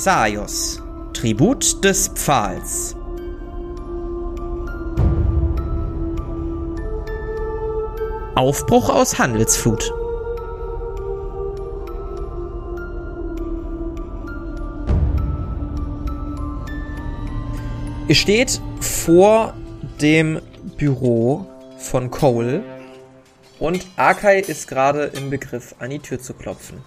Xaios, 0.00 0.80
Tribut 1.12 1.82
des 1.82 2.06
Pfahls. 2.06 2.94
Aufbruch 8.36 8.90
aus 8.90 9.18
Handelsflut. 9.18 9.92
Ihr 18.06 18.14
steht 18.14 18.60
vor 18.78 19.52
dem 20.00 20.40
Büro 20.76 21.44
von 21.76 22.12
Cole 22.12 22.62
und 23.58 23.84
Arkai 23.96 24.38
ist 24.38 24.68
gerade 24.68 25.10
im 25.16 25.28
Begriff, 25.28 25.74
an 25.80 25.90
die 25.90 25.98
Tür 25.98 26.20
zu 26.20 26.34
klopfen. 26.34 26.84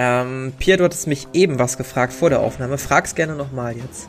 Ähm, 0.00 0.52
Pierre, 0.60 0.78
du 0.78 0.84
hattest 0.84 1.08
mich 1.08 1.26
eben 1.32 1.58
was 1.58 1.76
gefragt 1.76 2.12
vor 2.12 2.30
der 2.30 2.38
Aufnahme. 2.38 2.78
Frag's 2.78 3.16
gerne 3.16 3.34
nochmal 3.34 3.76
jetzt. 3.76 4.08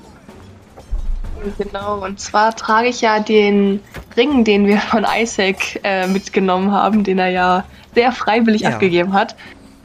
Genau, 1.58 2.06
und 2.06 2.20
zwar 2.20 2.56
trage 2.56 2.90
ich 2.90 3.02
ja 3.02 3.20
den 3.20 3.80
Ring, 4.16 4.44
den 4.44 4.68
wir 4.68 4.78
von 4.78 5.04
Isaac 5.18 5.80
äh, 5.84 6.06
mitgenommen 6.06 6.72
haben, 6.72 7.04
den 7.04 7.18
er 7.18 7.30
ja 7.30 7.64
sehr 7.96 8.12
freiwillig 8.12 8.62
ja. 8.62 8.70
abgegeben 8.70 9.14
hat. 9.14 9.36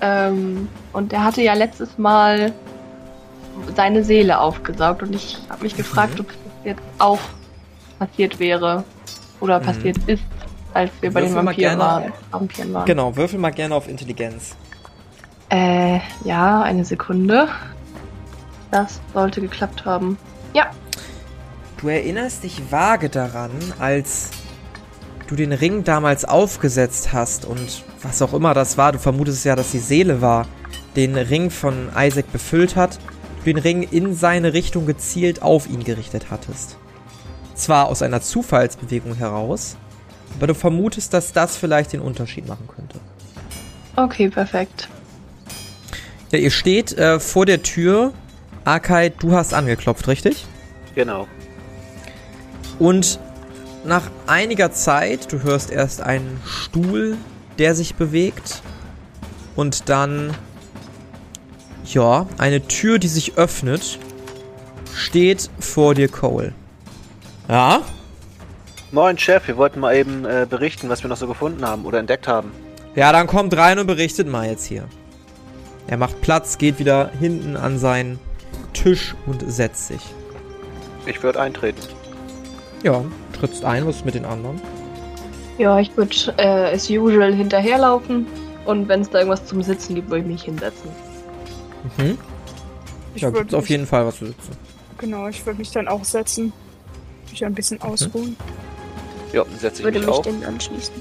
Ähm, 0.03 0.69
und 0.93 1.11
der 1.11 1.25
hatte 1.25 1.41
ja 1.41 1.55
letztes 1.55 1.97
Mal 1.97 2.53
seine 3.75 4.05
Seele 4.05 4.41
aufgesaugt 4.41 5.03
und 5.03 5.15
ich 5.15 5.39
habe 5.49 5.63
mich 5.63 5.73
mhm. 5.73 5.79
gefragt, 5.79 6.21
ob 6.21 6.27
das 6.27 6.37
jetzt 6.65 6.83
auch 6.99 7.21
passiert 7.99 8.39
wäre 8.39 8.85
oder 9.41 9.59
mhm. 9.59 9.65
passiert 9.65 9.97
ist, 10.07 10.25
als 10.75 10.91
wir 11.01 11.15
würfel 11.15 11.15
bei 11.15 11.21
den 11.23 11.35
Vampiren, 11.35 11.79
waren, 11.79 12.13
Vampiren 12.31 12.75
waren. 12.75 12.85
Genau, 12.85 13.17
würfel 13.17 13.39
mal 13.39 13.53
gerne 13.53 13.75
auf 13.75 13.89
Intelligenz. 13.89 14.55
Äh, 15.51 16.01
ja, 16.25 16.63
eine 16.63 16.85
Sekunde. 16.85 17.49
Das 18.71 19.01
sollte 19.13 19.41
geklappt 19.41 19.85
haben. 19.85 20.19
Ja. 20.53 20.71
Du 21.79 21.89
erinnerst 21.89 22.43
dich 22.43 22.71
vage 22.71 23.09
daran, 23.09 23.51
als 23.79 24.31
du 25.27 25.37
den 25.37 25.53
Ring 25.53 25.85
damals 25.85 26.25
aufgesetzt 26.25 27.13
hast 27.13 27.45
und 27.45 27.85
was 28.03 28.21
auch 28.23 28.35
immer 28.35 28.55
das 28.55 28.77
war, 28.77 28.93
du 28.93 28.99
vermutest 28.99 29.45
ja, 29.45 29.57
dass 29.57 29.71
die 29.71 29.79
Seele 29.79 30.21
war, 30.21 30.47
den 30.97 31.17
Ring 31.17 31.51
von 31.51 31.91
Isaac 31.97 32.31
befüllt 32.33 32.77
hat, 32.77 32.99
du 33.39 33.45
den 33.45 33.59
Ring 33.59 33.83
in 33.83 34.15
seine 34.15 34.53
Richtung 34.53 34.87
gezielt 34.87 35.43
auf 35.43 35.69
ihn 35.69 35.85
gerichtet 35.85 36.27
hattest. 36.31 36.77
Zwar 37.55 37.87
aus 37.87 38.03
einer 38.03 38.21
Zufallsbewegung 38.21 39.15
heraus, 39.15 39.77
aber 40.37 40.49
du 40.49 40.55
vermutest, 40.55 41.15
dass 41.15 41.33
das 41.33 41.57
vielleicht 41.57 41.93
den 41.93 42.01
Unterschied 42.01 42.49
machen 42.49 42.69
könnte. 42.69 42.99
Okay, 43.97 44.29
perfekt. 44.29 44.89
Ja, 46.35 46.41
ihr 46.41 46.51
steht 46.51 46.99
äh, 46.99 47.21
vor 47.21 47.47
der 47.47 47.63
Tür. 47.63 48.13
Arkai, 48.65 49.11
du 49.11 49.31
hast 49.31 49.55
angeklopft, 49.55 50.09
richtig? 50.09 50.45
Genau. 50.97 51.29
Und 52.81 53.21
nach 53.85 54.11
einiger 54.27 54.73
Zeit, 54.73 55.31
du 55.33 55.45
hörst 55.45 55.71
erst 55.71 56.01
einen 56.01 56.41
Stuhl, 56.45 57.17
der 57.61 57.77
sich 57.77 57.95
bewegt. 57.95 58.63
Und 59.55 59.89
dann, 59.89 60.35
ja, 61.85 62.27
eine 62.37 62.67
Tür, 62.67 62.99
die 62.99 63.07
sich 63.07 63.39
öffnet, 63.39 64.01
steht 64.93 65.49
vor 65.61 65.95
dir 65.95 66.09
Cole. 66.09 66.53
Ja? 67.49 67.83
Moin 68.91 69.17
Chef, 69.19 69.47
wir 69.47 69.57
wollten 69.57 69.79
mal 69.79 69.95
eben 69.95 70.25
äh, 70.25 70.49
berichten, 70.51 70.89
was 70.89 71.05
wir 71.05 71.09
noch 71.09 71.17
so 71.17 71.29
gefunden 71.29 71.65
haben 71.65 71.85
oder 71.85 72.01
entdeckt 72.01 72.27
haben. 72.27 72.51
Ja, 72.97 73.13
dann 73.13 73.29
kommt 73.29 73.57
rein 73.57 73.79
und 73.79 73.87
berichtet 73.87 74.27
mal 74.27 74.49
jetzt 74.49 74.67
hier. 74.67 74.89
Er 75.87 75.97
macht 75.97 76.21
Platz, 76.23 76.59
geht 76.59 76.79
wieder 76.79 77.11
hinten 77.19 77.57
an 77.57 77.79
seinen 77.79 78.19
Tisch 78.73 79.15
und 79.27 79.45
setzt 79.47 79.89
sich. 79.89 80.03
Ich 81.07 81.23
würde 81.23 81.41
eintreten. 81.41 81.81
Ja, 82.83 83.05
trittst 83.33 83.65
ein, 83.65 83.87
was 83.87 83.97
ist 83.97 84.05
mit 84.05 84.15
den 84.15 84.25
anderen? 84.25 84.61
Ja, 85.59 85.79
ich 85.79 85.97
würde 85.97 86.15
äh, 86.39 86.75
as 86.75 86.91
usual 86.91 87.35
hinterherlaufen 87.35 88.27
und 88.65 88.89
wenn 88.89 89.03
es 89.03 89.11
da 89.11 89.19
irgendwas 89.19 89.45
zum 89.45 89.63
Sitzen 89.63 89.95
gibt, 89.95 90.09
würde 90.09 90.23
ich 90.23 90.27
mich 90.27 90.43
hinsetzen. 90.43 90.91
Mhm. 91.99 92.19
Ich 93.15 93.23
ja, 93.23 93.31
gibt 93.31 93.55
auf 93.55 93.69
jeden 93.69 93.87
Fall 93.87 94.07
was 94.07 94.19
zu 94.19 94.27
sitzen. 94.27 94.53
Genau, 94.99 95.29
ich 95.29 95.45
würde 95.47 95.59
mich 95.59 95.71
dann 95.71 95.87
auch 95.87 96.05
setzen. 96.05 96.53
Mich 97.31 97.45
ein 97.45 97.55
bisschen 97.55 97.79
mhm. 97.83 97.91
ausruhen. 97.91 98.37
Ja, 99.33 99.45
setze 99.59 99.81
ich 99.81 99.85
würde 99.85 99.99
mich, 99.99 100.09
mich 100.09 100.17
auch. 100.17 100.49
anschließen. 100.49 100.95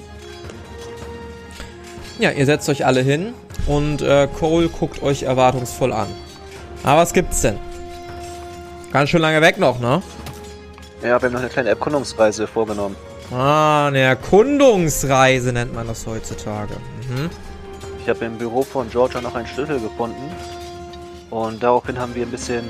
Ja, 2.19 2.31
ihr 2.31 2.45
setzt 2.45 2.69
euch 2.69 2.85
alle 2.85 3.01
hin 3.01 3.33
und 3.67 4.01
äh, 4.01 4.27
Cole 4.27 4.69
guckt 4.69 5.01
euch 5.01 5.23
erwartungsvoll 5.23 5.93
an. 5.93 6.07
Aber 6.83 7.01
was 7.01 7.13
gibt's 7.13 7.41
denn? 7.41 7.57
Ganz 8.91 9.09
schön 9.09 9.21
lange 9.21 9.41
weg 9.41 9.57
noch, 9.57 9.79
ne? 9.79 10.01
Ja, 11.01 11.21
wir 11.21 11.27
haben 11.27 11.33
noch 11.33 11.39
eine 11.39 11.49
kleine 11.49 11.69
Erkundungsreise 11.69 12.47
vorgenommen. 12.47 12.95
Ah, 13.31 13.87
eine 13.87 13.99
Erkundungsreise 13.99 15.51
nennt 15.51 15.73
man 15.73 15.87
das 15.87 16.05
heutzutage. 16.05 16.75
Mhm. 17.09 17.29
Ich 18.01 18.09
habe 18.09 18.25
im 18.25 18.37
Büro 18.37 18.63
von 18.63 18.89
Georgia 18.89 19.21
noch 19.21 19.35
einen 19.35 19.47
Schlüssel 19.47 19.79
gefunden. 19.79 20.31
Und 21.29 21.63
daraufhin 21.63 21.97
haben 21.99 22.13
wir 22.13 22.23
ein 22.25 22.31
bisschen 22.31 22.63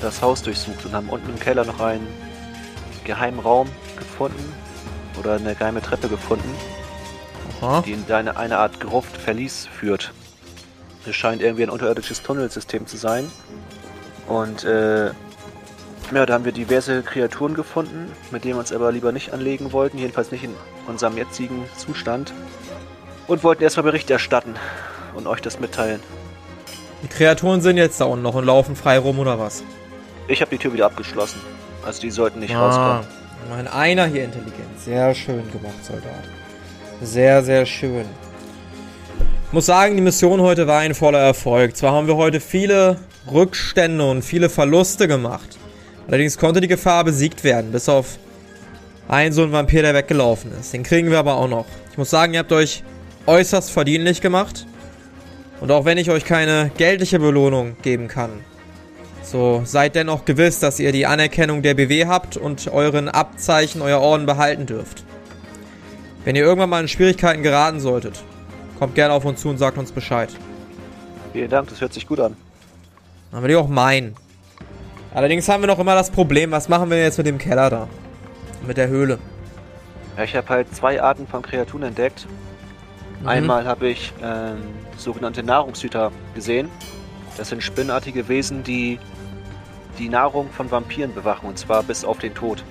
das 0.00 0.22
Haus 0.22 0.42
durchsucht 0.42 0.84
und 0.84 0.92
haben 0.92 1.08
unten 1.08 1.30
im 1.30 1.40
Keller 1.40 1.64
noch 1.64 1.80
einen 1.80 2.06
geheimen 3.04 3.40
Raum 3.40 3.68
gefunden. 3.98 4.52
Oder 5.18 5.34
eine 5.34 5.54
geheime 5.54 5.80
Treppe 5.80 6.08
gefunden. 6.08 6.54
Aha. 7.60 7.82
die 7.82 7.92
in 7.92 8.04
eine, 8.12 8.36
eine 8.36 8.58
Art 8.58 8.80
Gruft 8.80 9.16
Verlies 9.16 9.66
führt. 9.66 10.12
Es 11.06 11.14
scheint 11.14 11.40
irgendwie 11.40 11.62
ein 11.62 11.70
unterirdisches 11.70 12.22
Tunnelsystem 12.22 12.86
zu 12.86 12.96
sein. 12.96 13.30
Und 14.26 14.64
äh, 14.64 15.06
ja, 15.06 16.26
da 16.26 16.34
haben 16.34 16.44
wir 16.44 16.52
diverse 16.52 17.02
Kreaturen 17.02 17.54
gefunden, 17.54 18.12
mit 18.30 18.44
denen 18.44 18.54
wir 18.54 18.60
uns 18.60 18.72
aber 18.72 18.92
lieber 18.92 19.12
nicht 19.12 19.32
anlegen 19.32 19.72
wollten, 19.72 19.98
jedenfalls 19.98 20.30
nicht 20.30 20.44
in 20.44 20.54
unserem 20.86 21.16
jetzigen 21.16 21.64
Zustand. 21.76 22.32
Und 23.26 23.42
wollten 23.42 23.62
erstmal 23.62 23.84
Bericht 23.84 24.10
erstatten 24.10 24.54
und 25.14 25.26
euch 25.26 25.40
das 25.40 25.58
mitteilen. 25.58 26.00
Die 27.02 27.08
Kreaturen 27.08 27.60
sind 27.60 27.76
jetzt 27.76 28.00
da 28.00 28.04
unten 28.04 28.22
noch 28.22 28.34
und 28.34 28.44
laufen 28.44 28.76
frei 28.76 28.98
rum 28.98 29.18
oder 29.18 29.38
was? 29.38 29.62
Ich 30.28 30.40
habe 30.40 30.50
die 30.50 30.58
Tür 30.58 30.72
wieder 30.72 30.86
abgeschlossen. 30.86 31.40
Also 31.84 32.00
die 32.00 32.10
sollten 32.10 32.40
nicht 32.40 32.54
ah, 32.54 32.66
rauskommen. 32.66 33.06
Mein 33.48 33.68
einer 33.68 34.06
hier 34.06 34.24
Intelligenz. 34.24 34.84
Sehr 34.84 35.14
schön 35.14 35.50
gemacht, 35.52 35.84
Soldat. 35.84 36.24
Sehr, 37.02 37.44
sehr 37.44 37.66
schön. 37.66 38.06
Ich 39.46 39.52
muss 39.52 39.66
sagen, 39.66 39.96
die 39.96 40.02
Mission 40.02 40.40
heute 40.40 40.66
war 40.66 40.80
ein 40.80 40.94
voller 40.94 41.18
Erfolg. 41.18 41.76
Zwar 41.76 41.92
haben 41.92 42.06
wir 42.06 42.16
heute 42.16 42.40
viele 42.40 42.96
Rückstände 43.30 44.08
und 44.08 44.22
viele 44.22 44.48
Verluste 44.48 45.06
gemacht. 45.06 45.58
Allerdings 46.08 46.38
konnte 46.38 46.62
die 46.62 46.68
Gefahr 46.68 47.04
besiegt 47.04 47.44
werden, 47.44 47.70
bis 47.70 47.88
auf 47.90 48.18
einen 49.08 49.32
so 49.32 49.42
ein 49.42 49.52
Vampir, 49.52 49.82
der 49.82 49.94
weggelaufen 49.94 50.52
ist. 50.58 50.72
Den 50.72 50.84
kriegen 50.84 51.10
wir 51.10 51.18
aber 51.18 51.36
auch 51.36 51.48
noch. 51.48 51.66
Ich 51.92 51.98
muss 51.98 52.08
sagen, 52.08 52.32
ihr 52.32 52.40
habt 52.40 52.52
euch 52.52 52.82
äußerst 53.26 53.70
verdienlich 53.70 54.22
gemacht. 54.22 54.66
Und 55.60 55.70
auch 55.70 55.84
wenn 55.84 55.98
ich 55.98 56.10
euch 56.10 56.24
keine 56.24 56.70
geldliche 56.78 57.18
Belohnung 57.18 57.76
geben 57.82 58.08
kann, 58.08 58.30
so 59.22 59.62
seid 59.64 59.96
dennoch 59.96 60.24
gewiss, 60.24 60.60
dass 60.60 60.78
ihr 60.78 60.92
die 60.92 61.06
Anerkennung 61.06 61.60
der 61.60 61.74
BW 61.74 62.06
habt 62.06 62.36
und 62.36 62.68
euren 62.68 63.08
Abzeichen, 63.08 63.82
euer 63.82 64.00
Orden 64.00 64.24
behalten 64.24 64.66
dürft. 64.66 65.04
Wenn 66.26 66.34
ihr 66.34 66.42
irgendwann 66.42 66.70
mal 66.70 66.80
in 66.80 66.88
Schwierigkeiten 66.88 67.44
geraten 67.44 67.78
solltet, 67.78 68.20
kommt 68.80 68.96
gerne 68.96 69.14
auf 69.14 69.24
uns 69.24 69.40
zu 69.40 69.48
und 69.48 69.58
sagt 69.58 69.78
uns 69.78 69.92
Bescheid. 69.92 70.28
Vielen 71.32 71.48
Dank, 71.48 71.68
das 71.68 71.80
hört 71.80 71.92
sich 71.92 72.04
gut 72.04 72.18
an. 72.18 72.36
Dann 73.30 73.42
würde 73.42 73.54
ich 73.54 73.60
auch 73.60 73.68
meinen. 73.68 74.16
Allerdings 75.14 75.48
haben 75.48 75.62
wir 75.62 75.68
noch 75.68 75.78
immer 75.78 75.94
das 75.94 76.10
Problem, 76.10 76.50
was 76.50 76.68
machen 76.68 76.90
wir 76.90 77.00
jetzt 77.00 77.16
mit 77.16 77.28
dem 77.28 77.38
Keller 77.38 77.70
da? 77.70 77.88
Mit 78.66 78.76
der 78.76 78.88
Höhle? 78.88 79.20
Ja, 80.16 80.24
ich 80.24 80.34
habe 80.34 80.48
halt 80.48 80.74
zwei 80.74 81.00
Arten 81.00 81.28
von 81.28 81.42
Kreaturen 81.42 81.84
entdeckt. 81.84 82.26
Mhm. 83.20 83.28
Einmal 83.28 83.64
habe 83.64 83.86
ich 83.86 84.12
ähm, 84.20 84.56
sogenannte 84.96 85.44
Nahrungshüter 85.44 86.10
gesehen. 86.34 86.68
Das 87.36 87.50
sind 87.50 87.62
spinnartige 87.62 88.26
Wesen, 88.26 88.64
die 88.64 88.98
die 90.00 90.08
Nahrung 90.08 90.50
von 90.50 90.72
Vampiren 90.72 91.14
bewachen, 91.14 91.46
und 91.46 91.56
zwar 91.56 91.84
bis 91.84 92.04
auf 92.04 92.18
den 92.18 92.34
Tod. 92.34 92.64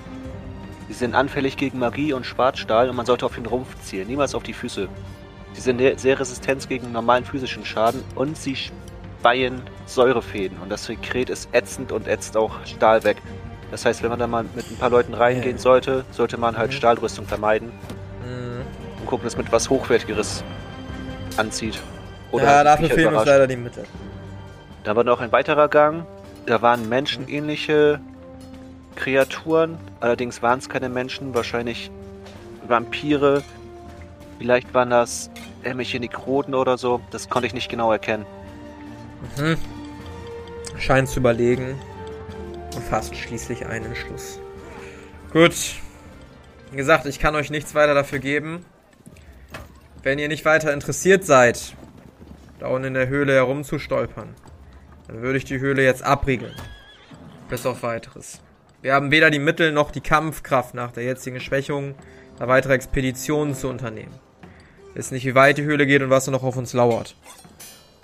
Sie 0.88 0.94
sind 0.94 1.14
anfällig 1.14 1.56
gegen 1.56 1.78
Magie 1.78 2.12
und 2.12 2.24
Schwarzstahl 2.24 2.88
und 2.88 2.96
man 2.96 3.06
sollte 3.06 3.26
auf 3.26 3.34
den 3.34 3.46
Rumpf 3.46 3.68
zielen, 3.82 4.06
niemals 4.08 4.34
auf 4.34 4.42
die 4.42 4.52
Füße. 4.52 4.88
Sie 5.52 5.60
sind 5.60 5.80
sehr 5.98 6.20
resistent 6.20 6.68
gegen 6.68 6.92
normalen 6.92 7.24
physischen 7.24 7.64
Schaden 7.64 8.04
und 8.14 8.36
sie 8.36 8.56
speien 8.56 9.62
Säurefäden 9.86 10.58
und 10.58 10.70
das 10.70 10.84
Sekret 10.84 11.30
ist 11.30 11.48
ätzend 11.52 11.92
und 11.92 12.06
ätzt 12.06 12.36
auch 12.36 12.64
Stahl 12.66 13.04
weg. 13.04 13.16
Das 13.70 13.84
heißt, 13.84 14.02
wenn 14.02 14.10
man 14.10 14.18
da 14.18 14.26
mal 14.26 14.44
mit 14.54 14.70
ein 14.70 14.76
paar 14.76 14.90
Leuten 14.90 15.14
reingehen 15.14 15.58
sollte, 15.58 16.04
sollte 16.12 16.38
man 16.38 16.56
halt 16.56 16.70
mhm. 16.70 16.74
Stahlrüstung 16.74 17.26
vermeiden 17.26 17.72
mhm. 18.24 18.60
und 19.00 19.06
gucken, 19.06 19.24
dass 19.24 19.36
man 19.36 19.46
etwas 19.46 19.68
Hochwertigeres 19.70 20.44
anzieht. 21.36 21.80
Oder 22.30 22.44
ja, 22.44 22.64
dafür 22.64 22.90
fehlen 22.90 23.14
uns 23.14 23.26
leider 23.26 23.46
die 23.46 23.56
Mittel. 23.56 23.84
Da 24.84 24.94
war 24.94 25.04
noch 25.04 25.20
ein 25.20 25.32
weiterer 25.32 25.68
Gang. 25.68 26.06
Da 26.46 26.62
waren 26.62 26.88
menschenähnliche 26.88 28.00
Kreaturen. 28.96 29.78
Allerdings 30.00 30.42
waren 30.42 30.58
es 30.58 30.68
keine 30.68 30.88
Menschen, 30.88 31.34
wahrscheinlich 31.34 31.90
Vampire. 32.66 33.42
Vielleicht 34.38 34.74
waren 34.74 34.90
das 34.90 35.30
irgendwelche 35.62 36.00
Nekroden 36.00 36.54
oder 36.54 36.76
so. 36.78 37.00
Das 37.10 37.28
konnte 37.28 37.46
ich 37.46 37.54
nicht 37.54 37.68
genau 37.68 37.92
erkennen. 37.92 38.26
Mhm. 39.38 39.56
scheint 40.78 41.08
zu 41.08 41.20
überlegen 41.20 41.78
und 42.74 42.84
fasst 42.84 43.16
schließlich 43.16 43.66
einen 43.66 43.86
Entschluss. 43.86 44.38
Gut. 45.32 45.54
Wie 46.70 46.76
gesagt, 46.76 47.06
ich 47.06 47.18
kann 47.18 47.34
euch 47.34 47.50
nichts 47.50 47.74
weiter 47.74 47.94
dafür 47.94 48.18
geben. 48.18 48.64
Wenn 50.02 50.18
ihr 50.18 50.28
nicht 50.28 50.44
weiter 50.44 50.72
interessiert 50.72 51.24
seid, 51.24 51.74
da 52.58 52.68
unten 52.68 52.88
in 52.88 52.94
der 52.94 53.08
Höhle 53.08 53.34
herumzustolpern, 53.34 54.34
dann 55.08 55.22
würde 55.22 55.38
ich 55.38 55.44
die 55.44 55.58
Höhle 55.58 55.82
jetzt 55.82 56.02
abriegeln. 56.02 56.54
Bis 57.48 57.64
auf 57.64 57.82
weiteres. 57.82 58.40
Wir 58.82 58.94
haben 58.94 59.10
weder 59.10 59.30
die 59.30 59.38
Mittel 59.38 59.72
noch 59.72 59.90
die 59.90 60.00
Kampfkraft 60.00 60.74
nach 60.74 60.92
der 60.92 61.04
jetzigen 61.04 61.40
Schwächung, 61.40 61.94
da 62.38 62.46
weitere 62.48 62.74
Expeditionen 62.74 63.54
zu 63.54 63.68
unternehmen. 63.68 64.14
Wissen 64.94 65.14
nicht, 65.14 65.26
wie 65.26 65.34
weit 65.34 65.58
die 65.58 65.64
Höhle 65.64 65.86
geht 65.86 66.02
und 66.02 66.10
was 66.10 66.26
noch 66.28 66.42
auf 66.42 66.56
uns 66.56 66.72
lauert. 66.72 67.16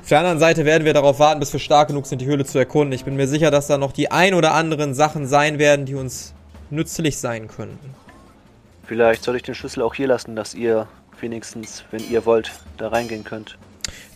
Auf 0.00 0.08
der 0.08 0.18
anderen 0.18 0.38
Seite 0.38 0.64
werden 0.64 0.84
wir 0.84 0.94
darauf 0.94 1.18
warten, 1.20 1.40
bis 1.40 1.52
wir 1.52 1.60
stark 1.60 1.88
genug 1.88 2.06
sind, 2.06 2.20
die 2.20 2.26
Höhle 2.26 2.44
zu 2.44 2.58
erkunden. 2.58 2.92
Ich 2.92 3.04
bin 3.04 3.16
mir 3.16 3.28
sicher, 3.28 3.50
dass 3.50 3.68
da 3.68 3.78
noch 3.78 3.92
die 3.92 4.10
ein 4.10 4.34
oder 4.34 4.52
anderen 4.54 4.94
Sachen 4.94 5.26
sein 5.26 5.58
werden, 5.58 5.86
die 5.86 5.94
uns 5.94 6.34
nützlich 6.70 7.18
sein 7.18 7.48
könnten. 7.48 7.94
Vielleicht 8.84 9.22
soll 9.22 9.36
ich 9.36 9.42
den 9.42 9.54
Schlüssel 9.54 9.82
auch 9.82 9.94
hier 9.94 10.08
lassen, 10.08 10.34
dass 10.34 10.54
ihr 10.54 10.88
wenigstens, 11.20 11.84
wenn 11.92 12.02
ihr 12.10 12.26
wollt, 12.26 12.50
da 12.78 12.88
reingehen 12.88 13.22
könnt. 13.24 13.56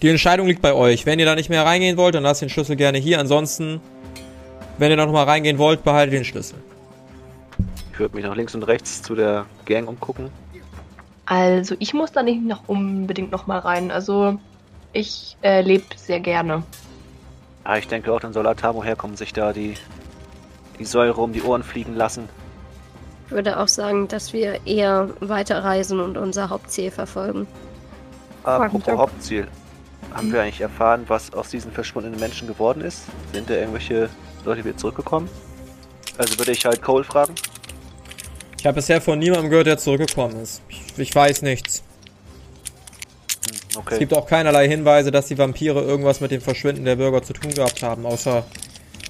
Die 0.03 0.09
Entscheidung 0.09 0.47
liegt 0.47 0.61
bei 0.61 0.75
euch. 0.75 1.07
Wenn 1.07 1.19
ihr 1.19 1.25
da 1.25 1.35
nicht 1.35 1.49
mehr 1.49 1.65
reingehen 1.65 1.97
wollt, 1.97 2.15
dann 2.15 2.25
lasst 2.25 2.43
den 2.43 2.49
Schlüssel 2.49 2.77
gerne 2.77 2.99
hier. 2.99 3.21
Ansonsten, 3.21 3.81
wenn 4.79 4.91
ihr 4.91 4.97
da 4.97 5.07
nochmal 5.07 5.25
reingehen 5.25 5.59
wollt, 5.59 5.85
behaltet 5.85 6.15
den 6.15 6.25
Schlüssel. 6.25 6.59
Ich 7.93 7.99
würde 7.99 8.15
mich 8.15 8.25
nach 8.25 8.37
links 8.37 8.55
und 8.55 8.63
rechts 8.63 9.03
zu 9.03 9.15
der 9.15 9.47
Gang 9.65 9.89
umgucken. 9.89 10.31
Also 11.25 11.75
ich 11.79 11.95
muss 11.95 12.13
da 12.13 12.23
nicht 12.23 12.43
noch 12.43 12.69
unbedingt 12.69 13.33
nochmal 13.33 13.59
rein. 13.59 13.91
Also 13.91 14.39
ich 14.93 15.37
äh, 15.43 15.63
lebe 15.63 15.85
sehr 15.97 16.21
gerne. 16.21 16.63
Ja, 17.65 17.77
ich 17.77 17.89
denke 17.89 18.13
auch, 18.13 18.21
dann 18.21 18.33
soll 18.33 18.47
Atamo 18.47 18.85
herkommen, 18.85 19.17
sich 19.17 19.33
da 19.33 19.53
die, 19.53 19.75
die 20.79 20.85
Säure 20.85 21.21
um 21.21 21.33
die 21.33 21.43
Ohren 21.43 21.63
fliegen 21.63 21.95
lassen. 21.95 22.29
Ich 23.27 23.33
würde 23.33 23.59
auch 23.59 23.67
sagen, 23.67 24.07
dass 24.07 24.33
wir 24.33 24.67
eher 24.67 25.11
weiterreisen 25.21 25.99
und 25.99 26.17
unser 26.17 26.49
Hauptziel 26.49 26.93
verfolgen. 26.93 27.49
Apropos 28.45 28.97
Hauptziel. 28.97 29.49
Haben 30.15 30.33
wir 30.33 30.43
eigentlich 30.43 30.61
erfahren, 30.61 31.05
was 31.09 31.35
aus 31.35 31.51
diesen 31.51 31.73
verschwundenen 31.73 32.21
Menschen 32.21 32.47
geworden 32.47 32.81
ist? 32.83 33.07
Sind 33.33 33.51
da 33.51 33.55
irgendwelche 33.55 34.09
Leute 34.47 34.65
wieder 34.65 34.77
zurückgekommen? 34.77 35.29
Also 36.19 36.39
würde 36.39 36.53
ich 36.53 36.65
halt 36.65 36.81
Cole 36.83 37.05
fragen. 37.05 37.35
Ich 38.59 38.67
habe 38.67 38.77
bisher 38.77 39.01
von 39.01 39.19
niemandem 39.19 39.51
gehört, 39.51 39.67
der 39.67 39.79
zurückgekommen 39.79 40.41
ist. 40.41 40.63
Ich, 40.69 40.83
ich 40.97 41.15
weiß 41.15 41.43
nichts. 41.43 41.83
Hm, 43.49 43.79
okay. 43.81 43.95
Es 43.95 43.99
gibt 43.99 44.15
auch 44.15 44.27
keinerlei 44.27 44.67
Hinweise, 44.69 45.11
dass 45.11 45.27
die 45.27 45.37
Vampire 45.39 45.81
irgendwas 45.83 46.21
mit 46.21 46.31
dem 46.31 46.41
Verschwinden 46.41 46.85
der 46.85 46.97
Bürger 46.97 47.23
zu 47.23 47.33
tun 47.33 47.53
gehabt 47.53 47.83
haben, 47.83 48.07
außer 48.07 48.45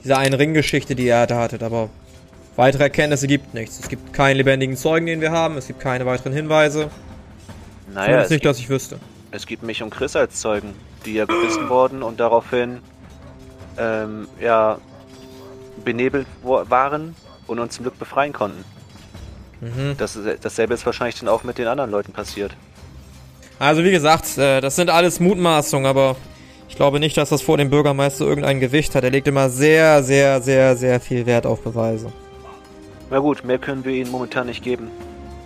dieser 0.03 0.19
einen 0.19 0.35
Ringgeschichte, 0.35 0.95
die 0.95 1.07
er 1.09 1.27
da 1.27 1.39
hattet. 1.41 1.63
Aber 1.63 1.89
weitere 2.57 2.83
Erkenntnisse 2.85 3.27
gibt 3.29 3.55
nichts. 3.55 3.79
Es 3.79 3.89
gibt 3.89 4.13
keinen 4.13 4.37
lebendigen 4.37 4.77
Zeugen, 4.77 5.07
den 5.07 5.21
wir 5.21 5.31
haben. 5.31 5.57
Es 5.57 5.67
gibt 5.69 5.81
keine 5.81 6.07
weiteren 6.07 6.33
Hinweise. 6.33 6.91
naja, 7.93 8.05
Zumindest 8.05 8.25
es 8.25 8.31
nicht, 8.31 8.41
gibt, 8.43 8.51
dass 8.51 8.59
ich 8.59 8.69
wüsste. 8.69 8.99
es 9.31 9.47
gibt 9.47 9.63
mich 9.63 9.83
und 9.83 9.91
Chris 9.91 10.17
als 10.17 10.41
Zeugen, 10.41 10.75
die 11.05 11.15
ja 11.15 11.25
gebissen 11.25 11.69
wurden 11.69 12.03
und 12.03 12.19
daraufhin 12.21 12.81
ähm, 13.79 14.27
ja 14.41 14.79
benebelt 15.85 16.27
waren 16.43 17.15
und 17.47 17.59
uns 17.59 17.75
zum 17.75 17.85
Glück 17.85 17.99
befreien 17.99 18.33
konnten. 18.33 18.65
Mhm. 19.61 19.97
Das, 19.97 20.19
dasselbe 20.41 20.75
ist 20.75 20.85
wahrscheinlich 20.85 21.19
dann 21.19 21.29
auch 21.29 21.45
mit 21.45 21.59
den 21.59 21.67
anderen 21.67 21.91
Leuten 21.91 22.13
passiert. 22.13 22.55
Also 23.59 23.83
wie 23.85 23.91
gesagt, 23.91 24.37
äh, 24.37 24.61
das 24.61 24.77
sind 24.77 24.91
alles 24.91 25.19
Mutmaßungen, 25.19 25.87
aber 25.87 26.17
ich 26.69 26.77
glaube 26.77 27.01
nicht, 27.01 27.17
dass 27.17 27.31
das 27.31 27.43
vor 27.43 27.57
dem 27.57 27.71
Bürgermeister 27.71 28.27
irgendein 28.27 28.61
Gewicht 28.61 28.95
hat. 28.95 29.05
Er 29.05 29.11
legt 29.11 29.29
immer 29.29 29.49
sehr, 29.49 30.03
sehr, 30.03 30.43
sehr, 30.43 30.77
sehr 30.77 31.01
viel 31.01 31.25
Wert 31.25 31.47
auf 31.47 31.63
Beweise. 31.63 32.13
Na 33.09 33.19
gut, 33.19 33.45
mehr 33.45 33.59
können 33.59 33.85
wir 33.85 33.93
ihnen 33.93 34.11
momentan 34.11 34.47
nicht 34.47 34.63
geben. 34.63 34.91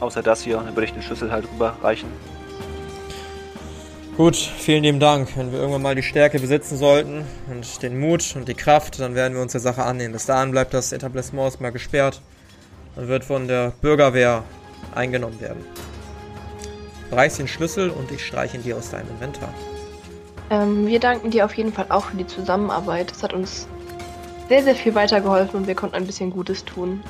Außer 0.01 0.23
das 0.23 0.43
hier, 0.43 0.57
dann 0.57 0.75
würde 0.75 0.87
ich 0.87 0.93
den 0.93 1.03
Schlüssel 1.03 1.31
halt 1.31 1.47
rüberreichen. 1.53 2.09
Gut, 4.21 4.37
vielen 4.37 4.83
lieben 4.83 5.01
Dank. 5.01 5.35
Wenn 5.35 5.51
wir 5.51 5.61
irgendwann 5.61 5.81
mal 5.81 5.95
die 5.95 6.03
Stärke 6.03 6.39
besitzen 6.39 6.77
sollten 6.77 7.25
und 7.51 7.83
den 7.83 7.99
Mut 7.99 8.37
und 8.37 8.47
die 8.49 8.55
Kraft, 8.55 9.01
dann 9.01 9.15
werden 9.15 9.33
wir 9.33 9.41
uns 9.41 9.53
der 9.53 9.63
Sache 9.63 9.83
annehmen. 9.83 10.13
Bis 10.13 10.27
dahin 10.27 10.51
bleibt 10.51 10.75
das 10.75 10.93
Etablissement 10.93 11.47
erstmal 11.47 11.73
gesperrt 11.73 12.21
und 12.97 13.09
wird 13.09 13.25
von 13.25 13.49
der 13.49 13.73
Bürgerwehr 13.81 14.45
eingenommen 14.95 15.41
werden. 15.41 15.65
Bereich 17.09 17.39
den 17.39 17.49
Schlüssel 17.49 17.89
und 17.89 18.13
ich 18.13 18.27
streiche 18.27 18.59
ihn 18.59 18.63
dir 18.63 18.77
aus 18.77 18.91
deinem 18.91 19.09
Inventar. 19.09 19.55
Ähm, 20.51 20.87
wir 20.87 21.01
danken 21.01 21.31
dir 21.31 21.47
auf 21.47 21.55
jeden 21.55 21.73
Fall 21.73 21.87
auch 21.89 22.05
für 22.05 22.19
die 22.19 22.27
Zusammenarbeit. 22.27 23.11
Es 23.11 23.23
hat 23.23 23.33
uns 23.33 23.69
sehr, 24.51 24.63
sehr 24.63 24.75
viel 24.75 24.95
weitergeholfen 24.95 25.61
und 25.61 25.67
wir 25.67 25.75
konnten 25.75 25.97
ein 25.97 26.05
bisschen 26.05 26.31
Gutes 26.31 26.67
tun. 26.67 27.03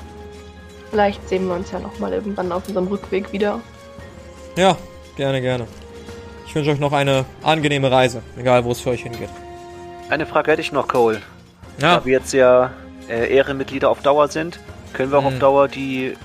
Vielleicht 0.91 1.27
sehen 1.27 1.45
wir 1.49 1.55
uns 1.55 1.71
ja 1.71 1.79
nochmal 1.79 2.13
irgendwann 2.13 2.53
auf 2.53 2.65
unserem 2.69 2.87
Rückweg 2.87 3.33
wieder. 3.33 3.59
Ja, 4.55 4.77
gerne, 5.17 5.41
gerne. 5.41 5.67
Ich 6.45 6.55
wünsche 6.55 6.71
euch 6.71 6.79
noch 6.79 6.91
eine 6.93 7.25
angenehme 7.43 7.89
Reise, 7.91 8.21
egal 8.37 8.63
wo 8.65 8.71
es 8.71 8.81
für 8.81 8.89
euch 8.91 9.03
hingeht. 9.03 9.29
Eine 10.09 10.25
Frage 10.25 10.51
hätte 10.51 10.61
ich 10.61 10.71
noch, 10.71 10.87
Cole. 10.87 11.21
Ja, 11.79 11.97
Da 11.97 12.05
wir 12.05 12.11
jetzt 12.13 12.33
ja 12.33 12.71
äh, 13.09 13.33
Ehrenmitglieder 13.33 13.89
auf 13.89 14.01
Dauer 14.01 14.27
sind, 14.27 14.59
können 14.93 15.11
wir 15.11 15.19
auch 15.19 15.25
Hm. 15.25 15.33
auf 15.33 15.39
Dauer 15.39 15.67
die 15.67 16.15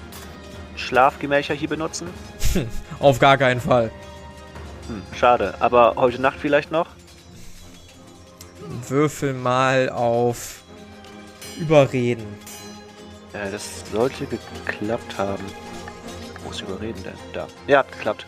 Schlafgemächer 0.75 1.55
hier 1.55 1.69
benutzen? 1.69 2.09
auf 2.99 3.19
gar 3.19 3.37
keinen 3.39 3.61
Fall. 3.61 3.91
Hm, 4.89 5.03
schade. 5.17 5.55
Aber 5.61 5.95
heute 5.97 6.21
Nacht 6.21 6.37
vielleicht 6.41 6.71
noch? 6.73 6.87
Würfel 8.89 9.33
mal 9.35 9.89
auf 9.91 10.63
Überreden. 11.61 12.27
Äh, 13.33 13.51
das 13.53 13.85
sollte 13.93 14.27
geklappt 14.27 15.17
haben. 15.19 15.45
Wo 16.45 16.51
ist 16.51 16.61
überreden 16.63 17.03
denn? 17.05 17.15
Da. 17.33 17.47
Ja, 17.67 17.79
hat 17.79 17.93
geklappt. 17.93 18.27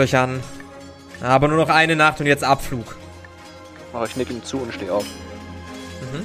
Guckt 0.00 0.14
euch 0.14 0.18
an. 0.18 0.40
Aber 1.20 1.46
nur 1.46 1.58
noch 1.58 1.68
eine 1.68 1.94
Nacht 1.94 2.20
und 2.20 2.26
jetzt 2.26 2.42
Abflug. 2.42 2.96
Aber 3.92 4.06
ich 4.06 4.16
nick 4.16 4.30
ihm 4.30 4.42
zu 4.42 4.56
und 4.56 4.72
stehe 4.72 4.90
auf. 4.90 5.04
Mhm. 5.04 6.24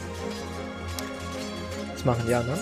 Das 1.92 2.06
machen 2.06 2.24
die 2.26 2.34
anderen. 2.34 2.60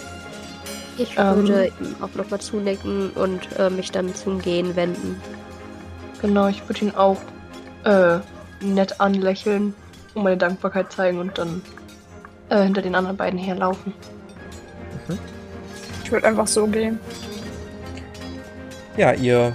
Ich 0.98 1.16
Ähm. 1.20 1.36
würde 1.36 1.72
ihm 1.80 1.96
auch 2.02 2.16
nochmal 2.16 2.42
zunicken 2.42 3.12
und 3.12 3.48
äh, 3.60 3.70
mich 3.70 3.92
dann 3.92 4.16
zum 4.16 4.42
Gehen 4.42 4.76
wenden. 4.76 5.22
Genau, 6.20 6.48
ich 6.48 6.68
würde 6.68 6.86
ihn 6.86 6.96
auch 6.96 7.20
äh, 7.84 8.18
nett 8.62 9.00
anlächeln 9.00 9.76
und 10.16 10.24
meine 10.24 10.38
Dankbarkeit 10.38 10.92
zeigen 10.92 11.20
und 11.20 11.38
dann 11.38 11.62
äh, 12.50 12.64
hinter 12.64 12.82
den 12.82 12.96
anderen 12.96 13.18
beiden 13.18 13.38
herlaufen. 13.38 13.94
Ich 16.04 16.12
würde 16.12 16.26
einfach 16.26 16.48
so 16.48 16.66
gehen. 16.66 17.00
Ja, 18.98 19.14
ihr 19.14 19.54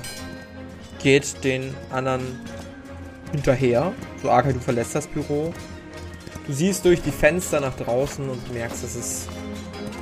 geht 1.02 1.44
den 1.44 1.74
anderen 1.90 2.40
hinterher. 3.32 3.92
So, 4.22 4.30
Arkai, 4.30 4.52
du 4.52 4.60
verlässt 4.60 4.94
das 4.94 5.06
Büro. 5.06 5.52
Du 6.46 6.52
siehst 6.52 6.84
durch 6.84 7.02
die 7.02 7.10
Fenster 7.10 7.60
nach 7.60 7.76
draußen 7.76 8.28
und 8.28 8.52
merkst, 8.54 8.82
dass 8.82 8.94
es 8.94 9.28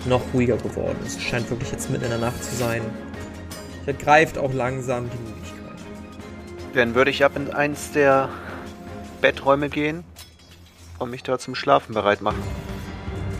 noch 0.07 0.23
ruhiger 0.33 0.57
geworden 0.57 0.99
ist. 1.05 1.19
Es 1.19 1.23
scheint 1.23 1.50
wirklich 1.50 1.73
jetzt 1.73 1.91
mitten 1.91 2.05
in 2.05 2.11
der 2.11 2.21
Nacht 2.21 2.43
zu 2.43 2.55
sein. 2.55 2.83
Hier 3.85 3.95
greift 3.95 4.38
auch 4.38 4.53
langsam 4.53 5.11
die 5.11 5.19
Müdigkeit. 5.19 5.57
Dann 6.75 6.95
würde 6.95 7.11
ich 7.11 7.25
ab 7.25 7.33
in 7.37 7.53
eins 7.53 7.91
der 7.93 8.29
Betträume 9.21 9.69
gehen 9.69 10.05
und 10.99 11.11
mich 11.11 11.23
da 11.23 11.38
zum 11.38 11.55
Schlafen 11.55 11.95
bereit 11.95 12.21
machen. 12.21 12.43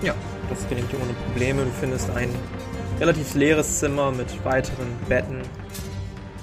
Ja, 0.03 0.15
das 0.51 0.69
gelingt 0.69 0.91
dir 0.93 1.01
ohne 1.01 1.13
Probleme. 1.13 1.65
Du 1.65 1.71
findest 1.71 2.11
ein 2.11 2.29
relativ 3.01 3.35
leeres 3.35 3.79
Zimmer 3.79 4.11
mit 4.11 4.45
weiteren 4.45 4.89
Betten. 5.09 5.43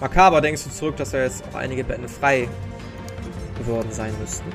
Makaber 0.03 0.41
denkst 0.41 0.65
du 0.65 0.69
zurück, 0.69 0.97
dass 0.97 1.11
da 1.11 1.19
jetzt 1.19 1.45
auch 1.49 1.55
einige 1.55 1.81
Betten 1.85 2.09
frei 2.09 2.49
geworden 3.57 3.87
sein 3.89 4.11
müssten. 4.19 4.49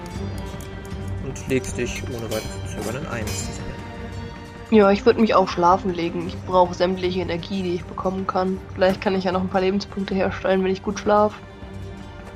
Und 1.24 1.48
legst 1.48 1.78
dich 1.78 2.02
ohne 2.06 2.30
weiter 2.30 2.42
zu 2.42 2.76
zögern 2.76 3.02
in 3.02 3.08
eines 3.08 3.46
dieser 3.46 3.62
Betten. 3.62 4.76
Ja, 4.76 4.90
ich 4.90 5.06
würde 5.06 5.22
mich 5.22 5.34
auch 5.34 5.48
schlafen 5.48 5.94
legen. 5.94 6.28
Ich 6.28 6.36
brauche 6.42 6.74
sämtliche 6.74 7.20
Energie, 7.20 7.62
die 7.62 7.76
ich 7.76 7.84
bekommen 7.84 8.26
kann. 8.26 8.60
Vielleicht 8.74 9.00
kann 9.00 9.14
ich 9.14 9.24
ja 9.24 9.32
noch 9.32 9.40
ein 9.40 9.48
paar 9.48 9.62
Lebenspunkte 9.62 10.14
herstellen, 10.14 10.62
wenn 10.62 10.70
ich 10.70 10.82
gut 10.82 10.98
schlafe. 10.98 11.36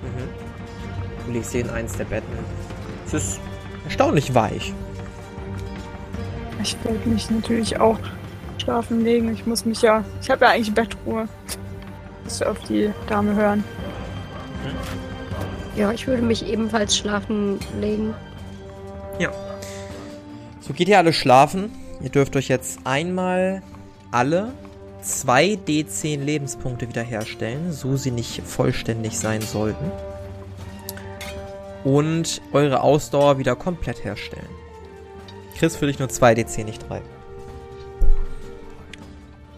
Mhm. 0.01 1.27
Du 1.27 1.33
legst 1.33 1.53
dich 1.53 1.61
in 1.61 1.69
eins 1.69 1.95
der 1.95 2.07
Betten. 2.07 2.33
Es 3.05 3.13
ist 3.13 3.41
erstaunlich 3.85 4.35
weich. 4.35 4.73
Ich 6.63 6.83
würde 6.83 7.07
mich 7.11 7.31
natürlich 7.31 7.79
auch 7.79 7.99
schlafen 8.57 9.05
legen. 9.05 9.31
Ich 9.35 9.45
muss 9.45 9.67
mich 9.67 9.83
ja. 9.83 10.03
Ich 10.23 10.31
habe 10.31 10.47
ja 10.47 10.53
eigentlich 10.53 10.73
Bettruhe. 10.73 11.29
Du 12.39 12.49
auf 12.49 12.59
die 12.69 12.91
Dame 13.09 13.35
hören. 13.35 13.65
Ja, 15.77 15.93
ich 15.93 16.07
würde 16.07 16.23
mich 16.23 16.47
ebenfalls 16.47 16.97
schlafen 16.97 17.59
legen. 17.81 18.15
So 20.61 20.73
geht 20.73 20.89
ihr 20.89 20.99
alle 20.99 21.13
schlafen. 21.13 21.73
Ihr 22.01 22.11
dürft 22.11 22.37
euch 22.37 22.49
jetzt 22.49 22.81
einmal 22.85 23.63
alle 24.13 24.53
2 25.03 25.59
D10 25.67 26.23
Lebenspunkte 26.23 26.89
wiederherstellen, 26.89 27.73
so 27.73 27.97
sie 27.97 28.13
nicht 28.13 28.43
vollständig 28.43 29.19
sein 29.19 29.41
sollten. 29.41 29.91
und 31.85 32.41
eure 32.53 32.81
Ausdauer 32.81 33.39
wieder 33.39 33.57
komplett 33.57 34.05
herstellen. 34.05 34.49
Chris 35.59 35.77
für 35.77 35.87
dich 35.87 35.99
nur 35.99 36.09
2d10, 36.09 36.65
nicht 36.65 36.89
3. 36.89 37.03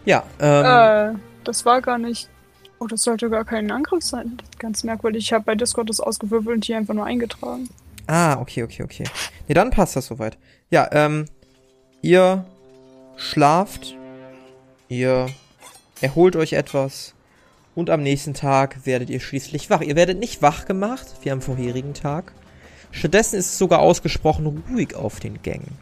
Ja, 0.05 0.23
ähm. 0.39 1.15
Äh, 1.15 1.19
das 1.43 1.65
war 1.65 1.81
gar 1.81 1.97
nicht. 1.97 2.29
Oh, 2.79 2.87
das 2.87 3.03
sollte 3.03 3.29
gar 3.29 3.45
kein 3.45 3.71
Angriff 3.71 4.03
sein. 4.03 4.37
Ganz 4.59 4.83
merkwürdig. 4.83 5.23
Ich 5.23 5.33
habe 5.33 5.45
bei 5.45 5.55
Discord 5.55 5.89
das 5.89 5.99
ausgewürfelt 5.99 6.55
und 6.55 6.65
hier 6.65 6.77
einfach 6.77 6.93
nur 6.93 7.05
eingetragen. 7.05 7.69
Ah, 8.07 8.39
okay, 8.39 8.63
okay, 8.63 8.83
okay. 8.83 9.05
Ne, 9.47 9.55
dann 9.55 9.71
passt 9.71 9.95
das 9.95 10.07
soweit. 10.07 10.37
Ja, 10.69 10.89
ähm, 10.91 11.25
ihr 12.01 12.45
schlaft, 13.15 13.95
ihr 14.89 15.27
erholt 16.01 16.35
euch 16.35 16.53
etwas 16.53 17.15
und 17.73 17.89
am 17.89 18.03
nächsten 18.03 18.33
Tag 18.33 18.85
werdet 18.85 19.09
ihr 19.09 19.19
schließlich 19.19 19.69
wach. 19.69 19.81
Ihr 19.81 19.95
werdet 19.95 20.19
nicht 20.19 20.41
wach 20.41 20.65
gemacht, 20.65 21.07
wie 21.23 21.31
am 21.31 21.41
vorherigen 21.41 21.93
Tag. 21.93 22.33
Stattdessen 22.91 23.37
ist 23.37 23.47
es 23.47 23.57
sogar 23.57 23.79
ausgesprochen 23.79 24.63
ruhig 24.69 24.95
auf 24.95 25.19
den 25.19 25.41
Gängen. 25.41 25.77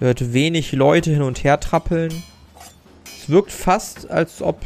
Ihr 0.00 0.08
hört 0.08 0.32
wenig 0.32 0.72
Leute 0.72 1.10
hin 1.10 1.22
und 1.22 1.44
her 1.44 1.60
trappeln. 1.60 2.22
Es 3.04 3.28
wirkt 3.28 3.52
fast, 3.52 4.10
als 4.10 4.42
ob 4.42 4.60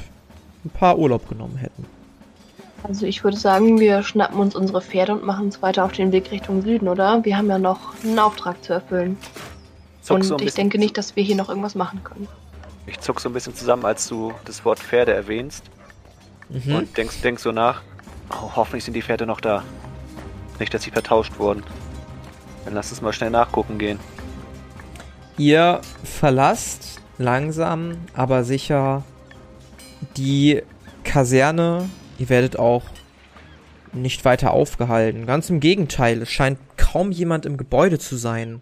ein 0.64 0.70
paar 0.70 0.98
Urlaub 0.98 1.28
genommen 1.28 1.56
hätten. 1.56 1.86
Also 2.82 3.06
ich 3.06 3.22
würde 3.24 3.36
sagen, 3.36 3.78
wir 3.78 4.02
schnappen 4.02 4.40
uns 4.40 4.54
unsere 4.54 4.80
Pferde 4.80 5.12
und 5.12 5.24
machen 5.24 5.46
uns 5.46 5.60
weiter 5.60 5.84
auf 5.84 5.92
den 5.92 6.12
Weg 6.12 6.30
Richtung 6.30 6.62
Süden, 6.62 6.88
oder? 6.88 7.24
Wir 7.24 7.36
haben 7.36 7.48
ja 7.48 7.58
noch 7.58 7.94
einen 8.02 8.18
Auftrag 8.18 8.62
zu 8.64 8.72
erfüllen. 8.72 9.18
Zuck 10.00 10.16
und 10.16 10.22
so 10.22 10.38
ich 10.38 10.54
denke 10.54 10.78
nicht, 10.78 10.96
dass 10.96 11.14
wir 11.14 11.22
hier 11.22 11.36
noch 11.36 11.48
irgendwas 11.48 11.74
machen 11.74 12.02
können. 12.02 12.26
Ich 12.86 12.98
zuck 13.00 13.20
so 13.20 13.28
ein 13.28 13.32
bisschen 13.34 13.54
zusammen, 13.54 13.84
als 13.84 14.08
du 14.08 14.32
das 14.46 14.64
Wort 14.64 14.78
Pferde 14.78 15.12
erwähnst. 15.12 15.64
Mhm. 16.48 16.74
Und 16.74 16.96
denkst, 16.96 17.20
denkst 17.20 17.42
so 17.42 17.52
nach, 17.52 17.82
oh, 18.30 18.50
hoffentlich 18.56 18.84
sind 18.84 18.94
die 18.94 19.02
Pferde 19.02 19.26
noch 19.26 19.40
da. 19.40 19.62
Nicht, 20.58 20.72
dass 20.72 20.82
sie 20.82 20.90
vertauscht 20.90 21.38
wurden. 21.38 21.62
Dann 22.64 22.74
lass 22.74 22.90
uns 22.90 23.02
mal 23.02 23.12
schnell 23.12 23.30
nachgucken 23.30 23.78
gehen. 23.78 24.00
Ihr 25.36 25.80
verlasst 26.02 27.00
langsam, 27.18 27.98
aber 28.14 28.44
sicher 28.44 29.04
die 30.16 30.62
Kaserne 31.04 31.88
Ihr 32.20 32.28
werdet 32.28 32.58
auch 32.58 32.82
nicht 33.94 34.26
weiter 34.26 34.50
aufgehalten. 34.50 35.24
Ganz 35.24 35.48
im 35.48 35.58
Gegenteil, 35.58 36.20
es 36.20 36.30
scheint 36.30 36.58
kaum 36.76 37.12
jemand 37.12 37.46
im 37.46 37.56
Gebäude 37.56 37.98
zu 37.98 38.16
sein. 38.16 38.60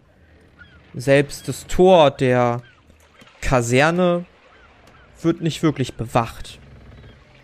Selbst 0.94 1.48
das 1.48 1.66
Tor 1.66 2.12
der 2.12 2.62
Kaserne 3.40 4.24
wird 5.20 5.40
nicht 5.40 5.64
wirklich 5.64 5.94
bewacht. 5.94 6.60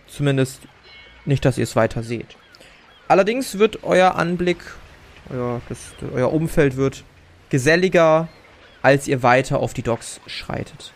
Zumindest 0.06 0.60
nicht, 1.24 1.44
dass 1.44 1.58
ihr 1.58 1.64
es 1.64 1.74
weiter 1.74 2.04
seht. 2.04 2.36
Allerdings 3.08 3.58
wird 3.58 3.82
euer 3.82 4.14
Anblick, 4.14 4.58
euer, 5.30 5.60
das, 5.68 5.78
euer 6.12 6.32
Umfeld 6.32 6.76
wird 6.76 7.02
geselliger, 7.48 8.28
als 8.82 9.08
ihr 9.08 9.24
weiter 9.24 9.58
auf 9.58 9.74
die 9.74 9.82
Docks 9.82 10.20
schreitet. 10.28 10.92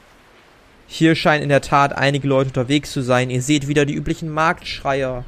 Hier 0.91 1.15
scheinen 1.15 1.43
in 1.43 1.49
der 1.51 1.61
Tat 1.61 1.93
einige 1.93 2.27
Leute 2.27 2.49
unterwegs 2.49 2.93
zu 2.93 3.03
sein. 3.03 3.29
Ihr 3.29 3.43
seht 3.43 3.69
wieder 3.69 3.85
die 3.85 3.95
üblichen 3.95 4.31
Marktschreier, 4.31 5.25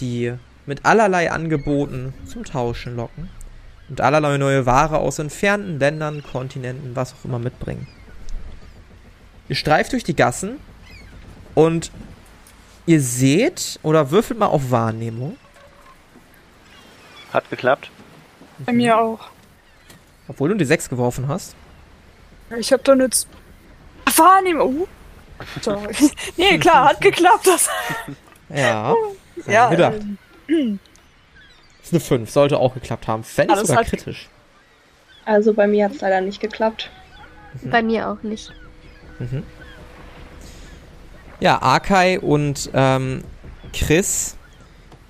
die 0.00 0.34
mit 0.66 0.84
allerlei 0.84 1.30
Angeboten 1.30 2.12
zum 2.26 2.44
Tauschen 2.44 2.96
locken 2.96 3.30
und 3.88 4.00
allerlei 4.00 4.36
neue 4.36 4.66
Ware 4.66 4.98
aus 4.98 5.20
entfernten 5.20 5.78
Ländern, 5.78 6.24
Kontinenten, 6.24 6.96
was 6.96 7.14
auch 7.14 7.24
immer 7.24 7.38
mitbringen. 7.38 7.86
Ihr 9.48 9.54
streift 9.54 9.92
durch 9.92 10.02
die 10.02 10.16
Gassen 10.16 10.56
und 11.54 11.92
ihr 12.84 13.00
seht 13.00 13.78
oder 13.84 14.10
würfelt 14.10 14.40
mal 14.40 14.46
auf 14.46 14.72
Wahrnehmung. 14.72 15.36
Hat 17.32 17.48
geklappt. 17.48 17.92
Bei 18.58 18.72
mir 18.72 18.98
auch. 18.98 19.30
Obwohl 20.26 20.48
du 20.48 20.56
die 20.56 20.64
6 20.64 20.88
geworfen 20.88 21.28
hast. 21.28 21.54
Ich 22.58 22.72
hab 22.72 22.82
da 22.82 22.94
jetzt 22.94 23.28
Wahrnehmung. 24.16 24.88
Nee, 26.36 26.58
klar, 26.58 26.90
hat 26.90 27.00
geklappt. 27.00 27.46
Das. 27.46 27.68
Ja. 28.48 28.94
ja. 29.46 29.70
Gedacht. 29.70 30.00
Ähm, 30.48 30.78
das 31.78 31.86
ist 31.86 31.92
eine 31.92 32.00
5, 32.00 32.30
sollte 32.30 32.58
auch 32.58 32.74
geklappt 32.74 33.06
haben. 33.06 33.22
Fände 33.22 33.54
ich 33.54 33.66
sogar 33.66 33.84
kritisch. 33.84 34.28
Also 35.24 35.54
bei 35.54 35.66
mir 35.66 35.86
hat 35.86 35.92
es 35.92 36.00
leider 36.00 36.20
nicht 36.20 36.40
geklappt. 36.40 36.90
Mhm. 37.62 37.70
Bei 37.70 37.82
mir 37.82 38.08
auch 38.08 38.22
nicht. 38.22 38.52
Mhm. 39.18 39.42
Ja, 41.40 41.60
Arkai 41.60 42.18
und 42.18 42.70
ähm, 42.74 43.22
Chris, 43.72 44.36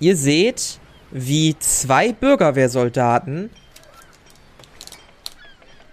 ihr 0.01 0.17
seht, 0.17 0.81
wie 1.11 1.57
zwei 1.59 2.13
Bürgerwehrsoldaten 2.13 3.51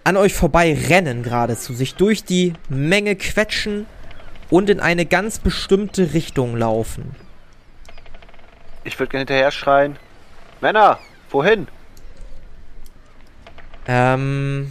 an 0.02 0.16
euch 0.16 0.34
vorbei 0.34 0.76
rennen 0.88 1.22
geradezu, 1.22 1.72
sich 1.72 1.94
durch 1.94 2.24
die 2.24 2.52
Menge 2.68 3.16
quetschen 3.16 3.86
und 4.54 4.70
in 4.70 4.78
eine 4.78 5.04
ganz 5.04 5.40
bestimmte 5.40 6.12
Richtung 6.14 6.56
laufen. 6.56 7.16
Ich 8.84 8.96
würde 9.00 9.10
gerne 9.10 9.22
hinterher 9.22 9.50
schreien. 9.50 9.96
Männer, 10.60 11.00
wohin? 11.28 11.66
Ähm. 13.88 14.70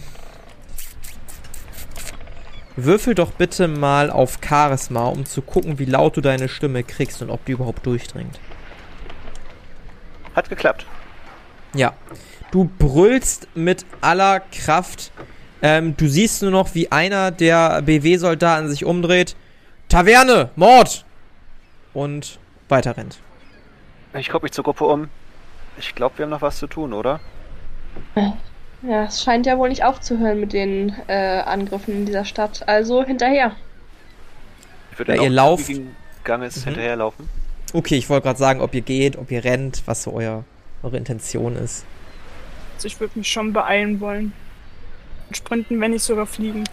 Würfel 2.76 3.14
doch 3.14 3.32
bitte 3.32 3.68
mal 3.68 4.08
auf 4.08 4.38
Charisma, 4.42 5.04
um 5.04 5.26
zu 5.26 5.42
gucken, 5.42 5.78
wie 5.78 5.84
laut 5.84 6.16
du 6.16 6.22
deine 6.22 6.48
Stimme 6.48 6.82
kriegst 6.82 7.20
und 7.20 7.28
ob 7.28 7.44
die 7.44 7.52
überhaupt 7.52 7.84
durchdringt. 7.84 8.40
Hat 10.34 10.48
geklappt. 10.48 10.86
Ja. 11.74 11.92
Du 12.52 12.70
brüllst 12.78 13.48
mit 13.54 13.84
aller 14.00 14.40
Kraft. 14.40 15.12
Ähm, 15.60 15.94
du 15.94 16.08
siehst 16.08 16.40
nur 16.40 16.52
noch, 16.52 16.74
wie 16.74 16.90
einer 16.90 17.30
der 17.30 17.82
BW-Soldaten 17.82 18.70
sich 18.70 18.86
umdreht. 18.86 19.36
Taverne, 19.94 20.50
Mord! 20.56 21.04
Und 21.92 22.40
weiter 22.68 22.96
rennt. 22.96 23.20
Ich 24.12 24.28
gucke 24.28 24.44
mich 24.44 24.50
zur 24.50 24.64
Gruppe 24.64 24.86
um. 24.86 25.08
Ich 25.78 25.94
glaube, 25.94 26.18
wir 26.18 26.24
haben 26.24 26.30
noch 26.30 26.42
was 26.42 26.58
zu 26.58 26.66
tun, 26.66 26.92
oder? 26.92 27.20
Ja, 28.82 29.04
es 29.04 29.22
scheint 29.22 29.46
ja 29.46 29.56
wohl 29.56 29.68
nicht 29.68 29.84
aufzuhören 29.84 30.40
mit 30.40 30.52
den 30.52 30.96
äh, 31.06 31.42
Angriffen 31.46 31.94
in 31.94 32.06
dieser 32.06 32.24
Stadt. 32.24 32.66
Also 32.66 33.04
hinterher. 33.04 33.52
Ich 34.90 34.98
würde 34.98 35.14
ja, 35.14 35.22
ihr 35.22 35.30
lauft. 35.30 35.70
Ganges 36.24 36.56
mhm. 36.56 36.70
hinterherlaufen. 36.70 37.28
Okay, 37.72 37.94
ich 37.94 38.10
wollte 38.10 38.24
gerade 38.24 38.38
sagen, 38.40 38.60
ob 38.62 38.74
ihr 38.74 38.82
geht, 38.82 39.16
ob 39.16 39.30
ihr 39.30 39.44
rennt, 39.44 39.84
was 39.86 40.02
so 40.02 40.12
euer, 40.12 40.42
eure 40.82 40.96
Intention 40.96 41.54
ist. 41.54 41.84
Also 42.74 42.88
ich 42.88 42.98
würde 42.98 43.16
mich 43.16 43.30
schon 43.30 43.52
beeilen 43.52 44.00
wollen. 44.00 44.32
Und 45.28 45.36
sprinten, 45.36 45.80
wenn 45.80 45.92
nicht 45.92 46.02
sogar 46.02 46.26
fliegen. 46.26 46.64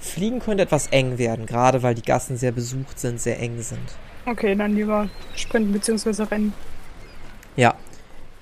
Fliegen 0.00 0.40
könnte 0.40 0.62
etwas 0.62 0.86
eng 0.88 1.18
werden, 1.18 1.46
gerade 1.46 1.82
weil 1.82 1.94
die 1.94 2.02
Gassen 2.02 2.36
sehr 2.36 2.52
besucht 2.52 2.98
sind, 2.98 3.20
sehr 3.20 3.38
eng 3.38 3.60
sind. 3.62 3.78
Okay, 4.26 4.54
dann 4.54 4.74
lieber 4.74 5.08
sprinten 5.36 5.72
bzw. 5.72 6.22
rennen. 6.24 6.52
Ja. 7.56 7.74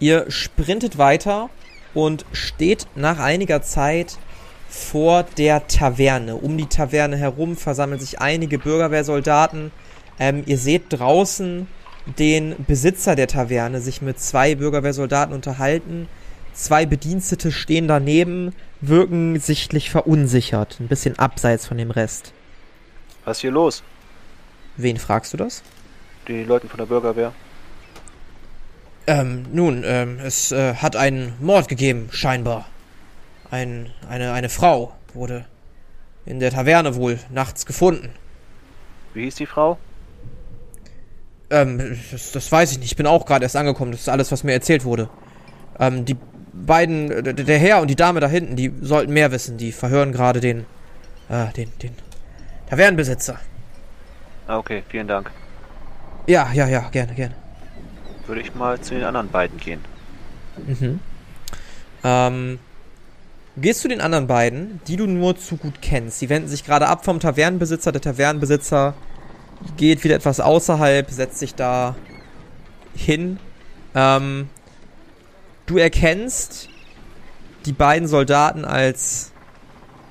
Ihr 0.00 0.30
sprintet 0.30 0.96
weiter 0.96 1.50
und 1.92 2.24
steht 2.32 2.86
nach 2.94 3.18
einiger 3.18 3.62
Zeit 3.62 4.16
vor 4.68 5.24
der 5.36 5.66
Taverne. 5.66 6.36
Um 6.36 6.56
die 6.56 6.66
Taverne 6.66 7.16
herum 7.16 7.56
versammeln 7.56 7.98
sich 7.98 8.20
einige 8.20 8.58
Bürgerwehrsoldaten. 8.58 9.72
Ähm, 10.20 10.44
ihr 10.46 10.58
seht 10.58 10.84
draußen 10.90 11.66
den 12.18 12.54
Besitzer 12.66 13.16
der 13.16 13.26
Taverne 13.26 13.80
sich 13.80 14.00
mit 14.00 14.20
zwei 14.20 14.54
Bürgerwehrsoldaten 14.54 15.34
unterhalten. 15.34 16.08
Zwei 16.58 16.86
Bedienstete 16.86 17.52
stehen 17.52 17.86
daneben, 17.86 18.52
wirken 18.80 19.38
sichtlich 19.38 19.90
verunsichert, 19.90 20.80
ein 20.80 20.88
bisschen 20.88 21.16
abseits 21.16 21.68
von 21.68 21.78
dem 21.78 21.92
Rest. 21.92 22.32
Was 23.24 23.36
ist 23.36 23.42
hier 23.42 23.52
los? 23.52 23.84
Wen 24.76 24.96
fragst 24.96 25.32
du 25.32 25.36
das? 25.36 25.62
Die 26.26 26.42
Leute 26.42 26.68
von 26.68 26.78
der 26.78 26.86
Bürgerwehr. 26.86 27.32
Ähm, 29.06 29.46
nun, 29.52 29.84
ähm, 29.86 30.18
es 30.18 30.50
äh, 30.50 30.74
hat 30.74 30.96
einen 30.96 31.32
Mord 31.38 31.68
gegeben, 31.68 32.08
scheinbar. 32.10 32.66
Ein, 33.52 33.92
eine, 34.08 34.32
eine 34.32 34.48
Frau 34.48 34.92
wurde 35.14 35.46
in 36.26 36.40
der 36.40 36.50
Taverne 36.50 36.96
wohl 36.96 37.20
nachts 37.30 37.66
gefunden. 37.66 38.10
Wie 39.14 39.22
hieß 39.22 39.36
die 39.36 39.46
Frau? 39.46 39.78
Ähm, 41.50 42.00
das, 42.10 42.32
das 42.32 42.50
weiß 42.50 42.72
ich 42.72 42.78
nicht. 42.78 42.90
Ich 42.90 42.96
bin 42.96 43.06
auch 43.06 43.26
gerade 43.26 43.44
erst 43.44 43.54
angekommen. 43.54 43.92
Das 43.92 44.00
ist 44.00 44.08
alles, 44.08 44.32
was 44.32 44.42
mir 44.42 44.54
erzählt 44.54 44.84
wurde. 44.84 45.08
Ähm, 45.78 46.04
die 46.04 46.16
beiden, 46.66 47.24
der 47.24 47.58
Herr 47.58 47.80
und 47.80 47.88
die 47.88 47.96
Dame 47.96 48.20
da 48.20 48.28
hinten, 48.28 48.56
die 48.56 48.72
sollten 48.80 49.12
mehr 49.12 49.32
wissen. 49.32 49.58
Die 49.58 49.72
verhören 49.72 50.12
gerade 50.12 50.40
den, 50.40 50.66
äh, 51.28 51.52
den, 51.56 51.70
den 51.82 51.92
Tavernenbesitzer. 52.68 53.38
Ah, 54.46 54.58
okay, 54.58 54.82
vielen 54.88 55.08
Dank. 55.08 55.30
Ja, 56.26 56.50
ja, 56.52 56.66
ja, 56.66 56.88
gerne, 56.90 57.14
gerne. 57.14 57.34
Würde 58.26 58.40
ich 58.40 58.54
mal 58.54 58.80
zu 58.80 58.94
den 58.94 59.04
anderen 59.04 59.28
beiden 59.28 59.58
gehen. 59.58 59.80
Mhm. 60.66 61.00
Ähm, 62.04 62.58
gehst 63.56 63.84
du 63.84 63.88
den 63.88 64.00
anderen 64.00 64.26
beiden, 64.26 64.80
die 64.86 64.96
du 64.96 65.06
nur 65.06 65.36
zu 65.36 65.56
gut 65.56 65.80
kennst. 65.80 66.20
Die 66.20 66.28
wenden 66.28 66.48
sich 66.48 66.64
gerade 66.64 66.88
ab 66.88 67.04
vom 67.04 67.20
Tavernenbesitzer. 67.20 67.92
Der 67.92 68.00
Tavernenbesitzer 68.00 68.94
geht 69.76 70.04
wieder 70.04 70.14
etwas 70.14 70.40
außerhalb, 70.40 71.10
setzt 71.10 71.38
sich 71.38 71.54
da 71.54 71.96
hin. 72.94 73.38
Ähm, 73.94 74.48
du 75.68 75.78
erkennst 75.78 76.68
die 77.66 77.72
beiden 77.72 78.08
Soldaten 78.08 78.64
als 78.64 79.32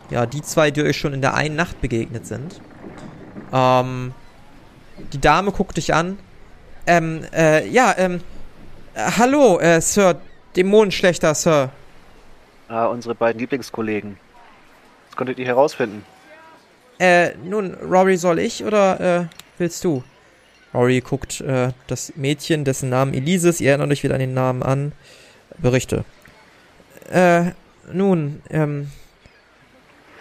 ja, 0.09 0.25
die 0.25 0.41
zwei, 0.41 0.71
die 0.71 0.83
euch 0.83 0.97
schon 0.97 1.13
in 1.13 1.21
der 1.21 1.33
einen 1.33 1.55
Nacht 1.55 1.81
begegnet 1.81 2.25
sind. 2.25 2.61
Ähm, 3.51 4.13
die 5.11 5.19
Dame 5.19 5.51
guckt 5.51 5.75
dich 5.75 5.93
an. 5.93 6.17
Ähm, 6.85 7.25
äh, 7.33 7.67
ja, 7.67 7.93
ähm, 7.97 8.21
äh, 8.93 9.11
hallo, 9.17 9.59
äh, 9.59 9.81
Sir, 9.81 10.21
Dämonenschlechter, 10.55 11.35
Sir. 11.35 11.71
Ah, 12.69 12.85
unsere 12.85 13.15
beiden 13.15 13.39
Lieblingskollegen. 13.39 14.17
Was 15.09 15.17
konntet 15.17 15.39
ihr 15.39 15.45
herausfinden? 15.45 16.05
Äh, 16.99 17.35
nun, 17.43 17.73
Rory, 17.75 18.17
soll 18.17 18.39
ich 18.39 18.63
oder 18.63 18.99
äh, 18.99 19.25
willst 19.57 19.83
du? 19.83 20.03
Rory 20.73 21.01
guckt 21.01 21.41
äh, 21.41 21.71
das 21.87 22.13
Mädchen, 22.15 22.63
dessen 22.63 22.89
Namen 22.89 23.13
Elise 23.13 23.49
ist, 23.49 23.61
ihr 23.61 23.71
erinnert 23.71 23.91
euch 23.91 24.03
wieder 24.03 24.15
an 24.15 24.19
den 24.19 24.33
Namen 24.33 24.63
an, 24.63 24.93
berichte. 25.57 26.05
Äh, 27.09 27.51
nun, 27.91 28.41
ähm, 28.49 28.91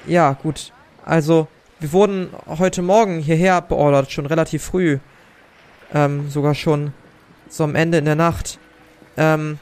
ja, 0.07 0.33
gut. 0.33 0.73
Also, 1.05 1.49
wir 1.81 1.93
wurden 1.93 2.31
heute 2.47 2.83
Morgen 2.83 3.21
hierher 3.21 3.61
beordert, 3.61 4.11
schon 4.11 4.27
relativ 4.27 4.65
früh. 4.65 4.99
Ähm, 5.93 6.31
sogar 6.31 6.55
schon 6.55 6.93
so 7.49 7.65
am 7.65 7.75
Ende 7.75 7.99
in 7.99 8.05
der 8.05 8.15
Nacht. 8.15 8.59
Ähm, 9.17 9.59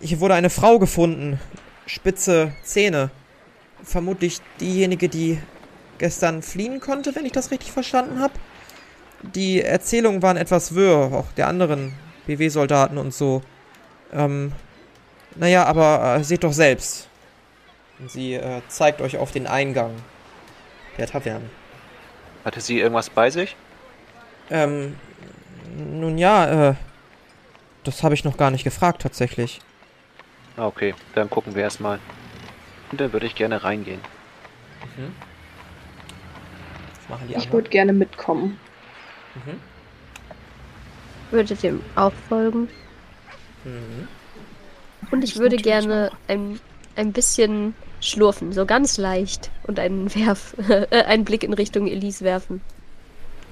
hier 0.00 0.20
wurde 0.20 0.34
eine 0.34 0.50
Frau 0.50 0.78
gefunden. 0.78 1.40
Spitze 1.86 2.52
Zähne. 2.62 3.10
Vermutlich 3.82 4.40
diejenige, 4.60 5.08
die 5.08 5.38
gestern 5.98 6.42
fliehen 6.42 6.80
konnte, 6.80 7.14
wenn 7.14 7.26
ich 7.26 7.32
das 7.32 7.50
richtig 7.50 7.72
verstanden 7.72 8.20
habe. 8.20 8.34
Die 9.22 9.62
Erzählungen 9.62 10.22
waren 10.22 10.36
etwas 10.36 10.74
wirr, 10.74 11.10
auch 11.12 11.32
der 11.32 11.48
anderen 11.48 11.92
BW-Soldaten 12.26 12.96
und 12.98 13.12
so. 13.12 13.42
Ähm, 14.12 14.52
naja, 15.36 15.64
aber 15.64 16.16
äh, 16.16 16.24
seht 16.24 16.44
doch 16.44 16.52
selbst. 16.52 17.08
Und 17.98 18.10
sie 18.10 18.34
äh, 18.34 18.62
zeigt 18.68 19.00
euch 19.00 19.18
auf 19.18 19.30
den 19.30 19.46
Eingang 19.46 19.94
der 20.98 21.06
Taverne. 21.06 21.48
Hatte 22.44 22.60
sie 22.60 22.80
irgendwas 22.80 23.10
bei 23.10 23.30
sich? 23.30 23.56
Ähm, 24.50 24.96
nun 25.76 26.18
ja, 26.18 26.70
äh, 26.70 26.74
das 27.84 28.02
habe 28.02 28.14
ich 28.14 28.24
noch 28.24 28.36
gar 28.36 28.50
nicht 28.50 28.64
gefragt 28.64 29.02
tatsächlich. 29.02 29.60
Ah, 30.56 30.66
okay, 30.66 30.94
dann 31.14 31.30
gucken 31.30 31.54
wir 31.54 31.62
erstmal. 31.62 31.98
Und 32.90 33.00
dann 33.00 33.12
würde 33.12 33.26
ich 33.26 33.34
gerne 33.34 33.62
reingehen. 33.62 34.00
Mhm. 34.96 35.14
machen 37.08 37.28
die 37.28 37.34
ich 37.34 37.52
würde 37.52 37.68
gerne 37.68 37.92
mitkommen. 37.92 38.58
Mhm. 39.34 39.60
Würdet 41.30 41.62
ihr 41.62 41.78
auch 41.94 42.12
folgen? 42.28 42.68
Mhm. 43.64 44.08
Und 45.10 45.24
ich, 45.24 45.34
ich 45.34 45.38
würde 45.38 45.56
gerne 45.56 46.10
ein, 46.28 46.60
ein 46.96 47.12
bisschen 47.12 47.74
schlurfen, 48.00 48.52
so 48.52 48.66
ganz 48.66 48.96
leicht 48.96 49.50
und 49.64 49.78
einen 49.78 50.14
Werf, 50.14 50.54
äh, 50.68 51.02
einen 51.04 51.24
Blick 51.24 51.44
in 51.44 51.52
Richtung 51.52 51.86
Elise 51.86 52.24
werfen. 52.24 52.60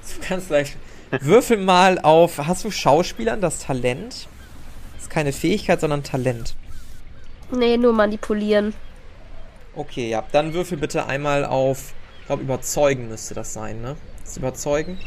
So 0.03 0.21
ganz 0.29 0.49
leicht. 0.49 0.77
Würfel 1.11 1.57
mal 1.57 1.99
auf. 1.99 2.38
Hast 2.38 2.65
du 2.65 2.71
Schauspielern 2.71 3.41
das 3.41 3.61
Talent? 3.61 4.29
Das 4.95 5.03
ist 5.05 5.11
keine 5.11 5.33
Fähigkeit, 5.33 5.81
sondern 5.81 6.03
Talent. 6.03 6.55
Nee, 7.50 7.77
nur 7.77 7.93
manipulieren. 7.93 8.75
Okay, 9.75 10.11
ja. 10.11 10.25
Dann 10.33 10.53
würfel 10.53 10.77
bitte 10.77 11.07
einmal 11.07 11.45
auf. 11.45 11.95
Ich 12.21 12.27
glaube, 12.27 12.43
überzeugen 12.43 13.09
müsste 13.09 13.35
das 13.35 13.53
sein, 13.53 13.81
ne? 13.81 13.97
Das 14.21 14.33
ist 14.33 14.37
überzeugen. 14.37 14.99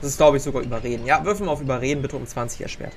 Das 0.00 0.10
ist, 0.10 0.16
glaube 0.18 0.36
ich, 0.36 0.42
sogar 0.42 0.62
überreden. 0.62 1.06
Ja, 1.06 1.24
würfel 1.24 1.46
mal 1.46 1.52
auf 1.52 1.62
überreden, 1.62 2.02
bitte 2.02 2.16
um 2.16 2.26
20 2.26 2.60
erschwert. 2.60 2.92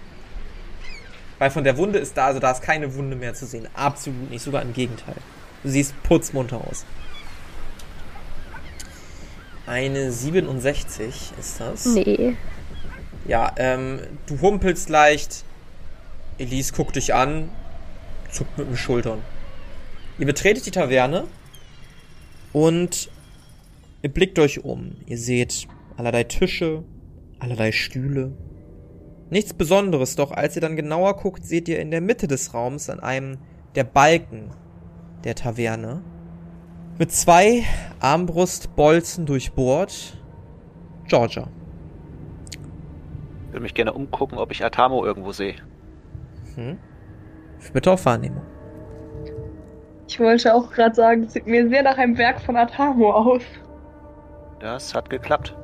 Weil 1.39 1.49
von 1.49 1.63
der 1.63 1.77
Wunde 1.77 1.99
ist 1.99 2.15
da, 2.17 2.27
also 2.27 2.39
da 2.39 2.51
ist 2.51 2.61
keine 2.61 2.93
Wunde 2.95 3.15
mehr 3.15 3.33
zu 3.33 3.45
sehen. 3.45 3.67
Absolut 3.73 4.29
nicht, 4.29 4.43
sogar 4.43 4.61
im 4.61 4.73
Gegenteil. 4.73 5.15
Du 5.63 5.69
siehst 5.69 5.93
putzmunter 6.03 6.57
aus. 6.57 6.85
Eine 9.65 10.11
67 10.11 11.33
ist 11.39 11.59
das. 11.59 11.85
Nee. 11.85 12.35
Ja, 13.27 13.53
ähm, 13.57 13.99
du 14.27 14.41
humpelst 14.41 14.89
leicht. 14.89 15.43
Elise 16.37 16.73
guckt 16.73 16.95
dich 16.95 17.13
an, 17.13 17.49
zuckt 18.31 18.57
mit 18.57 18.67
den 18.67 18.77
Schultern. 18.77 19.21
Ihr 20.17 20.25
betretet 20.25 20.65
die 20.65 20.71
Taverne 20.71 21.27
und 22.51 23.09
ihr 24.01 24.09
blickt 24.09 24.39
euch 24.39 24.63
um. 24.63 24.95
Ihr 25.05 25.17
seht 25.17 25.67
allerlei 25.97 26.23
Tische, 26.23 26.83
allerlei 27.39 27.71
Stühle. 27.71 28.31
Nichts 29.29 29.53
Besonderes, 29.53 30.15
doch 30.15 30.31
als 30.31 30.55
ihr 30.55 30.61
dann 30.61 30.75
genauer 30.75 31.15
guckt, 31.17 31.45
seht 31.45 31.67
ihr 31.67 31.79
in 31.79 31.91
der 31.91 32.01
Mitte 32.01 32.27
des 32.27 32.53
Raums 32.53 32.89
an 32.89 32.99
einem 32.99 33.37
der 33.75 33.83
Balken 33.83 34.49
der 35.23 35.35
Taverne. 35.35 36.01
Mit 36.97 37.11
zwei 37.11 37.63
Armbrustbolzen 37.99 39.25
durchbohrt. 39.25 40.17
Georgia. 41.07 41.47
Ich 43.47 43.53
würde 43.53 43.61
mich 43.61 43.73
gerne 43.73 43.93
umgucken, 43.93 44.37
ob 44.37 44.51
ich 44.51 44.63
Atamo 44.63 45.05
irgendwo 45.05 45.31
sehe. 45.31 45.55
Hm. 46.55 46.77
Bitte 47.73 47.91
auf 47.91 48.05
Wahrnehmung. 48.05 48.41
Ich 50.07 50.19
wollte 50.19 50.53
auch 50.55 50.71
gerade 50.71 50.95
sagen, 50.95 51.23
es 51.23 51.33
sieht 51.33 51.45
mir 51.45 51.69
sehr 51.69 51.83
nach 51.83 51.97
einem 51.97 52.17
Werk 52.17 52.41
von 52.41 52.57
Atamo 52.57 53.11
aus. 53.11 53.43
Das 54.59 54.95
hat 54.95 55.09
geklappt. 55.09 55.55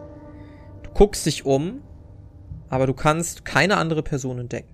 Du 0.84 0.92
guckst 0.92 1.26
dich 1.26 1.46
um, 1.46 1.82
aber 2.76 2.88
du 2.88 2.94
kannst 2.94 3.46
keine 3.46 3.78
andere 3.78 4.04
Person 4.04 4.38
entdecken. 4.38 4.70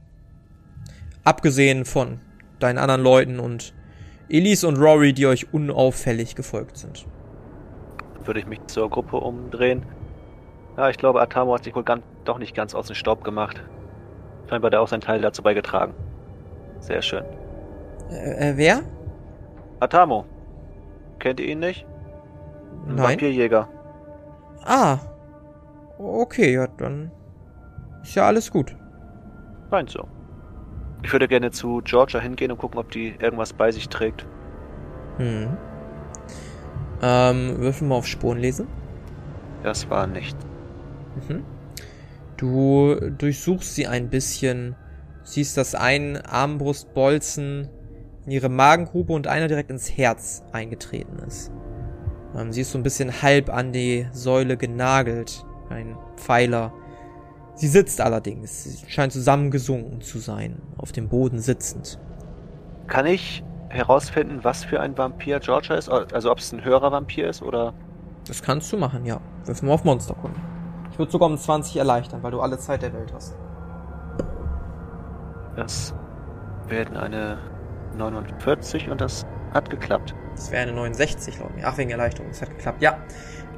Abgesehen 1.24 1.86
von 1.86 2.20
deinen 2.60 2.80
anderen 2.80 3.02
Leuten 3.02 3.40
und 3.40 3.74
Elise 4.28 4.68
und 4.68 4.78
Rory, 4.78 5.14
die 5.14 5.28
euch 5.28 5.54
unauffällig 5.54 6.36
gefolgt 6.36 6.78
sind. 6.78 7.06
Würde 8.26 8.40
ich 8.40 8.48
mich 8.48 8.66
zur 8.68 8.90
Gruppe 8.90 9.18
umdrehen. 9.18 9.86
Ja, 10.78 10.90
ich 10.90 10.98
glaube, 10.98 11.22
Atamo 11.22 11.54
hat 11.54 11.64
sich 11.64 11.76
wohl 11.76 11.84
ganz, 11.84 12.04
doch 12.26 12.40
nicht 12.40 12.56
ganz 12.56 12.74
aus 12.74 12.88
dem 12.88 12.96
Staub 12.96 13.24
gemacht. 13.24 13.62
Scheinbar 14.50 14.72
der 14.72 14.82
auch 14.82 14.88
seinen 14.88 15.02
Teil 15.02 15.22
dazu 15.22 15.44
beigetragen. 15.44 15.94
Sehr 16.80 17.02
schön. 17.02 17.24
Äh, 18.10 18.50
äh, 18.50 18.58
wer? 18.58 18.82
Atamo. 19.80 20.26
Kennt 21.20 21.40
ihr 21.40 21.48
ihn 21.48 21.60
nicht? 21.60 21.86
Ein 22.88 22.96
Nein. 22.96 23.10
Vampirjäger. 23.12 23.68
Ah. 24.64 24.98
Okay, 26.00 26.54
ja, 26.54 26.68
dann 26.68 27.12
ist 28.04 28.16
ja 28.16 28.26
alles 28.26 28.52
gut. 28.52 28.76
Scheint 29.70 29.90
so. 29.90 30.08
Ich 31.04 31.12
würde 31.12 31.28
gerne 31.28 31.52
zu 31.52 31.82
Georgia 31.84 32.20
hingehen 32.20 32.52
und 32.52 32.58
gucken, 32.58 32.80
ob 32.80 32.92
die 32.92 33.16
irgendwas 33.20 33.54
bei 33.54 33.72
sich 33.72 33.90
trägt. 33.90 34.26
Hm. 35.18 35.58
Ähm, 37.02 37.58
würfel 37.58 37.88
mal 37.88 37.96
auf 37.96 38.08
Spuren 38.08 38.38
lesen. 38.38 38.68
Das 39.64 39.90
war 39.90 40.08
nicht. 40.08 40.38
Mhm. 41.28 41.44
Du 42.38 42.96
durchsuchst 43.18 43.76
sie 43.76 43.88
ein 43.88 44.10
bisschen, 44.10 44.76
siehst, 45.24 45.58
dass 45.58 45.76
ein 45.76 46.18
Armbrustbolzen 46.18 47.70
in 48.26 48.32
ihre 48.32 48.50
Magengrube 48.50 49.14
und 49.14 49.28
einer 49.28 49.48
direkt 49.48 49.72
ins 49.72 49.96
Herz 49.98 50.44
eingetreten 50.52 51.20
ist. 51.28 51.52
Ähm, 52.36 52.52
sie 52.52 52.62
ist 52.62 52.72
so 52.72 52.78
ein 52.78 52.84
bisschen 52.84 53.22
halb 53.22 53.50
an 53.52 53.72
die 53.72 54.08
Säule 54.12 54.58
genagelt. 54.58 55.46
Ein 55.70 55.98
Pfeiler 56.18 56.74
Sie 57.56 57.68
sitzt 57.68 58.02
allerdings. 58.02 58.64
Sie 58.64 58.90
scheint 58.90 59.14
zusammengesunken 59.14 60.02
zu 60.02 60.20
sein, 60.20 60.62
auf 60.78 60.92
dem 60.92 61.10
Boden 61.10 61.40
sitzend. 61.40 62.00
Kann 62.88 63.06
ich 63.06 63.44
herausfinden, 63.70 64.40
was 64.44 64.64
für 64.64 64.80
ein 64.80 64.98
Vampir 64.98 65.40
Georgia 65.40 65.76
ist? 65.76 65.90
Also 65.90 66.32
ob 66.32 66.40
es 66.40 66.52
ein 66.52 66.64
höherer 66.64 66.92
Vampir 66.92 67.30
ist 67.30 67.42
oder? 67.42 67.74
Das 68.28 68.42
kannst 68.42 68.72
du 68.72 68.78
machen, 68.78 69.06
ja. 69.06 69.20
Wirf 69.46 69.62
mal 69.62 69.74
auf 69.74 69.84
Monsterkunde. 69.84 70.40
Ich 70.92 71.00
würde 71.00 71.12
sogar 71.12 71.30
um 71.30 71.38
20 71.38 71.78
erleichtern, 71.78 72.22
weil 72.22 72.32
du 72.32 72.42
alle 72.42 72.58
Zeit 72.58 72.82
der 72.82 72.94
Welt 72.94 73.14
hast. 73.14 73.38
Das 75.56 75.94
werden 76.68 76.98
eine 76.98 77.38
49 77.98 78.90
und 78.90 79.02
das 79.02 79.26
hat 79.54 79.70
geklappt. 79.70 80.16
Das 80.36 80.52
wäre 80.52 80.64
eine 80.64 80.74
69, 80.74 81.38
glaube 81.38 81.54
ich. 81.58 81.66
Ach, 81.66 81.78
wegen 81.78 81.92
Erleichterung. 81.92 82.30
Das 82.30 82.42
hat 82.42 82.50
geklappt. 82.50 82.82
Ja. 82.82 82.98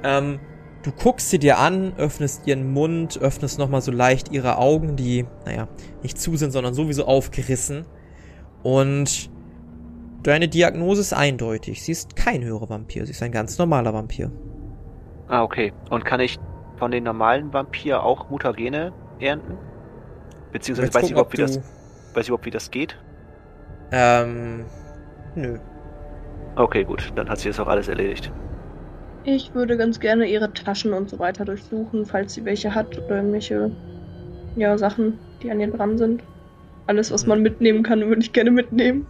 Ähm, 0.04 0.40
Du 0.84 0.92
guckst 0.92 1.30
sie 1.30 1.40
dir 1.40 1.60
an, 1.60 1.94
öffnest 1.98 2.46
ihren 2.46 2.74
Mund, 2.74 3.18
öffnest 3.22 3.58
nochmal 3.58 3.82
so 3.82 3.92
leicht 3.92 4.32
ihre 4.32 4.58
Augen, 4.58 4.98
die, 4.98 5.26
naja, 5.46 5.70
nicht 6.02 6.20
zu 6.20 6.36
sind, 6.36 6.52
sondern 6.52 6.74
sowieso 6.74 7.06
aufgerissen. 7.06 7.86
Und 8.64 9.32
deine 10.24 10.50
Diagnose 10.50 11.00
ist 11.00 11.14
eindeutig. 11.14 11.84
Sie 11.84 11.94
ist 11.94 12.18
kein 12.18 12.44
höherer 12.44 12.70
Vampir, 12.70 13.06
sie 13.06 13.12
ist 13.12 13.24
ein 13.24 13.32
ganz 13.32 13.58
normaler 13.58 13.94
Vampir. 13.94 14.30
Ah, 15.30 15.44
okay. 15.44 15.72
Und 15.90 16.04
kann 16.04 16.20
ich 16.20 16.38
von 16.78 16.92
den 16.92 17.06
normalen 17.06 17.54
Vampir 17.54 18.04
auch 18.04 18.30
Mutagene 18.30 18.92
ernten? 19.20 19.58
Beziehungsweise 20.52 20.94
weiß 20.94 21.06
ich, 21.06 21.12
überhaupt, 21.12 21.32
wie 21.32 21.38
das, 21.38 21.58
weiß 22.14 22.24
ich 22.24 22.28
überhaupt, 22.28 22.46
wie 22.46 22.52
das 22.52 22.70
geht? 22.70 22.98
Ähm, 23.94 24.66
nö. 25.36 25.60
Okay, 26.56 26.84
gut, 26.84 27.14
dann 27.16 27.30
hat 27.30 27.40
sie 27.40 27.48
das 27.48 27.60
auch 27.60 27.68
alles 27.68 27.88
erledigt. 27.88 28.32
Ich 29.26 29.54
würde 29.54 29.78
ganz 29.78 30.00
gerne 30.00 30.26
ihre 30.26 30.52
Taschen 30.54 30.94
und 30.94 31.10
so 31.10 31.18
weiter 31.18 31.46
durchsuchen, 31.46 32.06
falls 32.06 32.34
sie 32.34 32.44
welche 32.44 32.76
hat 32.76 32.98
oder 32.98 33.18
irgendwelche 33.18 33.72
ja, 34.56 34.78
Sachen, 34.78 35.18
die 35.42 35.50
an 35.50 35.60
ihr 35.60 35.72
dran 35.72 35.98
sind. 35.98 36.24
Alles, 36.88 37.12
was 37.12 37.26
man 37.26 37.42
mitnehmen 37.42 37.84
kann, 37.84 38.02
würde 38.02 38.22
ich 38.22 38.34
gerne 38.34 38.52
mitnehmen. 38.52 39.08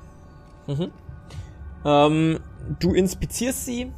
Mhm. 0.68 0.92
Ähm, 1.86 2.40
du 2.80 2.94
inspizierst 2.94 3.66
sie, 3.66 3.92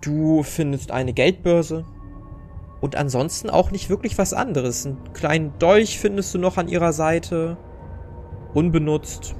du 0.00 0.42
findest 0.42 0.90
eine 0.90 1.12
Geldbörse 1.12 1.84
und 2.80 2.96
ansonsten 2.96 3.50
auch 3.50 3.70
nicht 3.70 3.90
wirklich 3.90 4.16
was 4.16 4.32
anderes. 4.32 4.86
Einen 4.86 5.12
kleinen 5.12 5.58
Dolch 5.58 5.98
findest 5.98 6.34
du 6.34 6.38
noch 6.38 6.56
an 6.56 6.68
ihrer 6.68 6.92
Seite, 6.94 7.58
unbenutzt, 8.54 9.36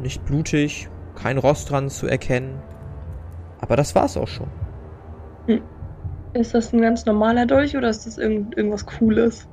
nicht 0.00 0.24
blutig, 0.24 0.88
kein 1.14 1.36
Rost 1.36 1.70
dran 1.70 1.90
zu 1.90 2.06
erkennen. 2.06 2.62
Aber 3.60 3.76
das 3.76 3.94
war's 3.94 4.16
auch 4.16 4.28
schon. 4.28 4.48
Hm. 5.46 5.62
Ist 6.34 6.54
das 6.54 6.72
ein 6.72 6.82
ganz 6.82 7.06
normaler 7.06 7.46
Dolch 7.46 7.76
oder 7.76 7.88
ist 7.88 8.06
das 8.06 8.18
irgend 8.18 8.56
irgendwas 8.56 8.84
Cooles? 8.84 9.48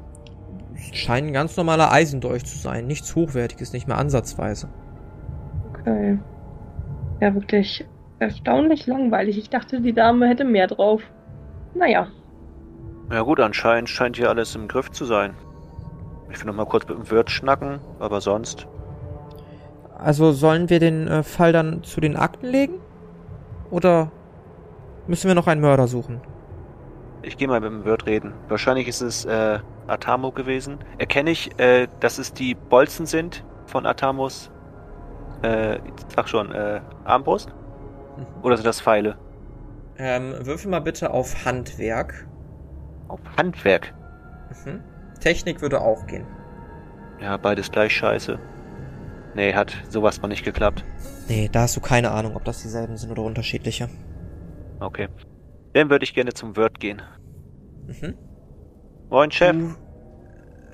Scheint 0.91 1.27
ein 1.27 1.34
ganz 1.34 1.56
normaler 1.56 1.91
Eisendolch 1.91 2.45
zu 2.45 2.58
sein. 2.58 2.88
Nichts 2.88 3.15
Hochwertiges, 3.15 3.71
nicht 3.71 3.88
mehr 3.88 3.97
ansatzweise. 3.97 4.67
Okay. 5.69 6.19
Ja, 7.21 7.34
wirklich 7.34 7.86
erstaunlich 8.19 8.86
langweilig. 8.88 9.38
Ich 9.38 9.49
dachte, 9.49 9.82
die 9.82 9.93
Dame 9.93 10.27
hätte 10.27 10.43
mehr 10.43 10.67
drauf. 10.67 11.01
Naja. 11.73 12.08
Ja 13.12 13.21
gut, 13.21 13.39
anscheinend 13.39 13.89
scheint 13.89 14.17
hier 14.17 14.29
alles 14.29 14.56
im 14.56 14.67
Griff 14.67 14.91
zu 14.91 15.06
sein. 15.06 15.36
Ich 16.32 16.39
will 16.39 16.47
noch 16.47 16.56
mal 16.56 16.65
kurz 16.65 16.88
mit 16.88 16.97
dem 16.97 17.10
Wirt 17.12 17.29
schnacken, 17.29 17.79
aber 17.99 18.21
sonst. 18.21 18.67
Also 19.97 20.32
sollen 20.32 20.69
wir 20.69 20.79
den 20.79 21.08
äh, 21.08 21.23
Fall 21.23 21.53
dann 21.53 21.84
zu 21.84 22.01
den 22.01 22.15
Akten 22.15 22.47
legen? 22.47 22.79
Oder 23.69 24.12
müssen 25.08 25.28
wir 25.28 25.36
noch 25.36 25.48
einen 25.48 25.62
Mörder 25.62 25.88
suchen? 25.88 26.22
Ich 27.22 27.38
gehe 27.38 27.48
mal 27.48 27.62
mit 27.62 27.72
dem 27.72 27.86
Wirt 27.86 28.06
reden. 28.06 28.34
Wahrscheinlich 28.50 28.88
ist 28.88 29.02
es 29.02 29.26
äh, 29.26 29.60
Atamo 29.88 30.32
gewesen. 30.32 30.80
Erkenne 30.98 31.32
ich, 31.32 31.58
äh, 31.60 31.88
dass 32.00 32.18
es 32.18 32.34
die 32.34 32.54
Bolzen 32.54 33.06
sind 33.06 33.46
von 33.66 33.86
Atamos, 33.86 34.52
äh, 35.42 35.80
sag 36.13 36.28
schon, 36.28 36.52
äh, 36.52 36.82
Armbrust? 37.06 37.50
Mhm. 38.18 38.26
Oder 38.44 38.58
sind 38.58 38.66
das 38.66 38.82
Pfeile? 38.82 39.18
Ähm, 39.98 40.34
würfel 40.42 40.70
mal 40.70 40.82
bitte 40.82 41.12
auf 41.12 41.46
Handwerk. 41.46 42.28
Auf 43.08 43.20
Handwerk. 43.38 43.94
Mhm. 44.66 44.82
Technik 45.22 45.62
würde 45.62 45.80
auch 45.80 46.06
gehen. 46.08 46.26
Ja, 47.22 47.38
beides 47.38 47.72
gleich 47.72 47.96
scheiße. 47.96 48.38
Nee, 49.36 49.54
hat 49.54 49.74
sowas 49.89 50.22
mal 50.22 50.28
nicht 50.28 50.44
geklappt. 50.44 50.84
Nee, 51.28 51.50
da 51.52 51.62
hast 51.62 51.76
du 51.78 51.82
keine 51.82 52.12
Ahnung, 52.12 52.36
ob 52.36 52.44
das 52.44 52.62
dieselben 52.62 52.98
sind 52.98 53.12
oder 53.12 53.24
unterschiedliche. 53.24 53.88
Okay. 54.84 55.08
Dann 55.74 55.89
würde 55.89 56.04
ich 56.04 56.13
gerne 56.13 56.34
zum 56.34 56.56
Wirt 56.56 56.80
gehen. 56.80 57.02
Mhm. 57.88 58.15
Moin, 59.10 59.32
Chef. 59.32 59.56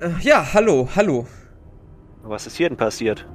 Äh, 0.00 0.10
ja, 0.20 0.52
hallo, 0.52 0.88
hallo. 0.94 1.26
Was 2.22 2.46
ist 2.46 2.56
hier 2.56 2.68
denn 2.68 2.76
passiert? 2.76 3.26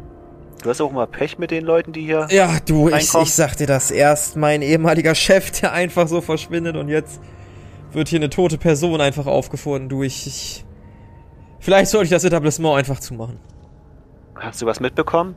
Du 0.62 0.70
hast 0.70 0.82
auch 0.82 0.92
mal 0.92 1.08
Pech 1.08 1.38
mit 1.38 1.52
den 1.52 1.64
Leuten, 1.64 1.92
die 1.92 2.02
hier. 2.02 2.28
Ja, 2.30 2.58
du, 2.66 2.90
ich, 2.90 3.14
ich 3.14 3.34
sag 3.34 3.56
dir 3.56 3.68
das. 3.68 3.92
Erst 3.92 4.36
mein 4.36 4.62
ehemaliger 4.62 5.16
Chef, 5.16 5.52
der 5.52 5.74
einfach 5.74 6.08
so 6.08 6.22
verschwindet 6.22 6.76
und 6.76 6.90
jetzt 6.90 7.22
wird 7.92 8.08
hier 8.08 8.20
eine 8.20 8.30
tote 8.30 8.58
Person 8.58 9.02
einfach 9.02 9.26
aufgefunden. 9.26 9.90
Du, 9.90 10.04
ich, 10.04 10.28
ich 10.28 10.66
Vielleicht 11.60 11.90
sollte 11.90 12.06
ich 12.06 12.12
das 12.12 12.24
Etablissement 12.24 12.78
einfach 12.78 13.00
zumachen. 13.00 13.40
Hast 14.36 14.62
du 14.62 14.68
was 14.68 14.80
mitbekommen? 14.80 15.36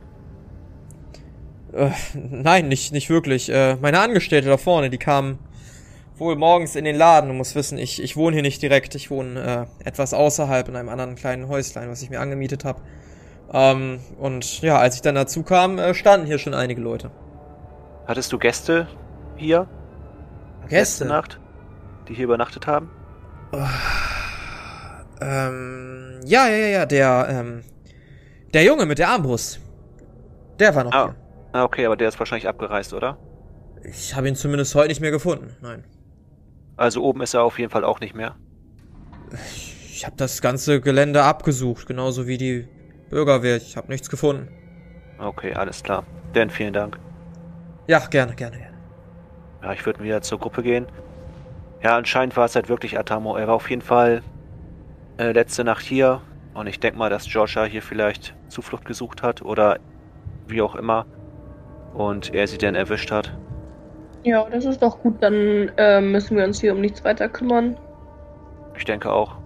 Äh, 1.73 1.91
nein, 2.13 2.67
nicht, 2.67 2.91
nicht 2.93 3.09
wirklich. 3.09 3.49
Äh, 3.49 3.75
meine 3.81 3.99
Angestellte 3.99 4.47
da 4.49 4.57
vorne, 4.57 4.89
die 4.89 4.97
kamen 4.97 5.39
wohl 6.17 6.35
morgens 6.35 6.75
in 6.75 6.83
den 6.85 6.95
Laden. 6.95 7.29
Du 7.29 7.33
musst 7.35 7.55
wissen, 7.55 7.77
ich, 7.77 8.01
ich 8.01 8.17
wohne 8.17 8.35
hier 8.35 8.43
nicht 8.43 8.61
direkt. 8.61 8.95
Ich 8.95 9.09
wohne 9.11 9.67
äh, 9.81 9.87
etwas 9.87 10.13
außerhalb 10.13 10.67
in 10.67 10.75
einem 10.75 10.89
anderen 10.89 11.15
kleinen 11.15 11.47
Häuslein, 11.47 11.89
was 11.89 12.01
ich 12.01 12.09
mir 12.09 12.19
angemietet 12.19 12.65
habe. 12.65 12.81
Ähm, 13.53 13.99
und 14.19 14.61
ja, 14.61 14.77
als 14.77 14.95
ich 14.95 15.01
dann 15.01 15.15
dazu 15.15 15.43
kam, 15.43 15.79
äh, 15.79 15.93
standen 15.93 16.27
hier 16.27 16.37
schon 16.39 16.53
einige 16.53 16.81
Leute. 16.81 17.11
Hattest 18.05 18.31
du 18.33 18.37
Gäste 18.37 18.87
hier 19.37 19.67
letzte 20.69 21.05
Nacht, 21.05 21.39
die 22.07 22.13
hier 22.15 22.25
übernachtet 22.25 22.67
haben? 22.67 22.89
Ähm, 25.21 26.19
ja, 26.25 26.47
ja, 26.47 26.55
ja, 26.57 26.67
ja, 26.67 26.85
der, 26.85 27.27
ähm, 27.29 27.63
der 28.53 28.63
Junge 28.63 28.85
mit 28.85 28.99
der 28.99 29.09
Armbrust. 29.09 29.59
Der 30.59 30.75
war 30.75 30.83
noch 30.83 30.93
Ah. 30.93 31.03
hier. 31.05 31.15
Ah, 31.51 31.63
okay, 31.63 31.85
aber 31.85 31.97
der 31.97 32.07
ist 32.07 32.19
wahrscheinlich 32.19 32.47
abgereist, 32.47 32.93
oder? 32.93 33.17
Ich 33.83 34.15
habe 34.15 34.27
ihn 34.27 34.35
zumindest 34.35 34.75
heute 34.75 34.89
nicht 34.89 35.01
mehr 35.01 35.11
gefunden. 35.11 35.55
Nein. 35.61 35.83
Also 36.77 37.03
oben 37.03 37.21
ist 37.21 37.33
er 37.33 37.43
auf 37.43 37.59
jeden 37.59 37.71
Fall 37.71 37.83
auch 37.83 37.99
nicht 37.99 38.15
mehr. 38.15 38.35
Ich 39.89 40.05
habe 40.05 40.15
das 40.15 40.41
ganze 40.41 40.79
Gelände 40.79 41.23
abgesucht, 41.23 41.87
genauso 41.87 42.27
wie 42.27 42.37
die 42.37 42.67
Bürgerwehr. 43.09 43.57
Ich 43.57 43.75
habe 43.75 43.87
nichts 43.87 44.09
gefunden. 44.09 44.47
Okay, 45.17 45.53
alles 45.53 45.83
klar. 45.83 46.05
Dann 46.33 46.49
vielen 46.49 46.73
Dank. 46.73 46.99
Ja, 47.87 47.99
gerne, 47.99 48.35
gerne, 48.35 48.57
gerne. 48.57 48.77
Ja, 49.61 49.73
ich 49.73 49.85
würde 49.85 50.03
wieder 50.03 50.21
zur 50.21 50.39
Gruppe 50.39 50.63
gehen. 50.63 50.87
Ja, 51.83 51.97
anscheinend 51.97 52.37
war 52.37 52.45
es 52.45 52.55
halt 52.55 52.69
wirklich 52.69 52.97
Atamo. 52.97 53.35
Er 53.35 53.47
war 53.47 53.55
auf 53.55 53.69
jeden 53.69 53.81
Fall 53.81 54.21
äh, 55.17 55.31
letzte 55.31 55.63
Nacht 55.63 55.83
hier. 55.83 56.21
Und 56.53 56.67
ich 56.67 56.79
denke 56.79 56.97
mal, 56.97 57.09
dass 57.09 57.25
Georgia 57.25 57.65
hier 57.65 57.81
vielleicht 57.81 58.35
Zuflucht 58.47 58.85
gesucht 58.85 59.23
hat 59.23 59.41
oder 59.41 59.79
wie 60.47 60.61
auch 60.61 60.75
immer. 60.75 61.05
Und 61.93 62.33
er 62.33 62.47
sie 62.47 62.57
dann 62.57 62.75
erwischt 62.75 63.11
hat. 63.11 63.35
Ja, 64.23 64.47
das 64.49 64.65
ist 64.65 64.81
doch 64.81 64.99
gut. 64.99 65.21
Dann 65.21 65.71
äh, 65.77 66.01
müssen 66.01 66.37
wir 66.37 66.43
uns 66.43 66.61
hier 66.61 66.73
um 66.73 66.81
nichts 66.81 67.03
weiter 67.03 67.29
kümmern. 67.29 67.77
Ich 68.75 68.85
denke 68.85 69.11
auch. 69.11 69.37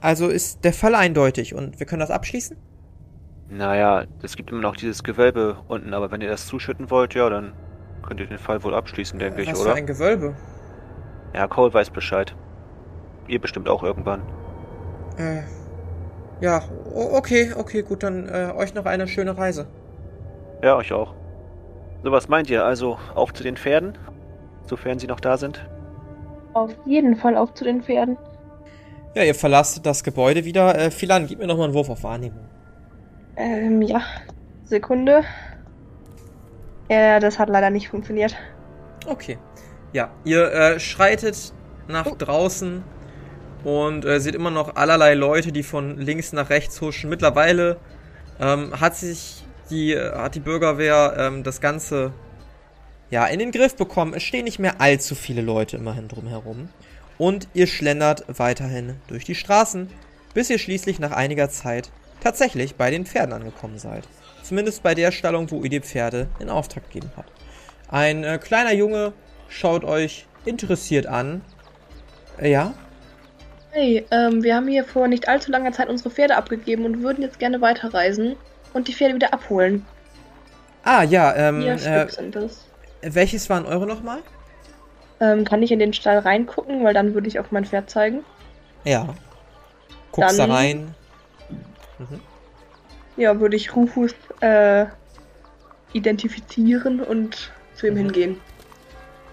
Also 0.00 0.28
ist 0.28 0.64
der 0.64 0.72
Fall 0.72 0.94
eindeutig 0.94 1.54
und 1.54 1.78
wir 1.78 1.86
können 1.86 2.00
das 2.00 2.10
abschließen? 2.10 2.56
Naja, 3.50 4.04
es 4.22 4.36
gibt 4.36 4.50
immer 4.50 4.62
noch 4.62 4.76
dieses 4.76 5.02
Gewölbe 5.02 5.58
unten, 5.68 5.92
aber 5.92 6.10
wenn 6.10 6.20
ihr 6.20 6.30
das 6.30 6.46
zuschütten 6.46 6.90
wollt, 6.90 7.14
ja, 7.14 7.28
dann 7.28 7.52
könnt 8.02 8.20
ihr 8.20 8.26
den 8.26 8.38
Fall 8.38 8.62
wohl 8.62 8.74
abschließen, 8.74 9.18
denke 9.18 9.42
ich, 9.42 9.52
Was 9.52 9.60
oder? 9.60 9.72
für 9.72 9.76
ein 9.76 9.86
Gewölbe? 9.86 10.36
Ja, 11.34 11.46
Cole 11.48 11.74
weiß 11.74 11.90
Bescheid. 11.90 12.34
Ihr 13.28 13.40
bestimmt 13.40 13.68
auch 13.68 13.82
irgendwann. 13.82 14.22
Äh, 15.18 15.42
ja, 16.40 16.62
okay, 16.94 17.52
okay, 17.56 17.82
gut, 17.82 18.02
dann 18.02 18.28
äh, 18.28 18.52
euch 18.56 18.74
noch 18.74 18.86
eine 18.86 19.06
schöne 19.06 19.36
Reise. 19.36 19.66
Ja, 20.62 20.76
euch 20.76 20.92
auch. 20.92 21.14
So, 22.02 22.12
was 22.12 22.28
meint 22.28 22.48
ihr? 22.50 22.64
Also 22.64 22.98
auf 23.14 23.32
zu 23.32 23.42
den 23.42 23.56
Pferden? 23.56 23.96
Sofern 24.66 24.98
sie 24.98 25.06
noch 25.06 25.20
da 25.20 25.36
sind? 25.36 25.66
Auf 26.54 26.74
jeden 26.86 27.16
Fall 27.16 27.36
auch 27.36 27.54
zu 27.54 27.64
den 27.64 27.82
Pferden. 27.82 28.16
Ja, 29.14 29.22
ihr 29.24 29.34
verlasst 29.34 29.84
das 29.84 30.04
Gebäude 30.04 30.44
wieder. 30.44 30.78
Äh, 30.78 30.90
Philan, 30.90 31.26
gib 31.26 31.38
mir 31.40 31.46
noch 31.46 31.56
mal 31.56 31.64
einen 31.64 31.74
Wurf 31.74 31.90
auf 31.90 32.02
Wahrnehmung. 32.04 32.48
Ähm, 33.36 33.82
ja. 33.82 34.00
Sekunde. 34.64 35.24
Ja, 36.88 37.20
das 37.20 37.38
hat 37.38 37.48
leider 37.48 37.70
nicht 37.70 37.88
funktioniert. 37.88 38.36
Okay. 39.06 39.38
Ja, 39.92 40.10
ihr 40.24 40.52
äh, 40.52 40.80
schreitet 40.80 41.52
nach 41.88 42.06
Oh. 42.06 42.14
draußen 42.16 42.84
und 43.64 44.04
äh, 44.04 44.20
seht 44.20 44.34
immer 44.34 44.50
noch 44.50 44.76
allerlei 44.76 45.14
Leute, 45.14 45.52
die 45.52 45.62
von 45.64 45.98
links 45.98 46.32
nach 46.32 46.50
rechts 46.50 46.80
huschen. 46.80 47.10
Mittlerweile 47.10 47.78
ähm, 48.40 48.80
hat 48.80 48.94
sich 48.96 49.39
die, 49.70 49.92
äh, 49.92 50.12
hat 50.12 50.34
die 50.34 50.40
Bürgerwehr 50.40 51.14
ähm, 51.18 51.42
das 51.42 51.60
Ganze 51.60 52.12
ja 53.10 53.26
in 53.26 53.38
den 53.38 53.52
Griff 53.52 53.76
bekommen. 53.76 54.14
Es 54.14 54.22
stehen 54.22 54.44
nicht 54.44 54.58
mehr 54.58 54.80
allzu 54.80 55.14
viele 55.14 55.42
Leute 55.42 55.76
immerhin 55.76 56.08
drumherum. 56.08 56.68
Und 57.18 57.48
ihr 57.52 57.66
schlendert 57.66 58.24
weiterhin 58.38 58.96
durch 59.08 59.24
die 59.24 59.34
Straßen, 59.34 59.90
bis 60.32 60.48
ihr 60.48 60.58
schließlich 60.58 60.98
nach 61.00 61.12
einiger 61.12 61.50
Zeit 61.50 61.90
tatsächlich 62.20 62.76
bei 62.76 62.90
den 62.90 63.04
Pferden 63.04 63.34
angekommen 63.34 63.78
seid. 63.78 64.04
Zumindest 64.42 64.82
bei 64.82 64.94
der 64.94 65.12
Stallung, 65.12 65.50
wo 65.50 65.62
ihr 65.62 65.70
die 65.70 65.80
Pferde 65.80 66.28
in 66.38 66.48
Auftrag 66.48 66.84
gegeben 66.84 67.12
habt. 67.16 67.30
Ein 67.88 68.24
äh, 68.24 68.38
kleiner 68.38 68.72
Junge 68.72 69.12
schaut 69.48 69.84
euch 69.84 70.26
interessiert 70.44 71.06
an. 71.06 71.42
Äh, 72.40 72.50
ja? 72.50 72.74
Hey, 73.72 74.06
ähm, 74.10 74.42
wir 74.42 74.56
haben 74.56 74.66
hier 74.66 74.84
vor 74.84 75.06
nicht 75.06 75.28
allzu 75.28 75.50
langer 75.50 75.72
Zeit 75.72 75.88
unsere 75.88 76.10
Pferde 76.10 76.36
abgegeben 76.36 76.84
und 76.84 77.02
würden 77.02 77.22
jetzt 77.22 77.38
gerne 77.38 77.60
weiterreisen 77.60 78.36
und 78.72 78.88
die 78.88 78.94
Pferde 78.94 79.14
wieder 79.14 79.32
abholen. 79.32 79.84
Ah, 80.84 81.02
ja, 81.02 81.34
ähm, 81.36 81.60
Vier 81.62 81.74
äh, 81.74 81.78
Stück 81.78 82.10
sind 82.12 82.36
das. 82.36 82.64
welches 83.02 83.50
waren 83.50 83.66
eure 83.66 83.86
nochmal? 83.86 84.18
Ähm, 85.20 85.44
kann 85.44 85.62
ich 85.62 85.70
in 85.70 85.78
den 85.78 85.92
Stall 85.92 86.18
reingucken, 86.20 86.82
weil 86.82 86.94
dann 86.94 87.12
würde 87.14 87.28
ich 87.28 87.38
auf 87.38 87.50
mein 87.52 87.64
Pferd 87.66 87.90
zeigen. 87.90 88.24
Ja. 88.84 89.14
Guckst 90.12 90.38
Dann- 90.38 90.48
da 90.48 90.54
rein. 90.56 90.94
Mhm. 91.98 92.20
Ja, 93.16 93.38
würde 93.38 93.56
ich 93.56 93.76
Rufus 93.76 94.12
äh, 94.40 94.86
identifizieren 95.92 97.00
und 97.00 97.50
zu 97.74 97.86
ihm 97.88 97.94
Mhm. 97.94 97.98
hingehen. 97.98 98.40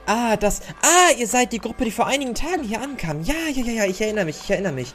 Ah, 0.05 0.35
das. 0.37 0.61
Ah, 0.81 1.11
ihr 1.17 1.27
seid 1.27 1.51
die 1.53 1.59
Gruppe, 1.59 1.83
die 1.85 1.91
vor 1.91 2.07
einigen 2.07 2.33
Tagen 2.33 2.63
hier 2.63 2.81
ankam. 2.81 3.21
Ja, 3.21 3.33
ja, 3.53 3.63
ja, 3.63 3.71
ja, 3.71 3.85
ich 3.85 4.01
erinnere 4.01 4.25
mich, 4.25 4.39
ich 4.43 4.49
erinnere 4.49 4.73
mich. 4.73 4.93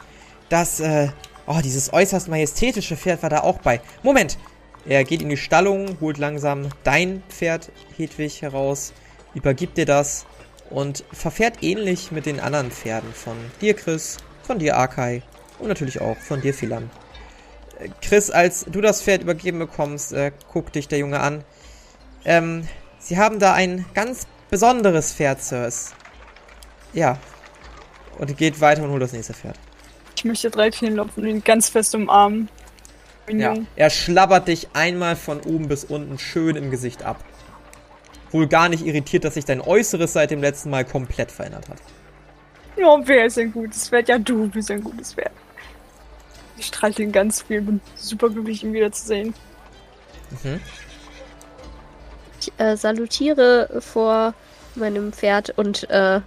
Das, 0.49 0.79
äh. 0.79 1.09
Oh, 1.45 1.59
dieses 1.61 1.91
äußerst 1.91 2.29
majestätische 2.29 2.95
Pferd 2.95 3.21
war 3.21 3.29
da 3.29 3.41
auch 3.41 3.59
bei. 3.59 3.81
Moment! 4.01 4.37
Er 4.85 5.03
geht 5.03 5.21
in 5.21 5.29
die 5.29 5.37
Stallung, 5.37 5.97
holt 6.01 6.17
langsam 6.17 6.69
dein 6.83 7.23
Pferd, 7.29 7.71
Hedwig, 7.97 8.41
heraus, 8.41 8.93
übergibt 9.33 9.77
dir 9.77 9.85
das 9.85 10.25
und 10.69 11.05
verfährt 11.13 11.63
ähnlich 11.63 12.11
mit 12.11 12.25
den 12.25 12.39
anderen 12.39 12.69
Pferden 12.69 13.13
von 13.13 13.37
dir, 13.61 13.75
Chris, 13.75 14.17
von 14.41 14.59
dir, 14.59 14.75
Arkai 14.75 15.21
und 15.59 15.69
natürlich 15.69 16.01
auch 16.01 16.17
von 16.17 16.41
dir, 16.41 16.53
Philan. 16.53 16.89
Chris, 18.01 18.29
als 18.29 18.65
du 18.65 18.81
das 18.81 19.01
Pferd 19.01 19.21
übergeben 19.21 19.59
bekommst, 19.59 20.13
äh, 20.13 20.31
guckt 20.51 20.75
dich 20.75 20.87
der 20.87 20.99
Junge 20.99 21.19
an. 21.19 21.43
Ähm, 22.25 22.67
Sie 22.99 23.17
haben 23.17 23.39
da 23.39 23.53
ein 23.53 23.85
ganz 23.93 24.27
besonderes 24.49 25.13
Pferd, 25.13 25.41
Sirs. 25.41 25.93
Ja. 26.93 27.17
Und 28.17 28.37
geht 28.37 28.61
weiter 28.61 28.83
und 28.83 28.91
holt 28.91 29.01
das 29.01 29.11
nächste 29.11 29.33
Pferd. 29.33 29.57
Ich 30.23 30.25
möchte 30.25 30.49
drei 30.49 30.69
Knien 30.69 30.93
klopfen 30.93 31.23
und 31.23 31.29
ihn 31.29 31.43
ganz 31.43 31.67
fest 31.67 31.93
umarmen. 31.95 32.47
Ja. 33.27 33.55
Er 33.75 33.89
schlabbert 33.89 34.47
dich 34.47 34.69
einmal 34.71 35.17
von 35.17 35.41
oben 35.41 35.67
bis 35.67 35.83
unten 35.83 36.17
schön 36.17 36.55
im 36.55 36.71
Gesicht 36.71 37.03
ab. 37.03 37.21
Wohl 38.31 38.47
gar 38.47 38.69
nicht 38.69 38.85
irritiert, 38.85 39.25
dass 39.25 39.33
sich 39.33 39.43
dein 39.43 39.59
Äußeres 39.59 40.13
seit 40.13 40.31
dem 40.31 40.39
letzten 40.39 40.69
Mal 40.69 40.85
komplett 40.85 41.29
verändert 41.29 41.67
hat. 41.67 41.79
Ja, 42.77 42.97
wer 43.03 43.25
ist 43.25 43.37
ein 43.37 43.51
gutes 43.51 43.89
Pferd? 43.89 44.07
Ja, 44.07 44.17
du 44.17 44.47
bist 44.47 44.71
ein 44.71 44.81
gutes 44.81 45.13
Pferd. 45.13 45.33
Ich 46.57 46.67
streite 46.67 47.03
ihn 47.03 47.11
ganz 47.11 47.41
viel, 47.41 47.59
bin 47.59 47.81
super 47.97 48.29
glücklich, 48.29 48.63
ihn 48.63 48.71
wiederzusehen. 48.71 49.33
Mhm. 50.41 50.61
Ich 52.39 52.53
äh, 52.59 52.77
salutiere 52.77 53.81
vor 53.81 54.35
meinem 54.75 55.11
Pferd 55.11 55.49
und 55.57 55.89
äh, 55.89 56.21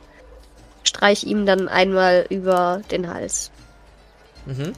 streich 0.83 1.25
ihm 1.25 1.47
dann 1.47 1.69
einmal 1.69 2.27
über 2.29 2.83
den 2.91 3.09
Hals. 3.09 3.51
Mhm. 4.47 4.73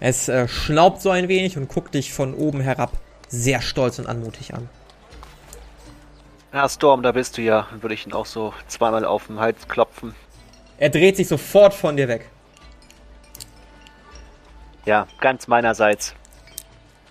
Es 0.00 0.28
äh, 0.28 0.48
schnaubt 0.48 1.00
so 1.00 1.10
ein 1.10 1.28
wenig 1.28 1.56
und 1.56 1.68
guckt 1.68 1.94
dich 1.94 2.12
von 2.12 2.34
oben 2.34 2.60
herab 2.60 2.92
sehr 3.28 3.62
stolz 3.62 3.98
und 3.98 4.06
anmutig 4.06 4.52
an. 4.54 4.68
Ja, 6.52 6.68
Storm, 6.68 7.02
da 7.02 7.12
bist 7.12 7.38
du 7.38 7.42
ja. 7.42 7.66
Dann 7.70 7.82
würde 7.82 7.94
ich 7.94 8.06
ihn 8.06 8.12
auch 8.12 8.26
so 8.26 8.52
zweimal 8.68 9.04
auf 9.04 9.28
den 9.28 9.40
Hals 9.40 9.68
klopfen. 9.68 10.14
Er 10.76 10.90
dreht 10.90 11.16
sich 11.16 11.28
sofort 11.28 11.72
von 11.72 11.96
dir 11.96 12.08
weg. 12.08 12.28
Ja, 14.84 15.06
ganz 15.20 15.46
meinerseits. 15.46 16.14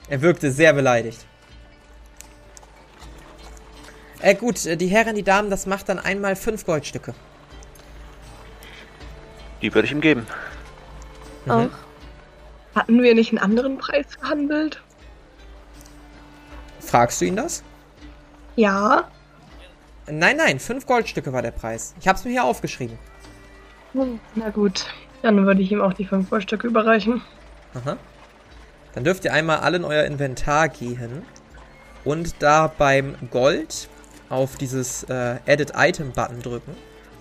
Er 0.09 0.21
wirkte 0.21 0.51
sehr 0.51 0.73
beleidigt. 0.73 1.25
Äh, 4.19 4.35
gut, 4.35 4.65
äh, 4.65 4.77
die 4.77 4.87
Herren, 4.87 5.15
die 5.15 5.23
Damen, 5.23 5.49
das 5.49 5.65
macht 5.65 5.89
dann 5.89 5.97
einmal 5.97 6.35
fünf 6.35 6.65
Goldstücke. 6.65 7.15
Die 9.61 9.73
würde 9.73 9.85
ich 9.87 9.91
ihm 9.91 10.01
geben. 10.01 10.27
Mhm. 11.45 11.51
Auch. 11.51 11.69
Hatten 12.75 13.01
wir 13.01 13.15
nicht 13.15 13.31
einen 13.31 13.39
anderen 13.39 13.77
Preis 13.77 14.05
verhandelt? 14.19 14.81
Fragst 16.79 17.21
du 17.21 17.25
ihn 17.25 17.35
das? 17.35 17.63
Ja. 18.55 19.09
Nein, 20.07 20.37
nein, 20.37 20.59
fünf 20.59 20.85
Goldstücke 20.85 21.31
war 21.33 21.41
der 21.41 21.51
Preis. 21.51 21.93
Ich 21.99 22.07
hab's 22.07 22.25
mir 22.25 22.31
hier 22.31 22.43
aufgeschrieben. 22.43 22.97
Hm, 23.93 24.19
na 24.35 24.49
gut, 24.49 24.85
dann 25.21 25.45
würde 25.45 25.61
ich 25.61 25.71
ihm 25.71 25.81
auch 25.81 25.93
die 25.93 26.05
fünf 26.05 26.29
Goldstücke 26.29 26.67
überreichen. 26.67 27.21
Aha. 27.73 27.97
Dann 28.93 29.03
dürft 29.03 29.25
ihr 29.25 29.33
einmal 29.33 29.59
alle 29.59 29.77
in 29.77 29.85
euer 29.85 30.03
Inventar 30.03 30.69
gehen 30.69 31.23
und 32.03 32.35
da 32.39 32.67
beim 32.67 33.15
Gold 33.29 33.89
auf 34.29 34.55
dieses 34.55 35.03
äh, 35.03 35.37
Edit 35.45 35.73
Item 35.75 36.11
Button 36.11 36.41
drücken 36.41 36.75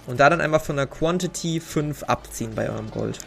und 0.07 0.19
da 0.19 0.31
dann 0.31 0.41
einmal 0.41 0.61
von 0.61 0.77
der 0.77 0.87
Quantity 0.87 1.61
5 1.61 2.05
abziehen 2.05 2.55
bei 2.55 2.69
eurem 2.69 2.91
Gold. 2.91 3.19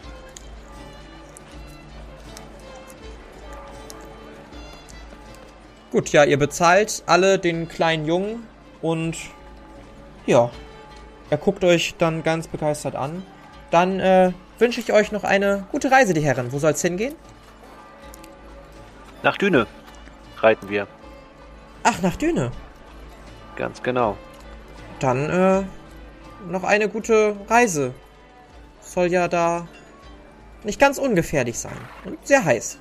Gut, 5.94 6.10
ja, 6.10 6.24
ihr 6.24 6.40
bezahlt 6.40 7.04
alle 7.06 7.38
den 7.38 7.68
kleinen 7.70 8.08
Jungen 8.08 8.48
und 8.82 9.16
ja, 10.26 10.50
er 11.30 11.38
guckt 11.38 11.64
euch 11.64 11.94
dann 12.00 12.24
ganz 12.24 12.48
begeistert 12.48 12.96
an. 12.96 13.24
Dann 13.70 14.00
äh, 14.00 14.32
wünsche 14.58 14.80
ich 14.80 14.92
euch 14.92 15.12
noch 15.12 15.24
eine 15.24 15.68
gute 15.72 15.92
Reise, 15.92 16.16
die 16.16 16.22
Herren. 16.22 16.52
Wo 16.52 16.58
soll's 16.58 16.82
hingehen? 16.82 17.14
Nach 19.22 19.38
Düne 19.38 19.68
reiten 20.38 20.68
wir. 20.68 20.88
Ach, 21.84 22.02
nach 22.02 22.16
Düne. 22.16 22.50
Ganz 23.56 23.84
genau. 23.84 24.18
Dann 24.98 25.30
äh, 25.30 25.64
noch 26.50 26.64
eine 26.64 26.90
gute 26.90 27.36
Reise. 27.48 27.94
Soll 28.82 29.12
ja 29.12 29.28
da 29.28 29.68
nicht 30.64 30.80
ganz 30.80 30.98
ungefährlich 30.98 31.60
sein 31.60 31.78
und 32.04 32.18
sehr 32.26 32.44
heiß. 32.44 32.80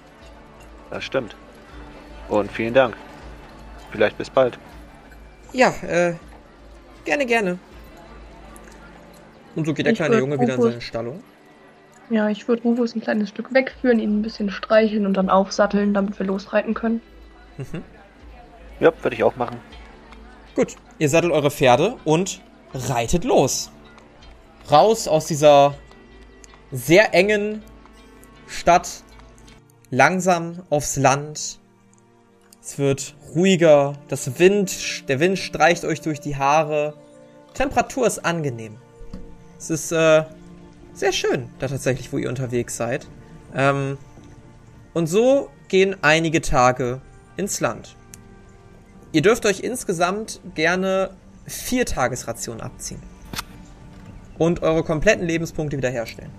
Das 0.88 1.04
stimmt. 1.04 1.36
Und 2.32 2.50
vielen 2.50 2.72
Dank. 2.72 2.96
Vielleicht 3.90 4.16
bis 4.16 4.30
bald. 4.30 4.58
Ja, 5.52 5.68
äh, 5.82 6.14
gerne, 7.04 7.26
gerne. 7.26 7.58
Und 9.54 9.66
so 9.66 9.74
geht 9.74 9.84
der 9.84 9.92
ich 9.92 9.98
kleine 9.98 10.16
Junge 10.16 10.36
Rufus, 10.36 10.46
wieder 10.46 10.54
in 10.54 10.62
seine 10.62 10.80
Stallung. 10.80 11.22
Ja, 12.08 12.30
ich 12.30 12.48
würde 12.48 12.62
Rufus 12.62 12.94
ein 12.94 13.02
kleines 13.02 13.28
Stück 13.28 13.52
wegführen, 13.52 13.98
ihn 13.98 14.20
ein 14.20 14.22
bisschen 14.22 14.50
streicheln 14.50 15.04
und 15.04 15.14
dann 15.14 15.28
aufsatteln, 15.28 15.92
damit 15.92 16.18
wir 16.18 16.24
losreiten 16.24 16.72
können. 16.72 17.02
Mhm. 17.58 17.82
Ja, 18.80 18.92
würde 19.02 19.14
ich 19.14 19.22
auch 19.24 19.36
machen. 19.36 19.58
Gut, 20.54 20.76
ihr 20.98 21.10
sattelt 21.10 21.34
eure 21.34 21.50
Pferde 21.50 21.96
und 22.04 22.40
reitet 22.72 23.24
los. 23.24 23.70
Raus 24.70 25.06
aus 25.06 25.26
dieser 25.26 25.74
sehr 26.70 27.12
engen 27.12 27.62
Stadt, 28.46 29.02
langsam 29.90 30.62
aufs 30.70 30.96
Land, 30.96 31.58
es 32.62 32.78
wird 32.78 33.16
ruhiger, 33.34 33.94
das 34.08 34.38
Wind, 34.38 35.08
der 35.08 35.18
Wind 35.18 35.38
streicht 35.38 35.84
euch 35.84 36.00
durch 36.00 36.20
die 36.20 36.36
Haare. 36.36 36.94
Temperatur 37.54 38.06
ist 38.06 38.24
angenehm. 38.24 38.76
Es 39.58 39.70
ist 39.70 39.90
äh, 39.90 40.24
sehr 40.94 41.12
schön, 41.12 41.48
da 41.58 41.66
tatsächlich, 41.66 42.12
wo 42.12 42.18
ihr 42.18 42.28
unterwegs 42.28 42.76
seid. 42.76 43.08
Ähm, 43.54 43.98
und 44.94 45.08
so 45.08 45.50
gehen 45.68 45.96
einige 46.02 46.40
Tage 46.40 47.00
ins 47.36 47.58
Land. 47.60 47.96
Ihr 49.10 49.22
dürft 49.22 49.44
euch 49.44 49.60
insgesamt 49.60 50.40
gerne 50.54 51.10
vier 51.46 51.84
Tagesrationen 51.84 52.60
abziehen. 52.60 53.02
Und 54.38 54.62
eure 54.62 54.84
kompletten 54.84 55.26
Lebenspunkte 55.26 55.76
wiederherstellen. 55.76 56.30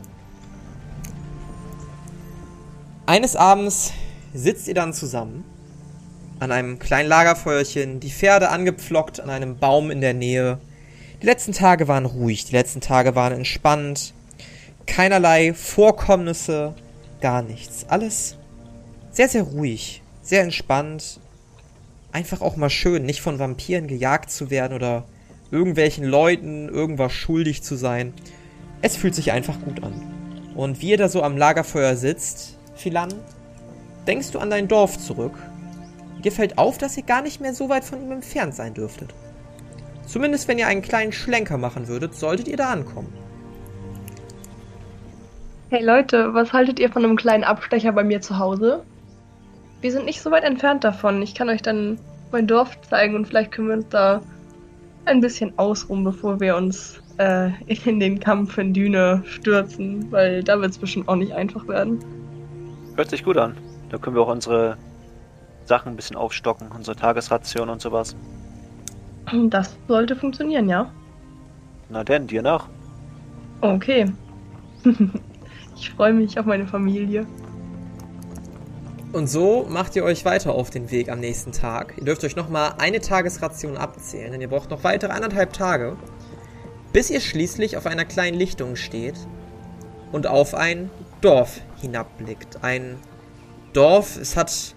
Eines 3.06 3.36
Abends 3.36 3.92
sitzt 4.34 4.68
ihr 4.68 4.74
dann 4.74 4.94
zusammen 4.94 5.44
an 6.40 6.52
einem 6.52 6.80
kleinen 6.80 7.10
Lagerfeuerchen, 7.10 8.00
die 8.00 8.10
Pferde 8.10 8.50
angepflockt 8.50 9.20
an 9.20 9.30
einem 9.30 9.58
Baum 9.58 9.92
in 9.92 10.02
der 10.02 10.14
Nähe. 10.14 10.58
Die 11.22 11.26
letzten 11.26 11.54
Tage 11.54 11.88
waren 11.88 12.06
ruhig, 12.06 12.46
die 12.46 12.56
letzten 12.56 12.82
Tage 12.82 13.16
waren 13.16 13.34
entspannt. 13.34 14.14
Keinerlei 14.86 15.54
Vorkommnisse, 15.54 16.74
gar 17.22 17.42
nichts. 17.42 17.86
Alles 17.88 18.36
sehr, 19.12 19.30
sehr 19.30 19.44
ruhig, 19.44 20.02
sehr 20.22 20.42
entspannt. 20.42 21.20
Einfach 22.12 22.42
auch 22.42 22.58
mal 22.58 22.70
schön, 22.70 23.06
nicht 23.06 23.22
von 23.22 23.40
Vampiren 23.40 23.88
gejagt 23.88 24.30
zu 24.30 24.50
werden 24.50 24.74
oder 24.74 25.06
irgendwelchen 25.50 26.04
Leuten 26.04 26.68
irgendwas 26.68 27.14
schuldig 27.14 27.64
zu 27.64 27.76
sein. 27.76 28.14
Es 28.82 28.98
fühlt 28.98 29.16
sich 29.16 29.32
einfach 29.32 29.62
gut 29.62 29.82
an. 29.84 29.94
Und 30.56 30.82
wie 30.82 30.90
ihr 30.90 30.98
da 30.98 31.08
so 31.08 31.24
am 31.24 31.38
Lagerfeuer 31.38 31.96
sitzt, 31.96 32.58
Philan, 32.76 33.14
denkst 34.08 34.32
du 34.32 34.40
an 34.40 34.50
dein 34.50 34.68
Dorf 34.68 35.00
zurück 35.00 35.34
Dir 36.24 36.32
fällt 36.32 36.58
auf, 36.58 36.78
dass 36.78 36.98
ihr 36.98 37.04
gar 37.04 37.22
nicht 37.22 37.42
mehr 37.42 37.54
so 37.54 37.70
weit 37.70 37.84
von 37.84 38.02
ihm 38.02 38.12
entfernt 38.12 38.56
sein 38.56 38.74
dürftet. 38.74 39.14
Zumindest 40.06 40.48
wenn 40.48 40.58
ihr 40.58 40.68
einen 40.68 40.82
kleinen 40.82 41.12
Schlenker 41.12 41.58
machen 41.58 41.88
würdet, 41.88 42.16
solltet 42.16 42.48
ihr 42.48 42.58
da 42.58 42.72
ankommen. 42.72 43.12
Hey 45.70 45.84
Leute, 45.84 46.34
was 46.34 46.54
haltet 46.54 46.80
ihr 46.80 46.92
von 46.92 47.04
einem 47.04 47.16
kleinen 47.16 47.44
Abstecher 47.44 47.92
bei 47.92 48.04
mir 48.04 48.22
zu 48.22 48.38
Hause? 48.38 48.84
Wir 49.82 49.92
sind 49.92 50.06
nicht 50.06 50.22
so 50.22 50.32
weit 50.32 50.44
entfernt 50.44 50.84
davon. 50.84 51.22
Ich 51.22 51.36
kann 51.36 51.50
euch 51.50 51.62
dann 51.62 52.00
mein 52.32 52.48
Dorf 52.48 52.80
zeigen 52.90 53.16
und 53.16 53.28
vielleicht 53.28 53.52
können 53.52 53.68
wir 53.68 53.76
uns 53.76 53.90
da 53.90 54.22
ein 55.06 55.20
bisschen 55.20 55.58
ausruhen, 55.58 56.04
bevor 56.04 56.40
wir 56.40 56.56
uns 56.56 57.02
äh, 57.18 57.50
in 57.86 58.00
den 58.00 58.20
Kampf 58.20 58.58
in 58.58 58.74
Düne 58.74 59.24
stürzen, 59.26 60.12
weil 60.12 60.44
da 60.44 60.60
wird 60.60 60.72
es 60.72 60.78
bestimmt 60.78 61.08
auch 61.10 61.16
nicht 61.16 61.34
einfach 61.34 61.68
werden. 61.68 62.00
Hört 62.96 63.10
sich 63.10 63.24
gut 63.24 63.38
an. 63.38 63.58
Da 63.90 63.98
können 63.98 64.16
wir 64.16 64.22
auch 64.22 64.32
unsere 64.32 64.78
Sachen 65.66 65.94
ein 65.94 65.96
bisschen 65.96 66.16
aufstocken, 66.16 66.70
unsere 66.76 66.96
Tagesration 66.96 67.70
und 67.70 67.82
sowas. 67.82 68.16
Das 69.50 69.78
sollte 69.88 70.16
funktionieren, 70.16 70.68
ja. 70.68 70.92
Na 71.90 72.04
denn, 72.04 72.28
dir 72.28 72.42
nach. 72.42 72.68
Okay. 73.62 74.12
ich 75.76 75.90
freue 75.92 76.14
mich 76.14 76.38
auf 76.38 76.46
meine 76.46 76.68
Familie. 76.68 77.26
Und 79.14 79.28
so 79.28 79.66
macht 79.70 79.96
ihr 79.96 80.04
euch 80.04 80.26
weiter 80.26 80.54
auf 80.54 80.72
den 80.72 80.90
Weg 80.90 81.10
am 81.10 81.20
nächsten 81.20 81.52
Tag. 81.52 81.94
Ihr 81.98 82.06
dürft 82.06 82.24
euch 82.24 82.36
nochmal 82.36 82.74
eine 82.80 83.00
Tagesration 83.00 83.78
abzählen, 83.78 84.32
denn 84.32 84.42
ihr 84.42 84.50
braucht 84.50 84.72
noch 84.72 84.84
weitere 84.84 85.12
anderthalb 85.12 85.54
Tage, 85.54 85.96
bis 86.92 87.12
ihr 87.12 87.22
schließlich 87.22 87.78
auf 87.78 87.86
einer 87.86 88.06
kleinen 88.06 88.38
Lichtung 88.38 88.76
steht 88.76 89.16
und 90.12 90.26
auf 90.26 90.56
ein 90.56 90.90
Dorf 91.22 91.62
hinabblickt. 91.80 92.64
Ein 92.64 92.98
Dorf, 93.74 94.18
es 94.18 94.36
hat 94.36 94.76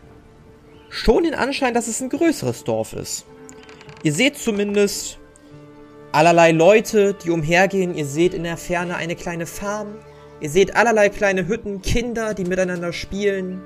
schon 0.96 1.24
den 1.24 1.34
Anschein, 1.34 1.74
dass 1.74 1.88
es 1.88 2.00
ein 2.00 2.08
größeres 2.08 2.64
Dorf 2.64 2.94
ist. 2.94 3.26
Ihr 4.02 4.12
seht 4.12 4.36
zumindest 4.38 5.18
allerlei 6.12 6.52
Leute, 6.52 7.14
die 7.14 7.30
umhergehen. 7.30 7.94
Ihr 7.94 8.06
seht 8.06 8.32
in 8.32 8.44
der 8.44 8.56
Ferne 8.56 8.96
eine 8.96 9.14
kleine 9.14 9.46
Farm. 9.46 9.96
Ihr 10.40 10.48
seht 10.48 10.74
allerlei 10.74 11.10
kleine 11.10 11.46
Hütten, 11.48 11.82
Kinder, 11.82 12.32
die 12.34 12.44
miteinander 12.44 12.92
spielen. 12.92 13.60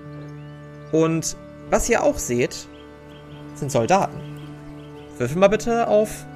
Und 0.93 1.37
was 1.71 1.89
ihr 1.89 2.03
auch 2.03 2.19
seht, 2.19 2.67
sind 3.55 3.71
Soldaten. 3.71 4.21
Würfel 5.17 5.39
mal 5.39 5.49
bitte 5.49 5.87
auf 5.87 6.27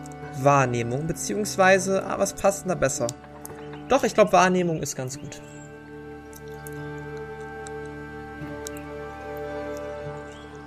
Wahrnehmung, 0.43 1.07
beziehungsweise, 1.07 2.05
ah, 2.05 2.19
was 2.19 2.35
passt 2.35 2.63
denn 2.63 2.69
da 2.69 2.75
besser? 2.75 3.07
Doch, 3.89 4.05
ich 4.05 4.15
glaube, 4.15 4.33
Wahrnehmung 4.33 4.81
ist 4.81 4.95
ganz 4.95 5.19
gut. 5.19 5.41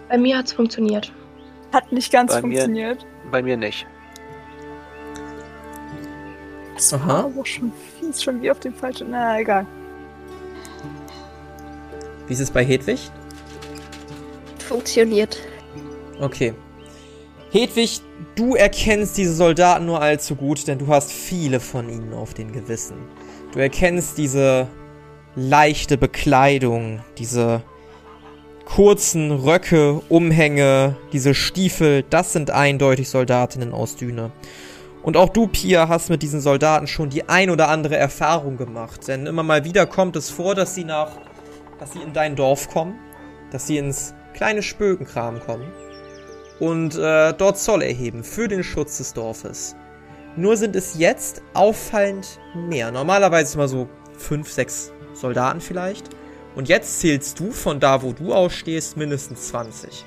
Bei 0.10 0.18
mir 0.18 0.38
hat's 0.38 0.54
funktioniert. 0.54 1.12
Hat 1.74 1.92
nicht 1.92 2.12
ganz 2.12 2.32
Bei 2.34 2.38
mir- 2.42 2.42
funktioniert. 2.42 3.06
Bei 3.32 3.42
mir 3.42 3.58
nicht. 3.58 3.86
Das 6.76 6.94
Aha. 6.94 7.08
war 7.08 7.26
aber 7.26 7.46
schon 7.46 7.72
fies, 8.00 8.22
schon 8.22 8.42
wie 8.42 8.52
auf 8.52 8.60
dem 8.60 8.74
falschen. 8.74 9.08
Na, 9.12 9.40
egal. 9.40 9.66
Wie 12.28 12.34
ist 12.34 12.40
es 12.40 12.52
bei 12.52 12.64
Hedwig? 12.64 13.10
Funktioniert. 14.68 15.38
Okay. 16.20 16.54
Hedwig, 17.52 18.02
du 18.36 18.56
erkennst 18.56 19.18
diese 19.18 19.34
Soldaten 19.34 19.86
nur 19.86 20.02
allzu 20.02 20.36
gut, 20.36 20.68
denn 20.68 20.78
du 20.80 20.88
hast 20.88 21.12
viele 21.12 21.60
von 21.60 21.90
ihnen 21.90 22.14
auf 22.14 22.34
den 22.34 22.52
Gewissen. 22.52 22.98
Du 23.54 23.60
erkennst 23.60 24.18
diese 24.18 24.68
leichte 25.36 25.98
Bekleidung, 25.98 27.00
diese 27.18 27.62
kurzen 28.68 29.32
Röcke, 29.32 30.02
Umhänge, 30.10 30.98
diese 31.14 31.34
Stiefel, 31.34 32.04
das 32.10 32.34
sind 32.34 32.52
eindeutig 32.52 33.10
Soldatinnen 33.10 33.74
aus 33.74 33.96
Düne. 33.96 34.32
Und 35.04 35.16
auch 35.16 35.30
du, 35.30 35.48
Pia, 35.48 35.88
hast 35.88 36.10
mit 36.10 36.22
diesen 36.22 36.42
Soldaten 36.42 36.86
schon 36.86 37.10
die 37.10 37.30
ein 37.30 37.50
oder 37.50 37.70
andere 37.70 37.96
Erfahrung 37.96 38.58
gemacht. 38.58 39.08
Denn 39.08 39.26
immer 39.26 39.42
mal 39.42 39.64
wieder 39.64 39.86
kommt 39.86 40.18
es 40.18 40.30
vor, 40.30 40.54
dass 40.54 40.76
sie 40.76 40.84
nach, 40.84 41.12
dass 41.80 41.94
sie 41.94 42.00
in 42.00 42.12
dein 42.12 42.36
Dorf 42.36 42.70
kommen, 42.70 43.00
dass 43.52 43.68
sie 43.68 43.78
ins 43.78 44.14
kleine 44.34 44.62
Spökenkram 44.62 45.40
kommen 45.40 45.72
und 46.60 46.96
äh, 46.96 47.34
dort 47.34 47.58
Zoll 47.58 47.82
erheben 47.82 48.24
für 48.24 48.50
den 48.50 48.64
Schutz 48.64 48.98
des 48.98 49.14
Dorfes. 49.14 49.78
Nur 50.36 50.58
sind 50.58 50.76
es 50.76 51.00
jetzt 51.00 51.42
auffallend 51.54 52.38
mehr. 52.54 52.92
Normalerweise 52.92 53.56
immer 53.56 53.70
so 53.70 53.88
fünf, 54.18 54.52
sechs 54.52 54.92
Soldaten 55.14 55.62
vielleicht. 55.62 56.17
Und 56.58 56.70
jetzt 56.70 57.02
zählst 57.02 57.40
du 57.40 57.52
von 57.52 57.80
da, 57.80 58.02
wo 58.02 58.14
du 58.14 58.34
ausstehst, 58.34 58.98
mindestens 58.98 59.50
20. 59.50 60.04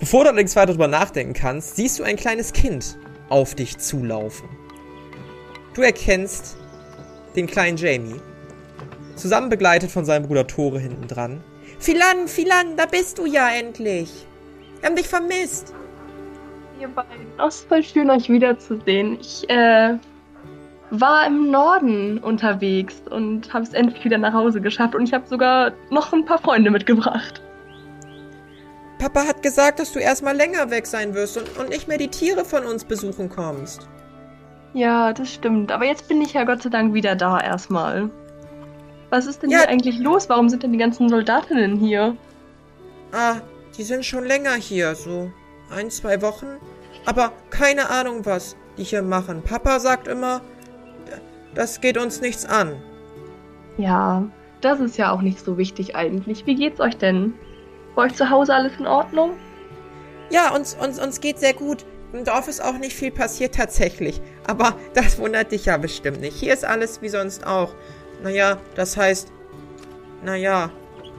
Bevor 0.00 0.24
du 0.24 0.30
allerdings 0.30 0.56
weiter 0.56 0.72
drüber 0.72 0.88
nachdenken 0.88 1.34
kannst, 1.34 1.76
siehst 1.76 2.00
du 2.00 2.02
ein 2.02 2.16
kleines 2.16 2.52
Kind 2.52 2.98
auf 3.28 3.54
dich 3.54 3.78
zulaufen. 3.78 4.48
Du 5.72 5.82
erkennst 5.82 6.56
den 7.36 7.46
kleinen 7.46 7.76
Jamie, 7.76 8.20
zusammen 9.14 9.50
begleitet 9.50 9.92
von 9.92 10.04
seinem 10.04 10.26
Bruder 10.26 10.48
Tore 10.48 10.80
hinten 10.80 11.06
dran. 11.06 11.40
Philan, 11.78 12.26
Philan, 12.26 12.76
da 12.76 12.86
bist 12.86 13.18
du 13.18 13.24
ja 13.24 13.48
endlich. 13.50 14.26
Wir 14.80 14.88
haben 14.88 14.96
dich 14.96 15.06
vermisst. 15.06 15.72
Ihr 16.80 16.88
beiden. 16.88 17.28
Es 17.46 17.60
ist 17.60 17.68
voll 17.68 17.84
schön, 17.84 18.10
euch 18.10 18.28
wiederzusehen. 18.28 19.16
Ich 19.20 19.48
äh, 19.48 19.96
war 20.90 21.26
im 21.26 21.50
Norden 21.50 22.18
unterwegs 22.18 23.02
und 23.10 23.52
habe 23.52 23.64
es 23.64 23.72
endlich 23.74 24.04
wieder 24.04 24.18
nach 24.18 24.32
Hause 24.32 24.60
geschafft. 24.60 24.94
Und 24.94 25.04
ich 25.04 25.12
habe 25.12 25.26
sogar 25.26 25.72
noch 25.90 26.12
ein 26.12 26.24
paar 26.24 26.38
Freunde 26.38 26.70
mitgebracht. 26.70 27.42
Papa 28.98 29.26
hat 29.26 29.42
gesagt, 29.42 29.78
dass 29.78 29.92
du 29.92 30.00
erstmal 30.00 30.36
länger 30.36 30.70
weg 30.70 30.86
sein 30.86 31.14
wirst 31.14 31.36
und, 31.36 31.56
und 31.58 31.68
nicht 31.68 31.86
mehr 31.88 31.98
die 31.98 32.08
Tiere 32.08 32.44
von 32.44 32.64
uns 32.64 32.84
besuchen 32.84 33.28
kommst. 33.28 33.88
Ja, 34.74 35.12
das 35.12 35.32
stimmt. 35.32 35.70
Aber 35.72 35.84
jetzt 35.84 36.08
bin 36.08 36.20
ich 36.20 36.32
ja 36.32 36.44
Gott 36.44 36.62
sei 36.62 36.70
Dank 36.70 36.94
wieder 36.94 37.14
da 37.14 37.40
erstmal. 37.40 38.10
Was 39.10 39.26
ist 39.26 39.42
denn 39.42 39.50
Ja. 39.50 39.60
hier 39.60 39.68
eigentlich 39.68 39.98
los? 39.98 40.28
Warum 40.28 40.48
sind 40.48 40.62
denn 40.62 40.72
die 40.72 40.78
ganzen 40.78 41.08
Soldatinnen 41.08 41.76
hier? 41.76 42.16
Ah, 43.12 43.36
die 43.76 43.82
sind 43.84 44.04
schon 44.04 44.24
länger 44.24 44.54
hier, 44.54 44.94
so 44.94 45.30
ein, 45.74 45.90
zwei 45.90 46.20
Wochen. 46.20 46.46
Aber 47.06 47.32
keine 47.50 47.88
Ahnung, 47.88 48.26
was 48.26 48.56
die 48.76 48.84
hier 48.84 49.02
machen. 49.02 49.42
Papa 49.42 49.80
sagt 49.80 50.08
immer, 50.08 50.42
das 51.54 51.80
geht 51.80 51.96
uns 51.98 52.20
nichts 52.20 52.44
an. 52.44 52.80
Ja, 53.76 54.24
das 54.60 54.80
ist 54.80 54.98
ja 54.98 55.12
auch 55.12 55.22
nicht 55.22 55.44
so 55.44 55.56
wichtig 55.56 55.94
eigentlich. 55.94 56.46
Wie 56.46 56.54
geht's 56.54 56.80
euch 56.80 56.96
denn? 56.96 57.34
Bei 57.94 58.02
euch 58.02 58.14
zu 58.14 58.28
Hause 58.28 58.54
alles 58.54 58.72
in 58.78 58.86
Ordnung? 58.86 59.32
Ja, 60.30 60.54
uns, 60.54 60.74
uns, 60.74 61.00
uns 61.00 61.20
geht 61.20 61.38
sehr 61.38 61.54
gut. 61.54 61.84
Im 62.12 62.24
Dorf 62.24 62.48
ist 62.48 62.62
auch 62.62 62.78
nicht 62.78 62.94
viel 62.94 63.10
passiert 63.10 63.54
tatsächlich. 63.54 64.20
Aber 64.46 64.74
das 64.94 65.18
wundert 65.18 65.52
dich 65.52 65.66
ja 65.66 65.76
bestimmt 65.76 66.20
nicht. 66.20 66.36
Hier 66.36 66.52
ist 66.52 66.64
alles 66.64 67.02
wie 67.02 67.08
sonst 67.08 67.46
auch. 67.46 67.74
Naja, 68.22 68.58
das 68.74 68.96
heißt. 68.96 69.32
Naja. 70.24 70.70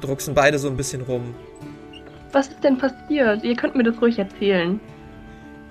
Drucksen 0.02 0.34
beide 0.34 0.58
so 0.58 0.70
ein 0.70 0.78
bisschen 0.78 1.02
rum. 1.02 1.36
Was 2.32 2.48
ist 2.48 2.64
denn 2.64 2.78
passiert? 2.78 3.44
Ihr 3.44 3.56
könnt 3.56 3.76
mir 3.76 3.84
das 3.84 4.02
ruhig 4.02 4.18
erzählen. 4.18 4.80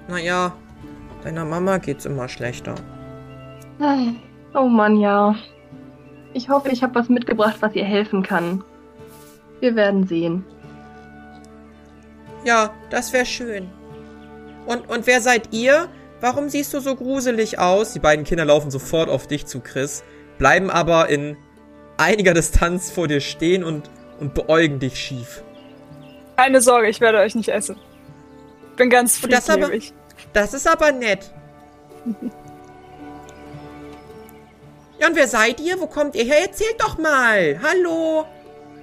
Naja, 0.08 0.54
deiner 1.22 1.44
Mama 1.44 1.78
geht's 1.78 2.04
immer 2.04 2.28
schlechter. 2.28 2.74
Oh 4.58 4.66
Mann, 4.66 4.96
ja. 4.96 5.36
Ich 6.34 6.48
hoffe, 6.48 6.70
ich 6.70 6.82
habe 6.82 6.96
was 6.96 7.08
mitgebracht, 7.08 7.58
was 7.60 7.76
ihr 7.76 7.84
helfen 7.84 8.24
kann. 8.24 8.64
Wir 9.60 9.76
werden 9.76 10.06
sehen. 10.06 10.44
Ja, 12.44 12.74
das 12.90 13.12
wäre 13.12 13.24
schön. 13.24 13.68
Und, 14.66 14.88
und 14.88 15.06
wer 15.06 15.20
seid 15.20 15.52
ihr? 15.52 15.88
Warum 16.20 16.48
siehst 16.48 16.74
du 16.74 16.80
so 16.80 16.96
gruselig 16.96 17.60
aus? 17.60 17.92
Die 17.92 18.00
beiden 18.00 18.24
Kinder 18.24 18.44
laufen 18.44 18.72
sofort 18.72 19.08
auf 19.08 19.28
dich 19.28 19.46
zu, 19.46 19.60
Chris, 19.60 20.02
bleiben 20.38 20.70
aber 20.70 21.08
in 21.08 21.36
einiger 21.96 22.34
Distanz 22.34 22.90
vor 22.90 23.06
dir 23.06 23.20
stehen 23.20 23.62
und, 23.62 23.88
und 24.18 24.34
beäugen 24.34 24.80
dich 24.80 24.96
schief. 24.96 25.44
Keine 26.36 26.60
Sorge, 26.60 26.88
ich 26.88 27.00
werde 27.00 27.18
euch 27.18 27.36
nicht 27.36 27.48
essen. 27.48 27.76
Bin 28.76 28.90
ganz 28.90 29.22
Und 29.22 29.32
das 29.32 29.48
aber-. 29.48 29.70
Das 30.32 30.52
ist 30.52 30.66
aber 30.66 30.90
nett. 30.90 31.32
Ja, 34.98 35.06
und 35.06 35.16
wer 35.16 35.28
seid 35.28 35.60
ihr? 35.60 35.80
Wo 35.80 35.86
kommt 35.86 36.16
ihr 36.16 36.24
her? 36.24 36.42
Erzählt 36.42 36.76
doch 36.78 36.98
mal. 36.98 37.60
Hallo? 37.62 38.26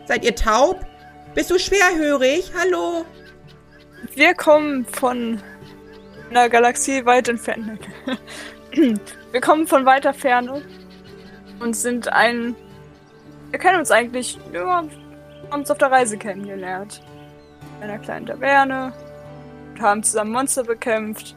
Seid 0.06 0.24
ihr 0.24 0.36
taub? 0.36 0.80
Bist 1.34 1.52
du 1.52 1.60
schwerhörig? 1.60 2.52
Hallo? 2.58 3.06
Wir 4.14 4.34
kommen 4.34 4.86
von 4.86 5.42
einer 6.30 6.48
Galaxie 6.48 7.06
weit 7.06 7.28
entfernt. 7.28 7.82
Wir 9.32 9.42
kommen 9.42 9.68
von 9.68 9.86
weiter 9.86 10.14
Ferne 10.14 10.62
und 11.60 11.76
sind 11.76 12.08
ein. 12.10 12.56
Wir 13.52 13.60
kennen 13.60 13.80
uns 13.80 13.92
eigentlich, 13.92 14.38
ja, 14.52 14.66
haben 14.66 14.90
uns 15.52 15.72
auf 15.72 15.78
der 15.78 15.92
Reise 15.92 16.18
kennengelernt. 16.18 17.02
In 17.78 17.90
einer 17.90 18.00
kleinen 18.00 18.26
Taverne 18.26 18.94
und 19.72 19.82
haben 19.82 20.04
zusammen 20.04 20.32
Monster 20.32 20.64
bekämpft. 20.64 21.36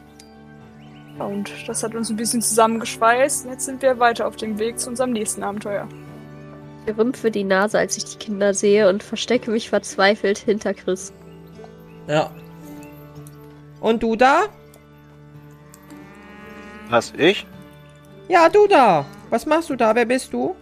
Und 1.19 1.51
das 1.67 1.83
hat 1.83 1.95
uns 1.95 2.09
ein 2.09 2.15
bisschen 2.15 2.41
zusammengeschweißt. 2.41 3.45
Und 3.45 3.51
jetzt 3.51 3.65
sind 3.65 3.81
wir 3.81 3.99
weiter 3.99 4.27
auf 4.27 4.35
dem 4.35 4.57
Weg 4.59 4.79
zu 4.79 4.89
unserem 4.89 5.11
nächsten 5.11 5.43
Abenteuer. 5.43 5.87
Ich 6.85 6.97
rümpfe 6.97 7.29
die 7.29 7.43
Nase, 7.43 7.77
als 7.77 7.97
ich 7.97 8.05
die 8.05 8.17
Kinder 8.17 8.53
sehe 8.53 8.89
und 8.89 9.03
verstecke 9.03 9.51
mich 9.51 9.69
verzweifelt 9.69 10.37
hinter 10.39 10.73
Chris. 10.73 11.13
Ja. 12.07 12.31
Und 13.81 14.01
du 14.01 14.15
da? 14.15 14.43
Was, 16.89 17.13
ich? 17.17 17.45
Ja, 18.27 18.49
du 18.49 18.67
da. 18.67 19.05
Was 19.29 19.45
machst 19.45 19.69
du 19.69 19.75
da? 19.75 19.93
Wer 19.93 20.05
bist 20.05 20.33
du? 20.33 20.55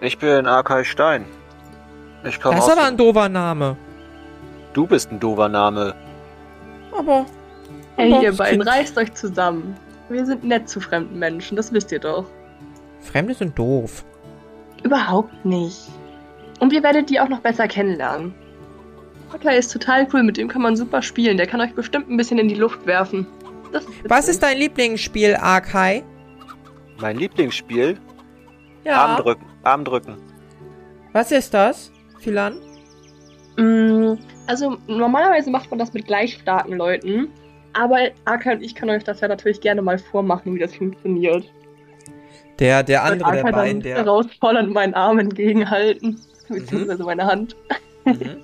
Ich 0.00 0.16
bin 0.18 0.46
Arkai 0.46 0.84
Stein. 0.84 1.26
Ich 2.24 2.40
komme 2.40 2.56
Das 2.56 2.66
ist 2.66 2.72
aber 2.72 2.86
ein 2.86 2.96
doofer 2.96 3.28
Name. 3.28 3.76
du 4.72 4.86
bist 4.86 5.10
ein 5.10 5.20
doofer 5.20 5.48
Name. 5.48 5.94
Aber. 6.96 7.26
Hey, 8.00 8.22
ihr 8.24 8.32
beiden, 8.36 8.62
reißt 8.62 8.96
euch 8.98 9.12
zusammen. 9.14 9.76
Wir 10.08 10.26
sind 10.26 10.44
nett 10.44 10.68
zu 10.68 10.80
fremden 10.80 11.18
Menschen, 11.18 11.56
das 11.56 11.72
wisst 11.72 11.92
ihr 11.92 11.98
doch. 12.00 12.24
Fremde 13.00 13.34
sind 13.34 13.58
doof. 13.58 14.04
Überhaupt 14.82 15.44
nicht. 15.44 15.88
Und 16.58 16.72
ihr 16.72 16.82
werdet 16.82 17.10
die 17.10 17.20
auch 17.20 17.28
noch 17.28 17.40
besser 17.40 17.68
kennenlernen. 17.68 18.34
Potter 19.30 19.56
ist 19.56 19.72
total 19.72 20.08
cool, 20.12 20.22
mit 20.22 20.36
dem 20.36 20.48
kann 20.48 20.62
man 20.62 20.76
super 20.76 21.02
spielen. 21.02 21.36
Der 21.36 21.46
kann 21.46 21.60
euch 21.60 21.74
bestimmt 21.74 22.10
ein 22.10 22.16
bisschen 22.16 22.38
in 22.38 22.48
die 22.48 22.56
Luft 22.56 22.84
werfen. 22.86 23.26
Das 23.72 23.84
ist 23.84 23.92
Was 24.08 24.28
ist 24.28 24.42
dein 24.42 24.58
Lieblingsspiel, 24.58 25.36
Arkai? 25.36 26.02
Mein 27.00 27.16
Lieblingsspiel? 27.16 27.98
Ja. 28.84 28.96
Arm 29.04 29.22
drücken. 29.22 29.46
Arm 29.62 29.84
drücken. 29.84 30.16
Was 31.12 31.30
ist 31.30 31.54
das, 31.54 31.92
Philan? 32.18 32.54
Mm, 33.56 34.14
Also 34.46 34.76
normalerweise 34.88 35.50
macht 35.50 35.70
man 35.70 35.78
das 35.78 35.92
mit 35.92 36.06
gleich 36.06 36.34
starken 36.34 36.72
Leuten. 36.76 37.28
Aber 37.72 37.98
Arka 38.24 38.52
und 38.52 38.62
ich 38.62 38.74
können 38.74 38.90
euch 38.90 39.04
das 39.04 39.20
ja 39.20 39.28
natürlich 39.28 39.60
gerne 39.60 39.82
mal 39.82 39.98
vormachen, 39.98 40.54
wie 40.54 40.58
das 40.58 40.74
funktioniert. 40.74 41.44
Der, 42.58 42.82
der 42.82 43.04
andere 43.04 43.32
der 43.32 43.42
beiden, 43.44 43.80
der. 43.80 43.96
herausfordernd 43.96 44.72
meinen 44.72 44.94
Arm 44.94 45.18
entgegenhalten. 45.18 46.20
Beziehungsweise 46.48 47.02
meine 47.04 47.24
Hand. 47.24 47.56
Mhm. 48.04 48.42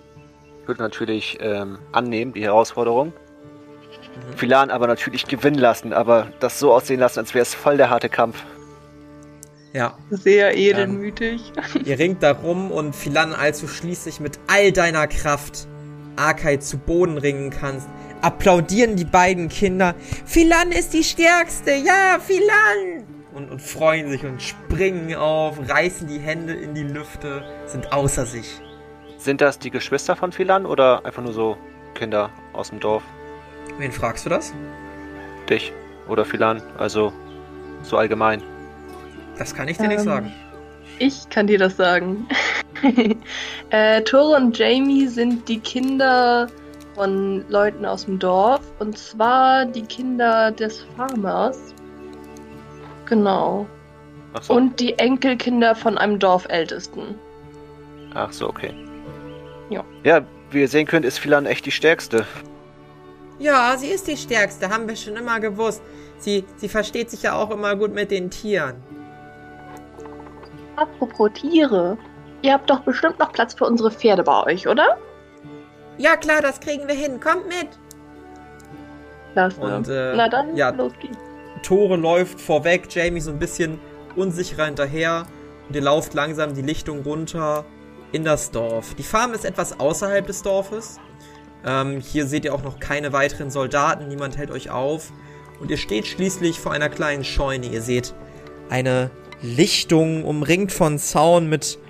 Ich 0.62 0.68
würde 0.68 0.82
natürlich 0.82 1.38
ähm, 1.40 1.78
annehmen, 1.92 2.32
die 2.32 2.42
Herausforderung. 2.42 3.08
Mhm. 3.08 4.36
Philan 4.36 4.70
aber 4.70 4.86
natürlich 4.86 5.26
gewinnen 5.26 5.58
lassen, 5.58 5.92
aber 5.92 6.28
das 6.40 6.58
so 6.58 6.72
aussehen 6.72 7.00
lassen, 7.00 7.18
als 7.18 7.34
wäre 7.34 7.42
es 7.42 7.54
voll 7.54 7.76
der 7.76 7.90
harte 7.90 8.08
Kampf. 8.08 8.42
Ja. 9.72 9.98
Sehr 10.10 10.56
edelmütig. 10.56 11.52
Ähm, 11.74 11.82
ihr 11.84 11.98
ringt 11.98 12.22
da 12.22 12.32
rum 12.32 12.70
und 12.70 12.96
Philan, 12.96 13.34
als 13.34 13.60
du 13.60 13.68
schließlich 13.68 14.20
mit 14.20 14.38
all 14.46 14.72
deiner 14.72 15.06
Kraft 15.06 15.68
Arkai 16.16 16.56
zu 16.56 16.78
Boden 16.78 17.18
ringen 17.18 17.50
kannst, 17.50 17.88
applaudieren 18.22 18.96
die 18.96 19.04
beiden 19.04 19.48
Kinder. 19.48 19.94
Philan 20.24 20.72
ist 20.72 20.92
die 20.92 21.04
Stärkste, 21.04 21.72
ja, 21.72 22.18
Philan! 22.18 23.04
Und, 23.34 23.50
und 23.50 23.60
freuen 23.60 24.10
sich 24.10 24.24
und 24.24 24.40
springen 24.42 25.14
auf, 25.14 25.58
reißen 25.68 26.08
die 26.08 26.18
Hände 26.18 26.54
in 26.54 26.74
die 26.74 26.82
Lüfte, 26.82 27.44
sind 27.66 27.92
außer 27.92 28.24
sich. 28.24 28.60
Sind 29.18 29.40
das 29.40 29.58
die 29.58 29.70
Geschwister 29.70 30.16
von 30.16 30.32
Philan 30.32 30.66
oder 30.66 31.04
einfach 31.04 31.22
nur 31.22 31.32
so 31.32 31.58
Kinder 31.94 32.30
aus 32.52 32.70
dem 32.70 32.80
Dorf? 32.80 33.02
Wen 33.78 33.92
fragst 33.92 34.24
du 34.24 34.30
das? 34.30 34.54
Dich 35.50 35.72
oder 36.08 36.24
Philan, 36.24 36.62
also 36.78 37.12
so 37.82 37.96
allgemein. 37.96 38.42
Das 39.38 39.54
kann 39.54 39.68
ich 39.68 39.76
dir 39.76 39.84
ähm, 39.84 39.90
nicht 39.90 40.00
sagen. 40.00 40.32
Ich 40.98 41.28
kann 41.28 41.46
dir 41.46 41.58
das 41.58 41.76
sagen. 41.76 42.26
äh, 43.70 44.02
Tore 44.02 44.36
und 44.36 44.56
Jamie 44.58 45.06
sind 45.06 45.48
die 45.48 45.60
Kinder 45.60 46.46
von 46.94 47.44
Leuten 47.48 47.84
aus 47.84 48.06
dem 48.06 48.18
Dorf. 48.18 48.60
Und 48.78 48.98
zwar 48.98 49.66
die 49.66 49.82
Kinder 49.82 50.50
des 50.50 50.86
Farmers. 50.96 51.74
Genau. 53.06 53.66
So. 54.42 54.54
Und 54.54 54.80
die 54.80 54.98
Enkelkinder 54.98 55.74
von 55.74 55.96
einem 55.96 56.18
Dorfältesten. 56.18 57.14
Ach 58.14 58.32
so, 58.32 58.48
okay. 58.48 58.74
Ja. 59.70 59.84
Ja, 60.04 60.24
wie 60.50 60.60
ihr 60.60 60.68
sehen 60.68 60.86
könnt, 60.86 61.04
ist 61.04 61.18
Philan 61.18 61.46
echt 61.46 61.66
die 61.66 61.70
stärkste. 61.70 62.26
Ja, 63.38 63.76
sie 63.76 63.88
ist 63.88 64.06
die 64.08 64.16
stärkste, 64.16 64.70
haben 64.70 64.88
wir 64.88 64.96
schon 64.96 65.16
immer 65.16 65.40
gewusst. 65.40 65.82
Sie, 66.18 66.44
sie 66.56 66.68
versteht 66.68 67.10
sich 67.10 67.22
ja 67.22 67.34
auch 67.34 67.50
immer 67.50 67.76
gut 67.76 67.94
mit 67.94 68.10
den 68.10 68.30
Tieren. 68.30 68.76
Apropos 70.76 71.30
Tiere. 71.34 71.98
Ihr 72.46 72.52
habt 72.52 72.70
doch 72.70 72.78
bestimmt 72.78 73.18
noch 73.18 73.32
Platz 73.32 73.54
für 73.54 73.64
unsere 73.64 73.90
Pferde 73.90 74.22
bei 74.22 74.44
euch, 74.44 74.68
oder? 74.68 74.98
Ja, 75.98 76.16
klar, 76.16 76.40
das 76.40 76.60
kriegen 76.60 76.86
wir 76.86 76.94
hin. 76.94 77.18
Kommt 77.18 77.48
mit. 77.48 77.70
Klasse. 79.32 79.60
Und, 79.60 79.88
äh, 79.88 80.14
Na 80.14 80.28
dann, 80.28 80.54
ja, 80.54 80.70
los 80.70 80.92
geht's. 81.00 81.18
Tore 81.64 81.96
läuft 81.96 82.40
vorweg, 82.40 82.86
Jamie 82.88 83.18
so 83.18 83.32
ein 83.32 83.40
bisschen 83.40 83.80
unsicherer 84.14 84.66
hinterher. 84.66 85.26
Und 85.66 85.74
ihr 85.74 85.82
lauft 85.82 86.14
langsam 86.14 86.54
die 86.54 86.62
Lichtung 86.62 87.02
runter 87.02 87.64
in 88.12 88.22
das 88.22 88.52
Dorf. 88.52 88.94
Die 88.94 89.02
Farm 89.02 89.34
ist 89.34 89.44
etwas 89.44 89.80
außerhalb 89.80 90.24
des 90.24 90.42
Dorfes. 90.42 91.00
Ähm, 91.66 91.98
hier 91.98 92.26
seht 92.26 92.44
ihr 92.44 92.54
auch 92.54 92.62
noch 92.62 92.78
keine 92.78 93.12
weiteren 93.12 93.50
Soldaten. 93.50 94.06
Niemand 94.06 94.38
hält 94.38 94.52
euch 94.52 94.70
auf. 94.70 95.10
Und 95.58 95.72
ihr 95.72 95.78
steht 95.78 96.06
schließlich 96.06 96.60
vor 96.60 96.70
einer 96.70 96.90
kleinen 96.90 97.24
Scheune. 97.24 97.66
Ihr 97.66 97.82
seht 97.82 98.14
eine 98.70 99.10
Lichtung 99.42 100.24
umringt 100.24 100.70
von 100.70 101.00
Zaun 101.00 101.48
mit 101.48 101.80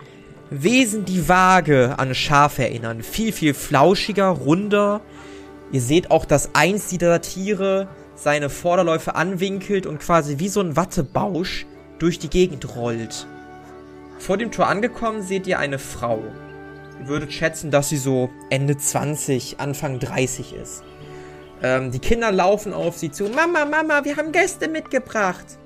Wesen, 0.51 1.05
die 1.05 1.29
vage 1.29 1.99
an 1.99 2.15
Schafe 2.15 2.63
erinnern. 2.63 3.03
Viel, 3.03 3.33
viel 3.33 3.55
flauschiger, 3.55 4.29
runder. 4.29 5.01
Ihr 5.73 5.81
seht 5.81 6.11
auch, 6.11 6.25
dass 6.25 6.55
eins 6.55 6.89
dieser 6.89 7.21
Tiere 7.21 7.89
seine 8.15 8.49
Vorderläufe 8.49 9.15
anwinkelt 9.15 9.87
und 9.87 9.99
quasi 9.99 10.39
wie 10.39 10.49
so 10.49 10.61
ein 10.61 10.77
Wattebausch 10.77 11.67
durch 11.99 12.19
die 12.19 12.31
Gegend 12.31 12.77
rollt. 12.77 13.27
Vor 14.19 14.37
dem 14.37 14.51
Tor 14.51 14.69
angekommen 14.69 15.23
seht 15.23 15.47
ihr 15.47 15.59
eine 15.59 15.79
Frau. 15.79 16.23
Ihr 17.01 17.09
würdet 17.09 17.33
schätzen, 17.33 17.71
dass 17.71 17.89
sie 17.89 17.99
so 17.99 18.31
Ende 18.49 18.77
20, 18.77 19.61
Anfang 19.61 19.99
30 19.99 20.55
ist. 20.55 20.83
Ähm, 21.63 21.91
die 21.91 21.99
Kinder 21.99 22.33
laufen 22.33 22.73
auf 22.73 22.97
sie 22.97 23.11
zu. 23.11 23.25
Mama, 23.25 23.65
Mama, 23.65 24.05
wir 24.05 24.17
haben 24.17 24.33
Gäste 24.33 24.69
mitgebracht. 24.69 25.59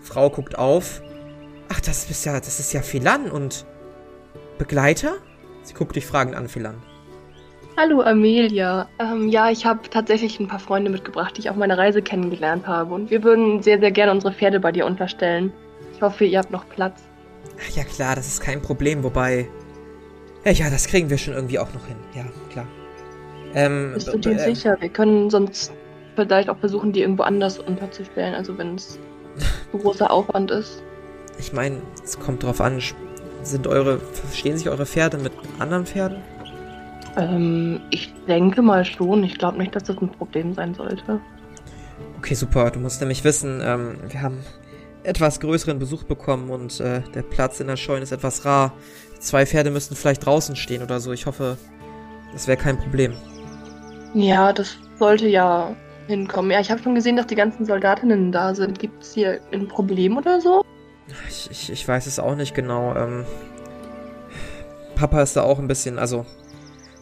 Frau 0.00 0.30
guckt 0.30 0.58
auf. 0.58 1.02
Ach, 1.68 1.80
das 1.80 2.10
ist 2.10 2.24
ja, 2.24 2.40
das 2.40 2.58
ist 2.58 2.72
ja 2.72 2.82
Philan 2.82 3.30
und 3.30 3.66
Begleiter? 4.60 5.14
Sie 5.62 5.72
guckt 5.72 5.96
dich 5.96 6.04
fragend 6.04 6.36
an, 6.36 6.46
Philan. 6.46 6.74
Hallo 7.78 8.02
Amelia. 8.02 8.90
Ähm, 8.98 9.30
ja, 9.30 9.50
ich 9.50 9.64
habe 9.64 9.88
tatsächlich 9.88 10.38
ein 10.38 10.48
paar 10.48 10.58
Freunde 10.58 10.90
mitgebracht, 10.90 11.34
die 11.34 11.40
ich 11.40 11.48
auf 11.48 11.56
meiner 11.56 11.78
Reise 11.78 12.02
kennengelernt 12.02 12.66
habe. 12.66 12.92
Und 12.92 13.10
wir 13.10 13.24
würden 13.24 13.62
sehr, 13.62 13.80
sehr 13.80 13.90
gerne 13.90 14.12
unsere 14.12 14.34
Pferde 14.34 14.60
bei 14.60 14.70
dir 14.70 14.84
unterstellen. 14.84 15.50
Ich 15.94 16.02
hoffe, 16.02 16.26
ihr 16.26 16.38
habt 16.38 16.50
noch 16.50 16.68
Platz. 16.68 17.00
Ach 17.58 17.74
ja, 17.74 17.84
klar, 17.84 18.16
das 18.16 18.26
ist 18.26 18.42
kein 18.42 18.60
Problem. 18.60 19.02
Wobei. 19.02 19.48
Ja, 20.44 20.52
ja, 20.52 20.68
das 20.68 20.88
kriegen 20.88 21.08
wir 21.08 21.16
schon 21.16 21.32
irgendwie 21.32 21.58
auch 21.58 21.72
noch 21.72 21.86
hin. 21.86 21.96
Ja, 22.14 22.26
klar. 22.52 22.66
Ähm, 23.54 23.92
Bist 23.94 24.12
du 24.12 24.18
dir 24.18 24.32
äh, 24.32 24.54
sicher? 24.54 24.76
Wir 24.78 24.90
können 24.90 25.30
sonst 25.30 25.72
vielleicht 26.16 26.50
auch 26.50 26.58
versuchen, 26.58 26.92
die 26.92 27.00
irgendwo 27.00 27.22
anders 27.22 27.58
unterzustellen. 27.58 28.34
Also 28.34 28.58
wenn 28.58 28.74
es 28.74 28.98
großer 29.72 30.10
Aufwand 30.10 30.50
ist. 30.50 30.82
Ich 31.38 31.54
meine, 31.54 31.80
es 32.04 32.20
kommt 32.20 32.42
drauf 32.42 32.60
an. 32.60 32.82
Sind 33.42 33.66
eure. 33.66 33.98
Verstehen 33.98 34.56
sich 34.56 34.68
eure 34.68 34.86
Pferde 34.86 35.18
mit 35.18 35.32
anderen 35.58 35.86
Pferden? 35.86 36.18
Ähm, 37.16 37.80
ich 37.90 38.12
denke 38.28 38.62
mal 38.62 38.84
schon. 38.84 39.24
Ich 39.24 39.38
glaube 39.38 39.58
nicht, 39.58 39.74
dass 39.74 39.84
das 39.84 39.98
ein 39.98 40.10
Problem 40.10 40.54
sein 40.54 40.74
sollte. 40.74 41.20
Okay, 42.18 42.34
super. 42.34 42.70
Du 42.70 42.80
musst 42.80 43.00
nämlich 43.00 43.24
wissen, 43.24 43.60
ähm, 43.62 43.96
wir 44.08 44.22
haben 44.22 44.38
etwas 45.02 45.40
größeren 45.40 45.78
Besuch 45.78 46.04
bekommen 46.04 46.50
und 46.50 46.78
äh, 46.80 47.00
der 47.14 47.22
Platz 47.22 47.60
in 47.60 47.66
der 47.66 47.76
Scheune 47.76 48.02
ist 48.02 48.12
etwas 48.12 48.44
rar. 48.44 48.72
Zwei 49.18 49.46
Pferde 49.46 49.70
müssten 49.70 49.96
vielleicht 49.96 50.24
draußen 50.26 50.56
stehen 50.56 50.82
oder 50.82 51.00
so. 51.00 51.12
Ich 51.12 51.26
hoffe, 51.26 51.56
das 52.32 52.46
wäre 52.46 52.58
kein 52.58 52.78
Problem. 52.78 53.14
Ja, 54.14 54.52
das 54.52 54.76
sollte 54.98 55.28
ja 55.28 55.74
hinkommen. 56.06 56.50
Ja, 56.50 56.60
ich 56.60 56.70
habe 56.70 56.82
schon 56.82 56.94
gesehen, 56.94 57.16
dass 57.16 57.26
die 57.26 57.34
ganzen 57.34 57.64
Soldatinnen 57.64 58.32
da 58.32 58.54
sind. 58.54 58.78
Gibt 58.78 59.02
es 59.02 59.14
hier 59.14 59.40
ein 59.52 59.68
Problem 59.68 60.16
oder 60.16 60.40
so? 60.40 60.62
Ich, 61.28 61.50
ich, 61.50 61.72
ich, 61.72 61.88
weiß 61.88 62.06
es 62.06 62.18
auch 62.18 62.34
nicht 62.34 62.54
genau. 62.54 62.94
Ähm, 62.94 63.24
Papa 64.94 65.22
ist 65.22 65.36
da 65.36 65.42
auch 65.42 65.58
ein 65.58 65.68
bisschen, 65.68 65.98
also 65.98 66.26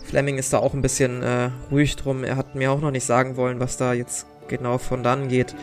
Fleming 0.04 0.38
ist 0.38 0.52
da 0.52 0.58
auch 0.58 0.74
ein 0.74 0.82
bisschen 0.82 1.22
äh, 1.22 1.50
ruhig 1.70 1.96
drum. 1.96 2.24
Er 2.24 2.36
hat 2.36 2.54
mir 2.54 2.72
auch 2.72 2.80
noch 2.80 2.90
nicht 2.90 3.04
sagen 3.04 3.36
wollen, 3.36 3.60
was 3.60 3.76
da 3.76 3.92
jetzt 3.92 4.26
genau 4.48 4.78
von 4.78 5.02
dann 5.02 5.28
geht. 5.28 5.54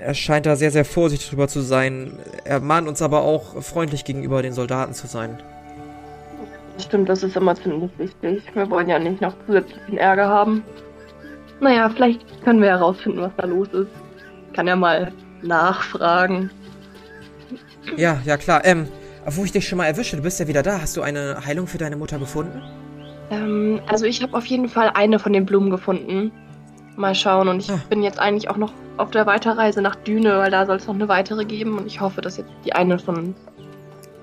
Er 0.00 0.12
scheint 0.12 0.44
da 0.44 0.56
sehr, 0.56 0.70
sehr 0.70 0.84
vorsichtig 0.84 1.30
drüber 1.30 1.48
zu 1.48 1.60
sein. 1.60 2.18
Er 2.44 2.60
mahnt 2.60 2.88
uns 2.88 3.00
aber 3.00 3.22
auch 3.22 3.62
freundlich 3.62 4.04
gegenüber 4.04 4.42
den 4.42 4.52
Soldaten 4.52 4.92
zu 4.92 5.06
sein. 5.06 5.42
Stimmt, 6.78 7.08
das 7.08 7.22
ist 7.22 7.36
immer 7.36 7.54
ziemlich 7.54 7.90
wichtig. 7.98 8.42
Wir 8.52 8.68
wollen 8.68 8.88
ja 8.88 8.98
nicht 8.98 9.20
noch 9.20 9.34
zusätzlichen 9.46 9.96
Ärger 9.96 10.28
haben. 10.28 10.62
Naja, 11.60 11.88
vielleicht 11.88 12.42
können 12.44 12.60
wir 12.60 12.70
herausfinden, 12.70 13.22
was 13.22 13.32
da 13.36 13.46
los 13.46 13.68
ist. 13.68 13.90
Kann 14.54 14.66
ja 14.66 14.76
mal 14.76 15.12
nachfragen. 15.42 16.50
Ja, 17.96 18.20
ja 18.24 18.36
klar. 18.36 18.64
Ähm, 18.64 18.88
wo 19.26 19.44
ich 19.44 19.52
dich 19.52 19.66
schon 19.66 19.78
mal 19.78 19.86
erwische, 19.86 20.16
du 20.16 20.22
bist 20.22 20.40
ja 20.40 20.48
wieder 20.48 20.62
da. 20.62 20.80
Hast 20.80 20.96
du 20.96 21.02
eine 21.02 21.44
Heilung 21.44 21.66
für 21.66 21.78
deine 21.78 21.96
Mutter 21.96 22.18
gefunden? 22.18 22.62
Ähm, 23.30 23.80
also 23.86 24.04
ich 24.04 24.22
habe 24.22 24.36
auf 24.36 24.46
jeden 24.46 24.68
Fall 24.68 24.90
eine 24.94 25.18
von 25.18 25.32
den 25.32 25.46
Blumen 25.46 25.70
gefunden. 25.70 26.30
Mal 26.96 27.14
schauen. 27.14 27.48
Und 27.48 27.60
ich 27.60 27.70
ah. 27.70 27.80
bin 27.88 28.02
jetzt 28.02 28.18
eigentlich 28.18 28.50
auch 28.50 28.56
noch 28.56 28.72
auf 28.96 29.10
der 29.10 29.26
Weiterreise 29.26 29.82
nach 29.82 29.96
Düne, 29.96 30.38
weil 30.38 30.50
da 30.50 30.66
soll 30.66 30.76
es 30.76 30.86
noch 30.86 30.94
eine 30.94 31.08
weitere 31.08 31.44
geben. 31.44 31.78
Und 31.78 31.86
ich 31.86 32.00
hoffe, 32.00 32.20
dass 32.20 32.36
jetzt 32.36 32.50
die 32.64 32.72
eine 32.74 32.98
schon 32.98 33.34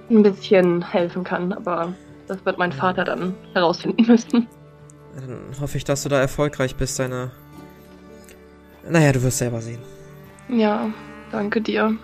ein 0.10 0.24
bisschen 0.24 0.82
helfen 0.90 1.24
kann. 1.24 1.52
Aber 1.52 1.94
das 2.28 2.46
wird 2.46 2.58
mein 2.58 2.72
Vater 2.72 3.04
dann 3.04 3.34
herausfinden 3.54 4.06
müssen. 4.08 4.48
Dann 5.16 5.60
hoffe 5.60 5.78
ich, 5.78 5.84
dass 5.84 6.04
du 6.04 6.10
da 6.10 6.20
erfolgreich 6.20 6.76
bist, 6.76 7.00
deine. 7.00 7.32
Naja, 8.88 9.12
du 9.12 9.22
wirst 9.24 9.40
selber 9.40 9.62
sehen. 9.62 9.80
Ja, 10.48 10.90
danke 11.32 11.62
dir. 11.62 11.98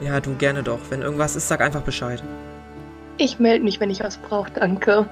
Ja, 0.00 0.20
du 0.20 0.34
gerne 0.34 0.62
doch. 0.62 0.78
Wenn 0.90 1.02
irgendwas 1.02 1.36
ist, 1.36 1.48
sag 1.48 1.60
einfach 1.60 1.82
Bescheid. 1.82 2.22
Ich 3.18 3.38
melde 3.38 3.64
mich, 3.64 3.80
wenn 3.80 3.90
ich 3.90 4.00
was 4.00 4.18
brauche, 4.18 4.50
danke. 4.50 5.08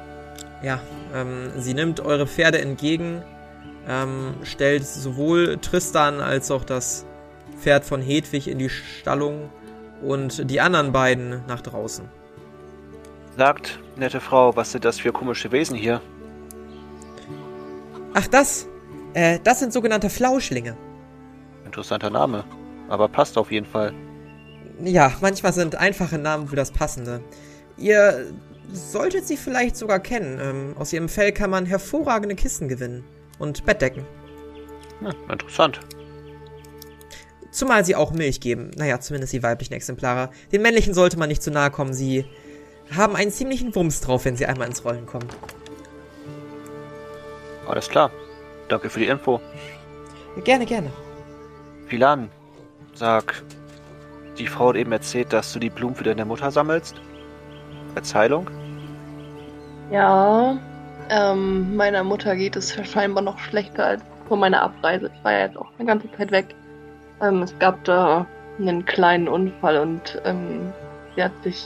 Ja, 0.62 0.80
ähm, 1.14 1.50
sie 1.56 1.74
nimmt 1.74 2.00
eure 2.00 2.26
Pferde 2.26 2.60
entgegen, 2.60 3.22
ähm, 3.88 4.34
stellt 4.42 4.86
sowohl 4.86 5.58
Tristan 5.58 6.20
als 6.20 6.50
auch 6.50 6.64
das 6.64 7.06
Pferd 7.58 7.84
von 7.84 8.02
Hedwig 8.02 8.48
in 8.48 8.58
die 8.58 8.68
Stallung 8.68 9.50
und 10.02 10.50
die 10.50 10.60
anderen 10.60 10.92
beiden 10.92 11.42
nach 11.46 11.62
draußen. 11.62 12.08
Sagt, 13.36 13.78
nette 13.96 14.20
Frau, 14.20 14.54
was 14.54 14.72
sind 14.72 14.84
das 14.84 15.00
für 15.00 15.12
komische 15.12 15.50
Wesen 15.50 15.76
hier? 15.76 16.00
Ach, 18.12 18.26
das? 18.26 18.68
Äh, 19.14 19.40
das 19.42 19.60
sind 19.60 19.72
sogenannte 19.72 20.10
Flauschlinge. 20.10 20.76
Interessanter 21.64 22.10
Name, 22.10 22.44
aber 22.88 23.08
passt 23.08 23.38
auf 23.38 23.50
jeden 23.50 23.66
Fall. 23.66 23.92
Ja, 24.82 25.12
manchmal 25.20 25.52
sind 25.52 25.76
einfache 25.76 26.18
Namen 26.18 26.48
für 26.48 26.56
das 26.56 26.72
Passende. 26.72 27.20
Ihr 27.76 28.32
solltet 28.72 29.26
sie 29.26 29.36
vielleicht 29.36 29.76
sogar 29.76 30.00
kennen. 30.00 30.38
Ähm, 30.40 30.76
aus 30.78 30.92
ihrem 30.92 31.08
Fell 31.08 31.32
kann 31.32 31.50
man 31.50 31.66
hervorragende 31.66 32.34
Kissen 32.34 32.68
gewinnen. 32.68 33.04
Und 33.38 33.64
Bettdecken. 33.64 34.04
Hm, 35.00 35.12
interessant. 35.30 35.80
Zumal 37.50 37.84
sie 37.84 37.94
auch 37.94 38.12
Milch 38.12 38.40
geben. 38.40 38.70
Naja, 38.76 39.00
zumindest 39.00 39.32
die 39.32 39.42
weiblichen 39.42 39.74
Exemplare. 39.74 40.30
Den 40.50 40.62
männlichen 40.62 40.94
sollte 40.94 41.18
man 41.18 41.28
nicht 41.28 41.42
zu 41.42 41.50
nahe 41.50 41.70
kommen. 41.70 41.94
Sie 41.94 42.24
haben 42.96 43.16
einen 43.16 43.30
ziemlichen 43.30 43.74
Wumms 43.74 44.00
drauf, 44.00 44.24
wenn 44.24 44.36
sie 44.36 44.46
einmal 44.46 44.68
ins 44.68 44.84
Rollen 44.84 45.06
kommen. 45.06 45.28
Alles 47.68 47.88
klar. 47.88 48.10
Danke 48.68 48.90
für 48.90 49.00
die 49.00 49.06
Info. 49.06 49.40
Gerne, 50.42 50.66
gerne. 50.66 50.90
Philan, 51.86 52.28
sag, 52.94 53.42
die 54.38 54.46
Frau 54.46 54.70
hat 54.70 54.76
eben 54.76 54.92
erzählt, 54.92 55.32
dass 55.32 55.52
du 55.52 55.58
die 55.58 55.70
Blumen 55.70 55.94
für 55.94 56.04
deine 56.04 56.24
Mutter 56.24 56.50
sammelst. 56.50 57.00
Als 57.94 58.14
Heilung. 58.14 58.50
Ja, 59.90 60.56
ähm, 61.10 61.76
meiner 61.76 62.02
Mutter 62.02 62.34
geht 62.34 62.56
es 62.56 62.74
scheinbar 62.90 63.22
noch 63.22 63.38
schlechter 63.38 63.86
als 63.86 64.02
vor 64.26 64.36
meiner 64.36 64.62
Abreise. 64.62 65.10
Ich 65.14 65.24
war 65.24 65.32
ja 65.32 65.40
jetzt 65.40 65.56
auch 65.56 65.70
eine 65.78 65.86
ganze 65.86 66.10
Zeit 66.12 66.30
weg. 66.30 66.54
Ähm, 67.22 67.42
es 67.42 67.56
gab 67.58 67.82
da 67.84 68.26
einen 68.58 68.84
kleinen 68.84 69.28
Unfall 69.28 69.78
und 69.78 70.20
ähm, 70.24 70.72
sie 71.14 71.22
hat 71.22 71.32
sich 71.42 71.64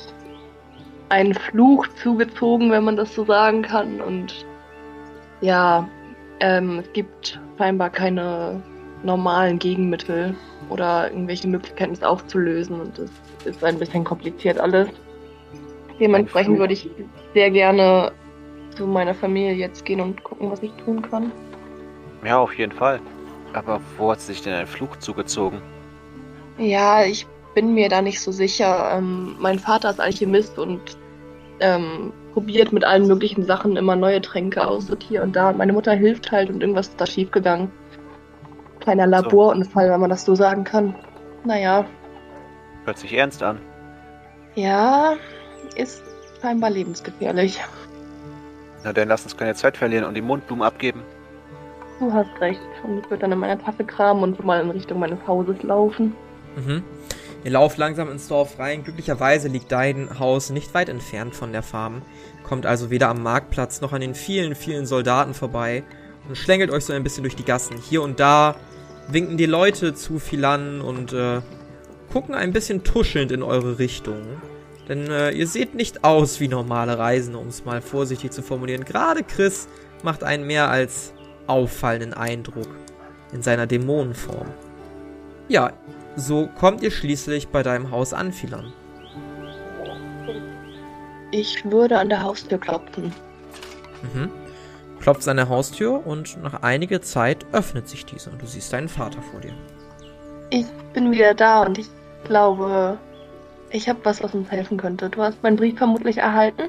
einen 1.09 1.35
Fluch 1.35 1.87
zugezogen, 2.03 2.71
wenn 2.71 2.85
man 2.85 2.97
das 2.97 3.15
so 3.15 3.25
sagen 3.25 3.63
kann. 3.63 4.01
Und 4.01 4.45
ja, 5.41 5.89
ähm, 6.41 6.81
es 6.81 6.93
gibt 6.93 7.41
scheinbar 7.57 7.91
keine 7.91 8.61
normalen 9.03 9.59
Gegenmittel 9.59 10.35
oder 10.69 11.11
irgendwelche 11.11 11.49
Möglichkeiten, 11.49 11.93
es 11.93 12.03
aufzulösen. 12.03 12.81
Und 12.81 12.99
es 12.99 13.11
ist 13.45 13.65
ein 13.65 13.79
bisschen 13.79 14.05
kompliziert 14.05 14.59
alles. 14.59 14.89
Dementsprechend 16.01 16.59
würde 16.59 16.75
ich 16.75 16.89
sehr 17.35 17.51
gerne 17.51 18.13
zu 18.77 18.87
meiner 18.87 19.15
Familie 19.15 19.55
jetzt 19.55 19.85
gehen 19.85 20.01
und 20.01 20.23
gucken, 20.23 20.51
was 20.51 20.63
ich 20.63 20.73
tun 20.85 21.03
kann. 21.03 21.33
Ja, 22.25 22.39
auf 22.39 22.57
jeden 22.57 22.73
Fall. 22.73 23.01
Aber 23.53 23.81
wo 23.97 24.11
hat 24.11 24.21
sich 24.21 24.43
denn 24.43 24.55
ein 24.55 24.67
Fluch 24.67 24.97
zugezogen? 24.97 25.61
Ja, 26.59 27.05
ich 27.05 27.27
bin 27.55 27.75
mir 27.75 27.89
da 27.89 28.03
nicht 28.03 28.21
so 28.21 28.31
sicher. 28.31 28.93
Ähm, 28.97 29.37
mein 29.39 29.59
Vater 29.59 29.91
ist 29.91 30.01
Alchemist 30.01 30.59
und 30.59 30.81
ähm, 31.61 32.13
probiert 32.33 32.73
mit 32.73 32.85
allen 32.85 33.07
möglichen 33.07 33.45
Sachen 33.45 33.77
immer 33.77 33.97
neue 33.97 34.21
Tränke 34.21 34.67
aus 34.67 34.91
und 34.91 35.03
hier 35.03 35.23
und 35.23 35.35
da. 35.35 35.53
Meine 35.53 35.73
Mutter 35.73 35.93
hilft 35.93 36.31
halt 36.31 36.51
und 36.51 36.61
irgendwas 36.61 36.89
ist 36.89 37.01
da 37.01 37.07
schiefgegangen. 37.07 37.71
Kleiner 38.89 39.07
Laborunfall, 39.07 39.91
wenn 39.91 40.01
man 40.01 40.09
das 40.09 40.25
so 40.25 40.35
sagen 40.35 40.65
kann. 40.65 40.95
Naja. 41.45 41.85
Hört 42.87 42.97
sich 42.97 43.13
ernst 43.13 43.43
an. 43.43 43.61
Ja, 44.55 45.17
ist 45.77 46.03
scheinbar 46.41 46.71
lebensgefährlich. 46.71 47.61
Na 48.85 48.95
dann 48.95 49.09
lass 49.09 49.25
uns 49.25 49.37
keine 49.37 49.55
Zeit 49.55 49.77
verlieren 49.77 50.05
und 50.05 50.15
die 50.15 50.23
Mundblumen 50.23 50.65
abgeben. 50.65 51.03
Du 52.01 52.11
hast 52.11 52.31
recht. 52.41 52.63
Und 52.83 53.01
ich 53.01 53.11
würde 53.11 53.21
dann 53.21 53.33
in 53.33 53.39
meiner 53.41 53.63
Tasche 53.63 53.85
kramen 53.85 54.23
und 54.23 54.43
mal 54.43 54.63
in 54.63 54.71
Richtung 54.71 55.01
meines 55.01 55.19
Hauses 55.27 55.63
laufen. 55.63 56.15
Mhm. 56.57 56.83
Ihr 57.45 57.51
lauft 57.51 57.77
langsam 57.77 58.11
ins 58.11 58.27
Dorf 58.27 58.59
rein. 58.59 58.85
Glücklicherweise 58.85 59.49
liegt 59.49 59.71
dein 59.71 60.19
Haus 60.19 60.49
nicht 60.49 60.73
weit 60.73 60.89
entfernt 60.89 61.35
von 61.35 61.53
der 61.53 61.63
Farm. 61.63 62.01
Kommt 62.43 62.65
also 62.65 62.89
weder 62.89 63.11
am 63.11 63.23
Marktplatz 63.23 63.83
noch 63.83 63.93
an 63.93 64.01
den 64.01 64.15
vielen, 64.15 64.55
vielen 64.55 64.87
Soldaten 64.87 65.35
vorbei 65.35 65.85
und 66.27 66.37
schlängelt 66.37 66.71
euch 66.71 66.87
so 66.87 66.95
ein 66.95 67.03
bisschen 67.03 67.23
durch 67.23 67.37
die 67.37 67.45
Gassen. 67.45 67.77
Hier 67.77 68.03
und 68.03 68.19
da 68.19 68.57
winken 69.09 69.37
die 69.37 69.47
Leute 69.47 69.95
zu 69.95 70.19
Philan 70.19 70.81
und 70.81 71.13
äh, 71.13 71.41
gucken 72.13 72.35
ein 72.35 72.53
bisschen 72.53 72.85
tuschelnd 72.85 73.33
in 73.33 73.43
eure 73.43 73.79
Richtung. 73.79 74.23
Denn 74.89 75.11
äh, 75.11 75.31
ihr 75.31 75.47
seht 75.47 75.75
nicht 75.75 76.05
aus 76.05 76.41
wie 76.41 76.49
normale 76.49 76.99
Reisende, 76.99 77.39
um 77.39 77.49
es 77.49 77.65
mal 77.65 77.83
vorsichtig 77.83 78.33
zu 78.33 78.43
formulieren. 78.43 78.85
Gerade 78.85 79.23
Chris 79.23 79.69
macht 80.03 80.25
einen 80.25 80.47
mehr 80.47 80.71
als 80.71 81.13
auffallenden 81.47 82.15
Eindruck 82.15 82.69
in 83.33 83.43
seiner 83.43 83.67
Dämonenform. 83.67 84.49
Ja, 85.49 85.73
so 86.17 86.49
kommt 86.59 86.83
ihr 86.83 86.91
schließlich 86.91 87.49
bei 87.49 87.63
deinem 87.63 87.91
Haus 87.91 88.13
an, 88.13 88.33
Philan. 88.33 88.73
Ich 91.31 91.65
würde 91.71 91.99
an 91.99 92.09
der 92.09 92.23
Haustür 92.23 92.59
klopfen. 92.59 93.13
Mhm. 94.15 94.31
Klopft 95.01 95.27
an 95.29 95.37
der 95.37 95.49
Haustür 95.49 96.07
und 96.07 96.43
nach 96.43 96.63
einiger 96.63 97.01
Zeit 97.03 97.47
öffnet 97.53 97.89
sich 97.89 98.05
diese 98.05 98.31
und 98.31 98.43
du 98.43 98.47
siehst 98.47 98.73
deinen 98.73 98.89
Vater 98.89 99.23
vor 99.23 99.41
dir. 99.41 99.55
Ich 100.51 100.67
bin 100.93 101.11
wieder 101.13 101.35
da 101.35 101.63
und 101.63 101.79
ich 101.79 101.89
glaube, 102.25 102.99
ich 103.71 103.89
habe 103.89 104.01
was, 104.03 104.23
was 104.23 104.35
uns 104.35 104.51
helfen 104.51 104.79
könnte. 104.79 105.11
Du 105.11 105.23
hast 105.23 105.43
meinen 105.43 105.57
Brief 105.57 105.79
vermutlich 105.79 106.19
erhalten? 106.19 106.69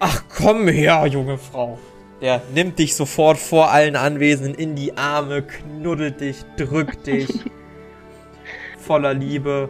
Ach 0.00 0.22
komm 0.28 0.68
her, 0.68 1.06
junge 1.06 1.38
Frau. 1.38 1.78
Der 2.20 2.42
nimmt 2.52 2.78
dich 2.78 2.96
sofort 2.96 3.38
vor 3.38 3.70
allen 3.70 3.96
Anwesenden 3.96 4.54
in 4.54 4.74
die 4.74 4.96
Arme, 4.96 5.42
knuddelt 5.42 6.20
dich, 6.20 6.44
drückt 6.56 7.06
dich. 7.06 7.28
voller 8.78 9.14
Liebe. 9.14 9.68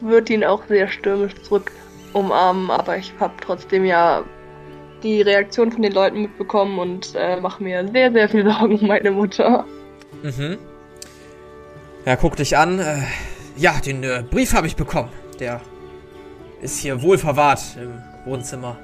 Wird 0.00 0.30
ihn 0.30 0.44
auch 0.44 0.64
sehr 0.66 0.88
stürmisch 0.88 1.34
zurück 1.42 1.72
umarmen, 2.12 2.70
aber 2.70 2.96
ich 2.96 3.12
habe 3.18 3.34
trotzdem 3.40 3.84
ja 3.84 4.24
die 5.02 5.22
Reaktion 5.22 5.72
von 5.72 5.82
den 5.82 5.92
Leuten 5.92 6.22
mitbekommen 6.22 6.78
und 6.78 7.14
äh, 7.14 7.40
mache 7.40 7.62
mir 7.62 7.86
sehr, 7.88 8.12
sehr 8.12 8.28
viel 8.28 8.44
Sorgen 8.50 8.78
um 8.78 8.86
meine 8.86 9.10
Mutter. 9.10 9.64
Mhm. 10.22 10.58
Ja, 12.04 12.16
guck 12.16 12.36
dich 12.36 12.56
an. 12.56 12.78
Äh, 12.78 13.02
ja, 13.56 13.80
den 13.84 14.02
äh, 14.02 14.24
Brief 14.28 14.54
habe 14.54 14.66
ich 14.66 14.76
bekommen. 14.76 15.10
Der 15.40 15.60
ist 16.60 16.80
hier 16.80 17.02
wohl 17.02 17.18
verwahrt 17.18 17.60
im 17.80 18.02
Wohnzimmer. 18.24 18.76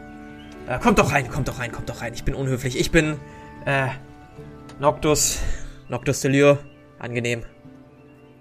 Äh, 0.69 0.79
kommt 0.79 0.99
doch 0.99 1.13
rein, 1.13 1.31
kommt 1.31 1.49
doch 1.49 1.59
rein, 1.59 1.73
kommt 1.73 1.89
doch 1.89 2.01
rein. 2.01 2.15
Ich 2.15 2.25
bin 2.25 2.35
unhöflich. 2.35 2.79
Ich 2.79 2.91
bin 2.91 3.19
äh, 3.67 3.89
Noctus. 4.79 5.41
Noctus 5.89 6.21
Delure. 6.21 6.59
Angenehm. 6.99 7.43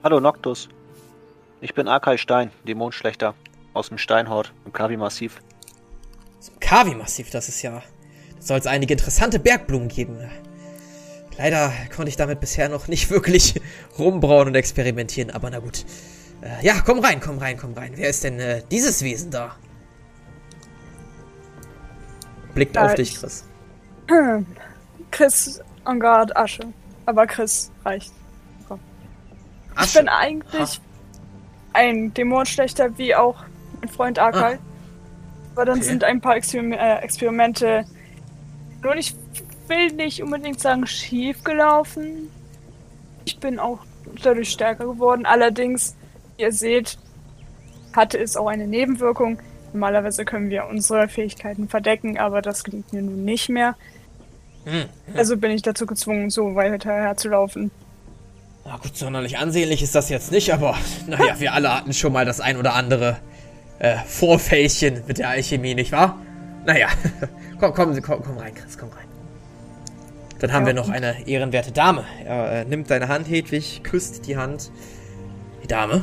Hallo 0.04 0.20
Noctus. 0.20 0.70
Ich 1.62 1.74
bin 1.74 1.88
Akai 1.88 2.18
Stein, 2.18 2.52
Dämonenschlechter. 2.68 3.36
Aus 3.74 3.90
dem 3.90 3.98
Steinhort, 3.98 4.54
im 4.66 4.74
Kavi-Massiv. 4.74 5.42
Kavi-Massiv, 6.64 7.30
das 7.30 7.50
ist 7.50 7.62
ja. 7.62 7.84
Da 8.36 8.42
soll 8.42 8.60
es 8.60 8.68
einige 8.68 8.94
interessante 8.94 9.38
Bergblumen 9.38 9.90
geben. 9.90 10.18
Leider 11.38 11.74
konnte 11.96 12.10
ich 12.10 12.16
damit 12.16 12.40
bisher 12.40 12.70
noch 12.70 12.88
nicht 12.88 13.10
wirklich 13.12 13.62
rumbrauen 14.00 14.48
und 14.48 14.56
experimentieren, 14.56 15.30
aber 15.30 15.50
na 15.50 15.60
gut. 15.60 15.86
Äh, 16.42 16.66
ja, 16.66 16.82
komm 16.86 17.00
rein, 17.00 17.20
komm 17.20 17.38
rein, 17.38 17.58
komm 17.58 17.74
rein. 17.74 17.94
Wer 17.96 18.10
ist 18.10 18.24
denn 18.24 18.40
äh, 18.40 18.64
dieses 18.72 19.02
Wesen 19.02 19.32
da? 19.32 19.56
Blickt 22.54 22.78
auf 22.78 22.96
dich, 22.96 23.20
Chris. 23.20 23.46
Chris 25.12 25.60
en 25.86 26.00
garde 26.00 26.36
Asche. 26.36 26.64
Aber 27.06 27.28
Chris 27.28 27.72
reicht. 27.84 28.14
Komm. 28.68 28.80
Asche. 29.76 29.88
Ich 29.88 29.94
bin 29.96 30.10
eigentlich 30.10 30.78
ha. 30.78 30.82
ein 31.74 32.14
Dämonenschlechter 32.14 32.98
wie 32.98 33.16
auch 33.16 33.44
mein 33.80 33.90
Freund 33.90 34.20
Akai. 34.20 34.56
Ah. 34.56 34.73
Aber 35.54 35.66
dann 35.66 35.78
okay. 35.78 35.88
sind 35.88 36.04
ein 36.04 36.22
paar 36.22 36.36
Experim 36.36 36.72
äh, 36.72 36.98
Experimente 37.00 37.86
nur 38.84 38.96
ich 38.96 39.16
will 39.68 39.92
nicht 39.94 40.22
unbedingt 40.22 40.60
sagen 40.60 40.86
schief 40.86 41.44
gelaufen. 41.44 42.30
Ich 43.26 43.40
bin 43.40 43.60
auch 43.60 43.80
dadurch 44.22 44.50
stärker 44.50 44.86
geworden. 44.86 45.26
Allerdings 45.26 45.96
ihr 46.38 46.52
seht, 46.52 46.98
hatte 47.94 48.18
es 48.18 48.36
auch 48.36 48.48
eine 48.48 48.68
Nebenwirkung. 48.68 49.40
Normalerweise 49.72 50.26
können 50.26 50.50
wir 50.50 50.68
unsere 50.68 51.08
Fähigkeiten 51.08 51.70
verdecken, 51.70 52.18
aber 52.18 52.42
das 52.42 52.64
gelingt 52.64 52.92
mir 52.94 53.02
nun 53.02 53.24
nicht 53.24 53.50
mehr. 53.50 53.76
Hm. 54.66 54.86
Also 55.16 55.38
bin 55.38 55.52
ich 55.52 55.62
dazu 55.62 55.86
gezwungen, 55.86 56.30
so 56.30 56.56
weiter 56.56 56.94
herzulaufen. 56.94 57.72
Na 58.66 58.78
gut, 58.78 58.96
sonderlich 58.96 59.38
ansehnlich 59.38 59.82
ist 59.82 59.96
das 59.96 60.10
jetzt 60.10 60.32
nicht, 60.32 60.54
aber 60.54 60.78
naja, 61.08 61.40
wir 61.40 61.54
alle 61.54 61.76
hatten 61.76 61.94
schon 61.94 62.14
mal 62.14 62.26
das 62.26 62.40
ein 62.40 62.58
oder 62.58 62.74
andere 62.74 63.18
äh, 63.84 63.98
Vorfällchen 64.06 65.04
mit 65.08 65.20
der 65.20 65.30
Alchemie, 65.30 65.76
nicht 65.76 65.92
wahr? 65.92 66.20
Naja, 66.66 66.88
komm, 67.60 67.74
komm, 67.74 68.02
komm, 68.02 68.24
komm 68.24 68.38
rein, 68.38 68.56
Chris, 68.56 68.78
komm 68.78 68.90
rein. 68.90 69.08
Dann 70.40 70.52
haben 70.52 70.64
ja. 70.64 70.68
wir 70.68 70.74
noch 70.74 70.90
eine 70.90 71.28
ehrenwerte 71.28 71.72
Dame. 71.72 72.04
Er 72.26 72.62
äh, 72.62 72.66
nimmt 72.66 72.90
deine 72.90 73.08
Hand, 73.08 73.30
Hedwig, 73.30 73.84
küsst 73.84 74.28
die 74.28 74.36
Hand. 74.36 74.72
Die 75.62 75.68
Dame, 75.68 76.02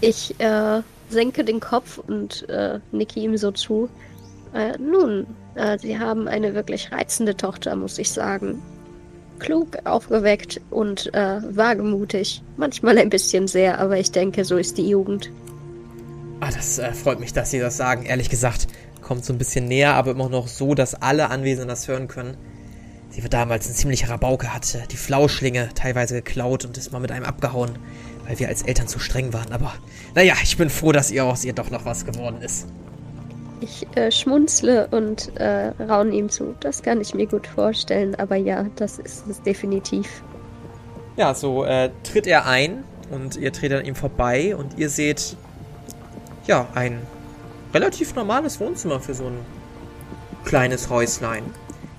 ich 0.00 0.38
äh, 0.40 0.80
senke 1.10 1.44
den 1.44 1.60
Kopf 1.60 1.98
und 1.98 2.48
äh, 2.48 2.80
nicke 2.92 3.20
ihm 3.20 3.36
so 3.36 3.50
zu. 3.50 3.88
Äh, 4.54 4.78
nun, 4.78 5.26
äh, 5.54 5.78
Sie 5.78 5.98
haben 5.98 6.26
eine 6.26 6.54
wirklich 6.54 6.90
reizende 6.90 7.36
Tochter, 7.36 7.76
muss 7.76 7.98
ich 7.98 8.10
sagen. 8.10 8.62
Klug, 9.38 9.78
aufgeweckt 9.84 10.60
und 10.70 11.12
äh, 11.14 11.40
wagemutig. 11.54 12.42
Manchmal 12.56 12.98
ein 12.98 13.10
bisschen 13.10 13.46
sehr, 13.46 13.78
aber 13.78 13.98
ich 13.98 14.10
denke, 14.10 14.44
so 14.44 14.56
ist 14.56 14.78
die 14.78 14.88
Jugend. 14.88 15.30
Ah, 16.40 16.50
das 16.50 16.78
äh, 16.78 16.92
freut 16.92 17.20
mich, 17.20 17.32
dass 17.32 17.50
Sie 17.50 17.58
das 17.58 17.76
sagen. 17.76 18.04
Ehrlich 18.04 18.30
gesagt, 18.30 18.66
kommt 19.02 19.24
so 19.24 19.32
ein 19.32 19.38
bisschen 19.38 19.66
näher, 19.66 19.94
aber 19.94 20.12
immer 20.12 20.28
noch 20.28 20.48
so, 20.48 20.74
dass 20.74 20.94
alle 20.94 21.30
Anwesenden 21.30 21.68
das 21.68 21.86
hören 21.88 22.08
können. 22.08 22.36
Sie 23.10 23.22
war 23.22 23.30
damals 23.30 23.68
ein 23.68 23.74
ziemlicher 23.74 24.08
Rabauke, 24.08 24.54
hatte 24.54 24.84
die 24.90 24.96
Flauschlinge 24.96 25.70
teilweise 25.74 26.14
geklaut 26.14 26.64
und 26.64 26.78
ist 26.78 26.92
mal 26.92 27.00
mit 27.00 27.10
einem 27.10 27.24
abgehauen 27.24 27.78
weil 28.30 28.38
wir 28.38 28.48
als 28.48 28.62
Eltern 28.62 28.86
zu 28.86 29.00
streng 29.00 29.32
waren. 29.32 29.52
Aber 29.52 29.72
naja, 30.14 30.34
ich 30.40 30.56
bin 30.56 30.70
froh, 30.70 30.92
dass 30.92 31.10
ihr 31.10 31.24
aus 31.24 31.44
ihr 31.44 31.52
doch 31.52 31.70
noch 31.70 31.84
was 31.84 32.06
geworden 32.06 32.40
ist. 32.42 32.68
Ich 33.60 33.86
äh, 33.96 34.12
schmunzle 34.12 34.86
und 34.92 35.36
äh, 35.36 35.72
raune 35.82 36.14
ihm 36.14 36.30
zu. 36.30 36.54
Das 36.60 36.82
kann 36.82 37.00
ich 37.00 37.12
mir 37.12 37.26
gut 37.26 37.48
vorstellen, 37.48 38.14
aber 38.14 38.36
ja, 38.36 38.66
das 38.76 39.00
ist 39.00 39.26
es 39.28 39.42
definitiv. 39.42 40.22
Ja, 41.16 41.34
so 41.34 41.64
äh, 41.64 41.90
tritt 42.04 42.28
er 42.28 42.46
ein 42.46 42.84
und 43.10 43.36
ihr 43.36 43.52
tretet 43.52 43.80
an 43.80 43.84
ihm 43.84 43.96
vorbei 43.96 44.54
und 44.54 44.78
ihr 44.78 44.88
seht 44.88 45.36
ja 46.46 46.66
ein 46.74 47.00
relativ 47.74 48.14
normales 48.14 48.60
Wohnzimmer 48.60 49.00
für 49.00 49.14
so 49.14 49.26
ein 49.26 49.38
kleines 50.44 50.88
Häuslein. 50.90 51.42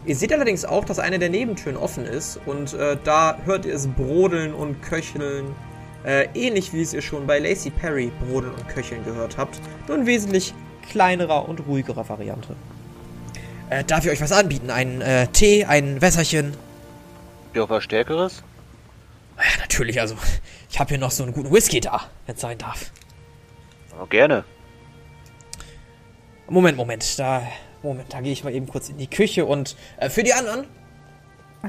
Ihr 0.05 0.15
seht 0.15 0.33
allerdings 0.33 0.65
auch, 0.65 0.85
dass 0.85 0.99
eine 0.99 1.19
der 1.19 1.29
Nebentüren 1.29 1.77
offen 1.77 2.05
ist 2.05 2.39
und 2.45 2.73
äh, 2.73 2.97
da 3.03 3.37
hört 3.45 3.65
ihr 3.65 3.75
es 3.75 3.87
brodeln 3.87 4.53
und 4.53 4.81
köcheln 4.81 5.55
Äh, 6.03 6.29
ähnlich 6.33 6.73
wie 6.73 6.81
es 6.81 6.95
ihr 6.95 7.01
schon 7.03 7.27
bei 7.27 7.37
Lacey 7.37 7.69
Perry 7.69 8.11
brodeln 8.25 8.55
und 8.55 8.67
köcheln 8.67 9.05
gehört 9.05 9.37
habt, 9.37 9.61
nur 9.87 9.97
in 9.99 10.07
wesentlich 10.07 10.55
kleinerer 10.89 11.47
und 11.47 11.67
ruhigerer 11.67 12.09
Variante. 12.09 12.55
Äh, 13.69 13.83
darf 13.83 14.03
ich 14.03 14.09
euch 14.09 14.19
was 14.19 14.31
anbieten? 14.31 14.71
Einen 14.71 15.01
äh, 15.01 15.27
Tee, 15.27 15.65
ein 15.65 16.01
Wässerchen? 16.01 16.57
Ja, 17.53 17.69
was 17.69 17.83
Stärkeres? 17.83 18.41
Ja, 19.37 19.59
natürlich, 19.59 20.01
also 20.01 20.15
ich 20.71 20.79
habe 20.79 20.89
hier 20.89 20.97
noch 20.97 21.11
so 21.11 21.21
einen 21.21 21.33
guten 21.33 21.53
Whisky 21.53 21.81
da, 21.81 22.09
wenn 22.25 22.33
es 22.33 22.41
sein 22.41 22.57
darf. 22.57 22.91
Oh, 23.99 24.05
gerne. 24.05 24.43
Moment, 26.49 26.77
Moment, 26.77 27.19
da, 27.19 27.43
Moment, 27.81 28.13
da 28.13 28.21
gehe 28.21 28.33
ich 28.33 28.43
mal 28.43 28.53
eben 28.53 28.67
kurz 28.67 28.89
in 28.89 28.97
die 28.97 29.07
Küche 29.07 29.45
und 29.45 29.75
äh, 29.97 30.09
für 30.09 30.23
die 30.23 30.33
anderen? 30.33 30.65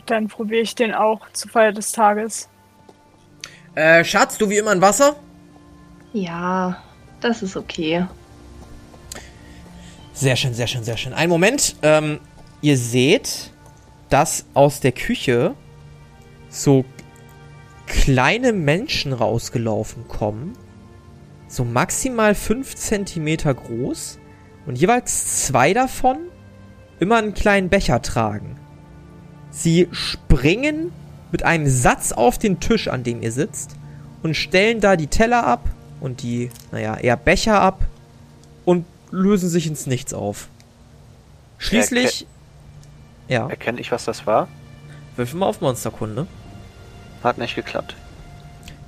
Dann 0.07 0.29
probiere 0.29 0.63
ich 0.63 0.75
den 0.75 0.95
auch 0.95 1.21
zur 1.33 1.51
Feier 1.51 1.73
des 1.73 1.93
Tages. 1.93 2.49
Äh, 3.75 4.05
Schatz, 4.05 4.39
du 4.39 4.49
wie 4.51 4.59
immer 4.59 4.71
ein 4.71 4.81
Wasser? 4.81 5.17
Ja, 6.13 6.83
das 7.21 7.43
ist 7.43 7.57
okay. 7.57 8.07
Sehr 10.13 10.37
schön, 10.37 10.53
sehr 10.53 10.67
schön, 10.67 10.85
sehr 10.85 10.97
schön. 10.97 11.15
Einen 11.15 11.31
Moment, 11.31 11.77
ähm, 11.83 12.21
ihr 12.61 12.77
seht, 12.77 13.51
dass 14.11 14.45
aus 14.53 14.81
der 14.81 14.93
Küche 14.93 15.55
so 16.51 16.85
kleine 17.87 18.53
Menschen 18.53 19.13
rausgelaufen 19.13 20.07
kommen. 20.07 20.57
So 21.53 21.67
maximal 21.67 22.35
5 22.35 22.75
cm 22.75 23.37
groß. 23.55 24.19
Und 24.65 24.79
jeweils 24.79 25.45
zwei 25.45 25.75
davon 25.75 26.17
immer 26.99 27.19
einen 27.19 27.35
kleinen 27.35 27.69
Becher 27.69 28.01
tragen. 28.01 28.57
Sie 29.51 29.87
springen 29.93 30.93
mit 31.31 31.45
einem 31.45 31.67
Satz 31.67 32.13
auf 32.13 32.39
den 32.39 32.59
Tisch, 32.59 32.89
an 32.89 33.03
dem 33.03 33.21
ihr 33.21 33.33
sitzt, 33.33 33.77
und 34.23 34.35
stellen 34.35 34.81
da 34.81 34.97
die 34.97 35.09
Teller 35.09 35.47
ab 35.47 35.69
und 36.01 36.23
die, 36.23 36.49
naja, 36.71 36.97
eher 36.97 37.19
Becher 37.19 37.61
ab 37.61 37.83
und 38.65 38.87
lösen 39.11 39.51
sich 39.51 39.67
ins 39.67 39.87
Nichts 39.87 40.15
auf. 40.15 40.49
Schließlich. 41.59 42.27
ja. 43.29 43.47
Erkenne 43.47 43.79
ich, 43.79 43.93
was 43.93 44.07
das 44.07 44.27
war? 44.27 44.49
Würfel 45.17 45.39
mal 45.39 45.47
auf 45.47 45.61
Monsterkunde. 45.61 46.27
Hat 47.23 47.37
nicht 47.37 47.57
geklappt. 47.57 47.95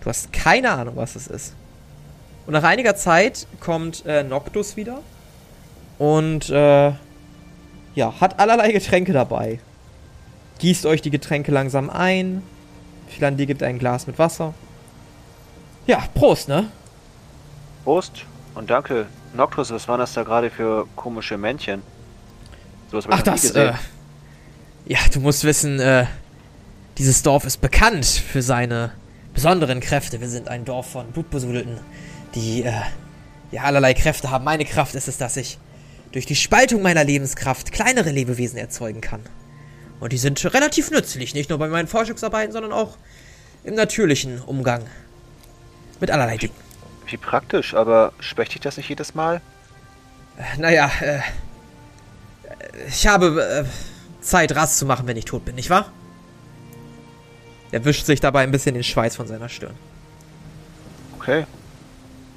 Du 0.00 0.06
hast 0.06 0.32
keine 0.32 0.70
Ahnung, 0.70 0.96
was 0.96 1.14
es 1.14 1.26
ist. 1.26 1.54
Und 2.46 2.52
nach 2.52 2.62
einiger 2.62 2.96
Zeit 2.96 3.46
kommt 3.60 4.04
äh, 4.06 4.22
Noctus 4.22 4.76
wieder. 4.76 5.00
Und 5.98 6.50
äh, 6.50 6.92
ja, 7.94 8.20
hat 8.20 8.40
allerlei 8.40 8.72
Getränke 8.72 9.12
dabei. 9.12 9.60
Gießt 10.58 10.86
euch 10.86 11.02
die 11.02 11.10
Getränke 11.10 11.52
langsam 11.52 11.90
ein. 11.90 12.42
Philandir 13.08 13.46
gibt 13.46 13.62
ein 13.62 13.78
Glas 13.78 14.06
mit 14.06 14.18
Wasser. 14.18 14.54
Ja, 15.86 16.02
Prost, 16.14 16.48
ne? 16.48 16.68
Prost 17.84 18.24
und 18.54 18.70
danke. 18.70 19.06
Noctus, 19.34 19.70
was 19.70 19.88
waren 19.88 20.00
das 20.00 20.14
da 20.14 20.22
gerade 20.22 20.50
für 20.50 20.86
komische 20.96 21.36
Männchen? 21.36 21.82
So 22.90 23.00
Ach, 23.08 23.22
das, 23.22 23.50
äh, 23.50 23.72
Ja, 24.86 24.98
du 25.12 25.20
musst 25.20 25.44
wissen, 25.44 25.80
äh, 25.80 26.06
dieses 26.98 27.22
Dorf 27.22 27.44
ist 27.44 27.60
bekannt 27.60 28.06
für 28.06 28.42
seine 28.42 28.92
besonderen 29.34 29.80
Kräfte. 29.80 30.20
Wir 30.20 30.28
sind 30.28 30.48
ein 30.48 30.64
Dorf 30.64 30.92
von 30.92 31.10
Blutbesudelten, 31.10 31.80
die, 32.34 32.62
äh, 32.64 32.72
ja, 33.50 33.62
allerlei 33.62 33.94
Kräfte 33.94 34.30
haben. 34.30 34.44
Meine 34.44 34.64
Kraft 34.64 34.94
ist 34.94 35.08
es, 35.08 35.18
dass 35.18 35.36
ich 35.36 35.58
durch 36.12 36.26
die 36.26 36.36
Spaltung 36.36 36.82
meiner 36.82 37.04
Lebenskraft 37.04 37.72
kleinere 37.72 38.10
Lebewesen 38.10 38.58
erzeugen 38.58 39.00
kann. 39.00 39.20
Und 40.00 40.12
die 40.12 40.18
sind 40.18 40.42
relativ 40.52 40.90
nützlich, 40.90 41.34
nicht 41.34 41.50
nur 41.50 41.58
bei 41.58 41.68
meinen 41.68 41.88
Forschungsarbeiten, 41.88 42.52
sondern 42.52 42.72
auch 42.72 42.96
im 43.64 43.74
natürlichen 43.74 44.40
Umgang 44.40 44.84
mit 46.00 46.10
allerlei 46.10 46.36
Dingen. 46.36 46.54
Wie 47.06 47.16
praktisch, 47.16 47.74
aber 47.74 48.12
spreche 48.18 48.56
ich 48.56 48.60
das 48.60 48.76
nicht 48.76 48.88
jedes 48.88 49.14
Mal? 49.14 49.40
Äh, 50.36 50.60
naja, 50.60 50.90
äh, 51.00 51.20
ich 52.88 53.06
habe 53.06 53.64
äh, 53.64 54.22
Zeit, 54.22 54.54
Rast 54.54 54.78
zu 54.78 54.86
machen, 54.86 55.06
wenn 55.06 55.16
ich 55.16 55.24
tot 55.24 55.44
bin, 55.44 55.54
nicht 55.54 55.70
wahr? 55.70 55.92
Er 57.72 57.84
wischt 57.84 58.06
sich 58.06 58.20
dabei 58.20 58.42
ein 58.42 58.50
bisschen 58.50 58.74
den 58.74 58.84
Schweiß 58.84 59.16
von 59.16 59.26
seiner 59.26 59.48
Stirn. 59.48 59.74
Okay. 61.18 61.44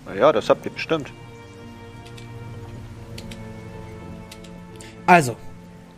Naja, 0.08 0.32
das 0.32 0.50
habt 0.50 0.66
ihr 0.66 0.72
bestimmt. 0.72 1.12
Also, 5.06 5.36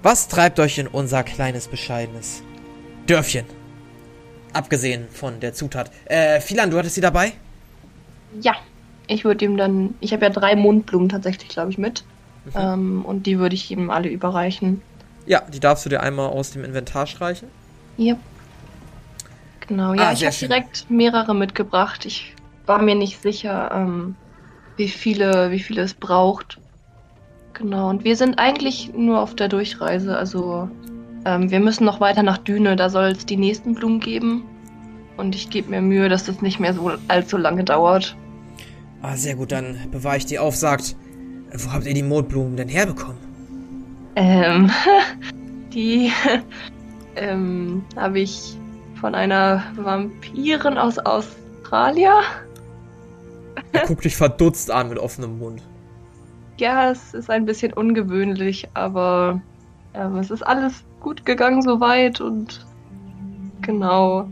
was 0.03 0.27
treibt 0.27 0.59
euch 0.59 0.77
in 0.77 0.87
unser 0.87 1.23
kleines, 1.23 1.67
bescheidenes 1.67 2.43
Dörfchen? 3.07 3.45
Abgesehen 4.53 5.07
von 5.09 5.39
der 5.39 5.53
Zutat. 5.53 5.91
Äh, 6.05 6.39
Philan, 6.41 6.71
du 6.71 6.77
hattest 6.77 6.95
sie 6.95 7.01
dabei? 7.01 7.33
Ja, 8.41 8.55
ich 9.07 9.25
würde 9.25 9.45
ihm 9.45 9.57
dann. 9.57 9.95
Ich 9.99 10.13
habe 10.13 10.25
ja 10.25 10.29
drei 10.29 10.55
Mondblumen 10.55 11.09
tatsächlich, 11.09 11.49
glaube 11.49 11.71
ich, 11.71 11.77
mit. 11.77 12.03
Mhm. 12.45 12.51
Ähm, 12.55 13.05
und 13.05 13.25
die 13.25 13.39
würde 13.39 13.55
ich 13.55 13.69
ihm 13.71 13.89
alle 13.89 14.09
überreichen. 14.09 14.81
Ja, 15.25 15.41
die 15.41 15.59
darfst 15.59 15.85
du 15.85 15.89
dir 15.89 16.01
einmal 16.01 16.29
aus 16.29 16.51
dem 16.51 16.63
Inventar 16.63 17.05
streichen. 17.05 17.49
Ja. 17.97 18.15
Genau, 19.67 19.93
ja, 19.93 20.09
ah, 20.09 20.13
ich 20.13 20.25
habe 20.25 20.35
direkt 20.35 20.89
mehrere 20.89 21.35
mitgebracht. 21.35 22.05
Ich 22.05 22.33
war 22.69 22.81
mir 22.81 22.95
nicht 22.95 23.21
sicher, 23.21 23.71
ähm, 23.73 24.15
wie 24.77 24.87
viele, 24.87 25.51
wie 25.51 25.59
viele 25.59 25.81
es 25.81 25.93
braucht. 25.93 26.59
Genau, 27.53 27.89
und 27.89 28.05
wir 28.05 28.15
sind 28.15 28.39
eigentlich 28.39 28.93
nur 28.93 29.19
auf 29.19 29.35
der 29.35 29.49
Durchreise. 29.49 30.15
Also 30.15 30.69
ähm, 31.25 31.51
wir 31.51 31.59
müssen 31.59 31.83
noch 31.83 31.99
weiter 31.99 32.23
nach 32.23 32.37
Düne, 32.37 32.77
da 32.77 32.89
soll 32.89 33.07
es 33.07 33.25
die 33.25 33.35
nächsten 33.35 33.73
Blumen 33.73 33.99
geben. 33.99 34.45
Und 35.17 35.35
ich 35.35 35.49
gebe 35.49 35.71
mir 35.71 35.81
Mühe, 35.81 36.07
dass 36.07 36.23
das 36.23 36.41
nicht 36.41 36.61
mehr 36.61 36.73
so 36.73 36.91
allzu 37.09 37.35
lange 37.35 37.65
dauert. 37.65 38.15
Ah, 39.01 39.15
sehr 39.17 39.35
gut, 39.35 39.51
dann 39.51 39.77
bewahre 39.91 40.17
ich 40.17 40.25
die 40.27 40.39
auf. 40.39 40.55
Sagt, 40.55 40.95
wo 41.51 41.73
habt 41.73 41.85
ihr 41.85 41.93
die 41.93 42.03
Mondblumen 42.03 42.55
denn 42.55 42.69
herbekommen? 42.69 43.17
Ähm, 44.15 44.71
die 45.73 46.11
ähm, 47.15 47.83
habe 47.95 48.19
ich 48.19 48.57
von 49.01 49.15
einer 49.15 49.63
Vampirin 49.75 50.77
aus 50.77 50.99
Australien. 50.99 52.13
Er 53.71 53.85
guckt 53.85 54.03
dich 54.03 54.15
verdutzt 54.15 54.71
an 54.71 54.89
mit 54.89 54.97
offenem 54.99 55.37
Mund 55.39 55.61
ja, 56.59 56.91
es 56.91 57.13
ist 57.13 57.29
ein 57.29 57.45
bisschen 57.45 57.73
ungewöhnlich, 57.73 58.67
aber 58.73 59.41
ja, 59.93 60.17
es 60.19 60.29
ist 60.29 60.43
alles 60.43 60.83
gut 60.99 61.25
gegangen 61.25 61.61
soweit 61.61 62.21
und 62.21 62.65
genau. 63.61 64.27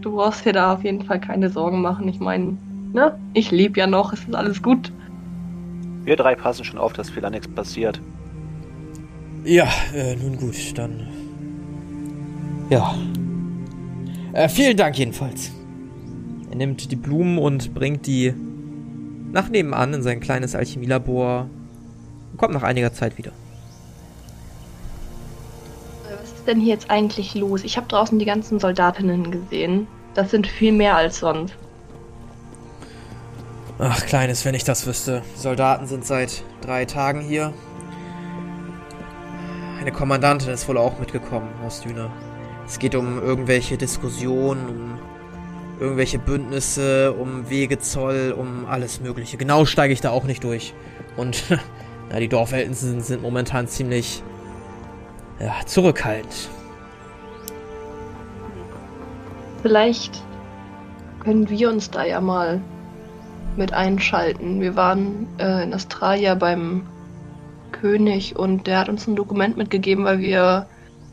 Du 0.00 0.16
brauchst 0.16 0.44
dir 0.44 0.52
da 0.52 0.74
auf 0.74 0.84
jeden 0.84 1.02
Fall 1.02 1.18
keine 1.18 1.48
Sorgen 1.48 1.80
machen. 1.80 2.06
Ich 2.08 2.20
meine, 2.20 2.58
ne? 2.92 3.18
Ich 3.32 3.50
lebe 3.50 3.80
ja 3.80 3.86
noch, 3.86 4.12
es 4.12 4.20
ist 4.20 4.34
alles 4.34 4.62
gut. 4.62 4.92
Wir 6.04 6.16
drei 6.16 6.34
passen 6.34 6.64
schon 6.64 6.78
auf, 6.78 6.92
dass 6.92 7.08
viel 7.08 7.28
nichts 7.30 7.48
passiert. 7.48 8.02
Ja, 9.44 9.66
äh, 9.94 10.14
nun 10.16 10.36
gut, 10.36 10.56
dann. 10.76 11.08
Ja. 12.68 12.94
Äh, 14.34 14.48
vielen 14.50 14.76
Dank 14.76 14.98
jedenfalls. 14.98 15.52
Er 16.50 16.56
nimmt 16.56 16.90
die 16.90 16.96
Blumen 16.96 17.38
und 17.38 17.72
bringt 17.72 18.06
die 18.06 18.34
nach 19.34 19.48
nebenan 19.48 19.92
in 19.92 20.02
sein 20.02 20.20
kleines 20.20 20.54
Alchemielabor 20.54 21.48
und 22.30 22.38
kommt 22.38 22.54
nach 22.54 22.62
einiger 22.62 22.92
Zeit 22.92 23.18
wieder. 23.18 23.32
Was 26.08 26.30
ist 26.30 26.46
denn 26.46 26.60
hier 26.60 26.72
jetzt 26.72 26.88
eigentlich 26.88 27.34
los? 27.34 27.64
Ich 27.64 27.76
habe 27.76 27.88
draußen 27.88 28.18
die 28.20 28.24
ganzen 28.24 28.60
Soldatinnen 28.60 29.32
gesehen. 29.32 29.88
Das 30.14 30.30
sind 30.30 30.46
viel 30.46 30.70
mehr 30.70 30.96
als 30.96 31.18
sonst. 31.18 31.54
Ach, 33.80 34.06
Kleines, 34.06 34.44
wenn 34.44 34.54
ich 34.54 34.62
das 34.62 34.86
wüsste. 34.86 35.22
Die 35.34 35.40
Soldaten 35.40 35.88
sind 35.88 36.06
seit 36.06 36.44
drei 36.60 36.84
Tagen 36.84 37.20
hier. 37.20 37.52
Eine 39.80 39.90
Kommandantin 39.90 40.50
ist 40.50 40.68
wohl 40.68 40.78
auch 40.78 41.00
mitgekommen 41.00 41.48
aus 41.66 41.80
Düne. 41.80 42.08
Es 42.66 42.78
geht 42.78 42.94
um 42.94 43.20
irgendwelche 43.20 43.76
Diskussionen, 43.76 44.68
um 44.68 44.98
irgendwelche 45.80 46.18
Bündnisse, 46.18 47.12
um 47.12 47.48
Wegezoll, 47.50 48.34
um 48.36 48.66
alles 48.66 49.00
Mögliche. 49.00 49.36
Genau 49.36 49.64
steige 49.64 49.92
ich 49.92 50.00
da 50.00 50.10
auch 50.10 50.24
nicht 50.24 50.44
durch. 50.44 50.74
Und 51.16 51.48
ja, 52.10 52.20
die 52.20 52.28
Dorfältesten 52.28 52.90
sind, 52.90 53.04
sind 53.04 53.22
momentan 53.22 53.66
ziemlich 53.66 54.22
ja, 55.40 55.54
zurückhaltend. 55.66 56.48
Vielleicht 59.62 60.22
können 61.20 61.48
wir 61.48 61.70
uns 61.70 61.90
da 61.90 62.04
ja 62.04 62.20
mal 62.20 62.60
mit 63.56 63.72
einschalten. 63.72 64.60
Wir 64.60 64.76
waren 64.76 65.26
äh, 65.38 65.62
in 65.62 65.72
Australien 65.72 66.38
beim 66.38 66.86
König 67.72 68.36
und 68.36 68.66
der 68.66 68.78
hat 68.78 68.88
uns 68.88 69.06
ein 69.06 69.16
Dokument 69.16 69.56
mitgegeben, 69.56 70.04
weil 70.04 70.18
wir 70.18 70.66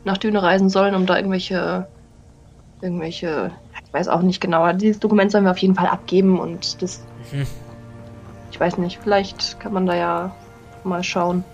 nach 0.04 0.18
Düne 0.18 0.42
reisen 0.42 0.68
sollen, 0.68 0.94
um 0.94 1.06
da 1.06 1.16
irgendwelche 1.16 1.86
irgendwelche 2.82 3.52
weiß 3.92 4.08
auch 4.08 4.22
nicht 4.22 4.40
genau, 4.40 4.60
aber 4.60 4.72
dieses 4.72 4.98
Dokument 5.00 5.30
sollen 5.30 5.44
wir 5.44 5.50
auf 5.50 5.58
jeden 5.58 5.74
Fall 5.74 5.86
abgeben 5.86 6.40
und 6.40 6.82
das. 6.82 7.00
Mhm. 7.30 7.46
Ich 8.50 8.60
weiß 8.60 8.78
nicht, 8.78 8.98
vielleicht 9.02 9.58
kann 9.60 9.72
man 9.72 9.86
da 9.86 9.94
ja 9.94 10.34
mal 10.84 11.02
schauen. 11.02 11.44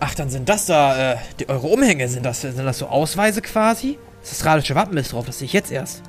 Ach, 0.00 0.14
dann 0.14 0.28
sind 0.28 0.48
das 0.48 0.66
da, 0.66 1.12
äh, 1.12 1.16
die, 1.40 1.48
eure 1.48 1.66
Umhänge, 1.66 2.08
sind 2.08 2.26
das, 2.26 2.42
sind 2.42 2.58
das 2.64 2.78
so 2.78 2.86
Ausweise 2.86 3.40
quasi? 3.40 3.98
Das 4.20 4.32
astralische 4.32 4.74
Wappen 4.74 4.96
ist 4.98 5.12
drauf, 5.12 5.24
das 5.24 5.38
sehe 5.38 5.46
ich 5.46 5.52
jetzt 5.52 5.70
erst. 5.72 6.02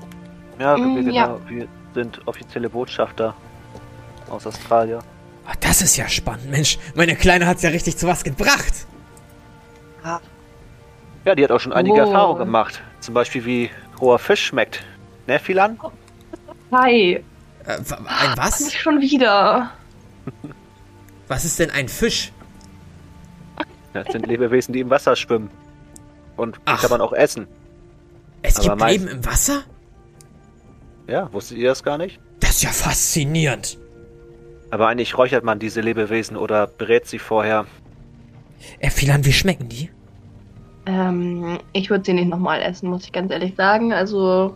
Ja, 0.60 0.76
mm, 0.78 0.96
wir, 0.96 1.04
genau, 1.04 1.14
ja. 1.14 1.40
wir 1.48 1.68
sind 1.94 2.20
offizielle 2.28 2.70
Botschafter 2.70 3.34
aus 4.30 4.46
Australien. 4.46 5.00
Ah, 5.46 5.54
das 5.60 5.82
ist 5.82 5.96
ja 5.96 6.08
spannend, 6.10 6.50
Mensch. 6.50 6.78
Meine 6.96 7.16
Kleine 7.16 7.46
hat's 7.48 7.62
ja 7.62 7.70
richtig 7.70 7.98
zu 7.98 8.08
was 8.08 8.24
gebracht. 8.24 8.74
Ja, 11.26 11.34
die 11.34 11.44
hat 11.44 11.52
auch 11.52 11.60
schon 11.60 11.74
einige 11.74 11.96
Oh. 11.96 12.00
Erfahrungen 12.00 12.40
gemacht. 12.40 12.82
Zum 13.00 13.14
Beispiel 13.14 13.46
wie 13.46 13.70
roher 14.00 14.20
Fisch 14.20 14.46
schmeckt. 14.46 14.84
Ne, 15.28 15.40
Philan? 15.40 15.80
Hi, 16.72 17.24
Äh, 17.66 17.72
ein 17.78 18.38
was? 18.38 18.60
nicht 18.60 18.80
schon 18.80 19.02
wieder. 19.02 19.72
Was 21.28 21.44
ist 21.46 21.58
denn 21.58 21.72
ein 21.72 21.88
Fisch? 21.90 22.32
Das 23.94 24.06
sind 24.12 24.28
Lebewesen, 24.28 24.74
die 24.74 24.82
im 24.82 24.90
Wasser 24.92 25.16
schwimmen. 25.16 25.50
Und 26.38 26.58
die 26.58 26.62
Ach. 26.66 26.80
kann 26.82 26.92
man 26.92 27.02
auch 27.02 27.14
essen. 27.14 27.48
Es 28.44 28.58
Aber 28.58 28.64
gibt 28.70 28.80
meist- 28.80 29.00
Leben 29.00 29.08
im 29.12 29.26
Wasser? 29.26 29.64
Ja, 31.08 31.32
wusstet 31.34 31.58
ihr 31.58 31.70
das 31.70 31.82
gar 31.84 31.98
nicht? 31.98 32.20
Das 32.42 32.52
ist 32.52 32.64
ja 32.64 32.70
faszinierend. 32.70 33.80
Aber 34.70 34.88
eigentlich 34.88 35.18
räuchert 35.18 35.44
man 35.44 35.58
diese 35.58 35.82
Lebewesen 35.82 36.38
oder 36.38 36.68
berät 36.68 37.08
sie 37.08 37.18
vorher. 37.20 37.66
Äh, 38.80 38.92
Philan, 38.92 39.26
wie 39.26 39.34
schmecken 39.34 39.70
die? 39.70 39.90
Ähm, 40.86 41.60
ich 41.74 41.90
würde 41.90 42.06
sie 42.06 42.14
nicht 42.14 42.30
nochmal 42.30 42.62
essen, 42.62 42.90
muss 42.90 43.06
ich 43.06 43.12
ganz 43.12 43.32
ehrlich 43.32 43.56
sagen. 43.56 43.92
Also, 43.94 44.56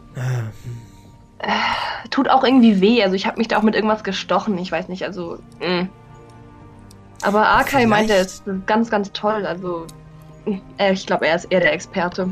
Äh, 1.42 1.50
tut 2.10 2.30
auch 2.30 2.44
irgendwie 2.44 2.82
weh. 2.82 3.02
Also, 3.02 3.16
ich 3.16 3.26
habe 3.26 3.38
mich 3.38 3.48
da 3.48 3.58
auch 3.58 3.64
mit 3.64 3.74
irgendwas 3.76 4.04
gestochen. 4.04 4.58
Ich 4.58 4.72
weiß 4.72 4.90
nicht, 4.90 5.04
also, 5.04 5.38
mh. 5.60 5.88
Aber 7.22 7.48
Arkai 7.48 7.70
Vielleicht- 7.82 7.90
meinte, 7.90 8.14
es 8.14 8.34
ist 8.34 8.44
ganz, 8.66 8.90
ganz 8.90 9.12
toll. 9.14 9.46
Also, 9.46 9.88
äh, 10.78 10.94
ich 10.94 11.06
glaube, 11.08 11.28
er 11.28 11.36
ist 11.36 11.46
eher 11.46 11.60
der 11.62 11.74
Experte. 11.74 12.30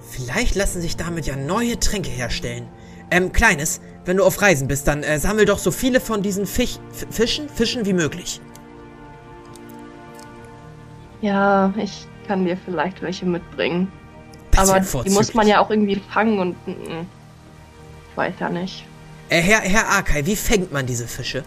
Vielleicht 0.00 0.54
lassen 0.56 0.80
sich 0.82 0.96
damit 0.96 1.26
ja 1.26 1.36
neue 1.36 1.78
Tränke 1.80 2.10
herstellen. 2.10 2.68
Ähm, 3.10 3.32
Kleines, 3.32 3.80
wenn 4.04 4.16
du 4.18 4.24
auf 4.24 4.40
Reisen 4.42 4.68
bist, 4.68 4.86
dann 4.88 5.02
äh, 5.02 5.18
sammel 5.18 5.44
doch 5.46 5.58
so 5.58 5.70
viele 5.70 6.00
von 6.00 6.22
diesen 6.22 6.44
Fisch, 6.46 6.78
Fischen, 7.10 7.48
Fischen 7.48 7.86
wie 7.86 7.92
möglich. 7.94 8.40
Ja, 11.20 11.72
ich 11.76 12.06
kann 12.26 12.44
dir 12.44 12.56
vielleicht 12.56 13.02
welche 13.02 13.26
mitbringen. 13.26 13.90
Das 14.50 14.70
Aber 14.70 15.02
die 15.02 15.10
muss 15.10 15.34
man 15.34 15.46
ja 15.46 15.60
auch 15.60 15.70
irgendwie 15.70 16.00
fangen 16.10 16.38
und, 16.38 16.66
mh. 16.66 16.74
ich 18.10 18.16
weiß 18.16 18.34
ja 18.40 18.48
nicht. 18.48 18.84
Äh, 19.28 19.40
Herr, 19.40 19.60
Herr 19.60 19.88
Arkai, 19.88 20.26
wie 20.26 20.36
fängt 20.36 20.72
man 20.72 20.84
diese 20.86 21.06
Fische? 21.06 21.42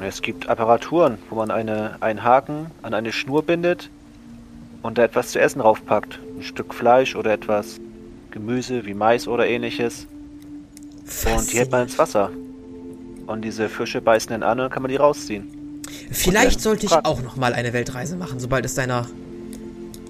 Es 0.00 0.20
gibt 0.20 0.48
Apparaturen, 0.48 1.18
wo 1.30 1.36
man 1.36 1.50
eine, 1.50 1.96
einen 2.00 2.24
Haken 2.24 2.66
an 2.82 2.92
eine 2.92 3.12
Schnur 3.12 3.44
bindet 3.44 3.88
und 4.82 4.98
da 4.98 5.04
etwas 5.04 5.28
zu 5.28 5.40
essen 5.40 5.60
draufpackt. 5.60 6.18
Ein 6.36 6.42
Stück 6.42 6.74
Fleisch 6.74 7.14
oder 7.14 7.32
etwas 7.32 7.78
Gemüse 8.32 8.84
wie 8.84 8.94
Mais 8.94 9.28
oder 9.28 9.46
ähnliches. 9.46 10.08
Und 11.36 11.52
die 11.52 11.58
hält 11.58 11.70
man 11.70 11.82
ins 11.82 11.98
Wasser. 11.98 12.30
Und 13.26 13.42
diese 13.42 13.68
Fische 13.68 14.00
beißen 14.00 14.30
dann 14.30 14.42
an 14.42 14.58
und 14.58 14.64
dann 14.64 14.70
kann 14.70 14.82
man 14.82 14.90
die 14.90 14.96
rausziehen. 14.96 15.80
Vielleicht 16.10 16.60
sollte 16.60 16.86
ich 16.86 16.92
auch 16.92 17.22
noch 17.22 17.36
mal 17.36 17.54
eine 17.54 17.72
Weltreise 17.72 18.16
machen, 18.16 18.40
sobald 18.40 18.64
es 18.64 18.74
deiner... 18.74 19.06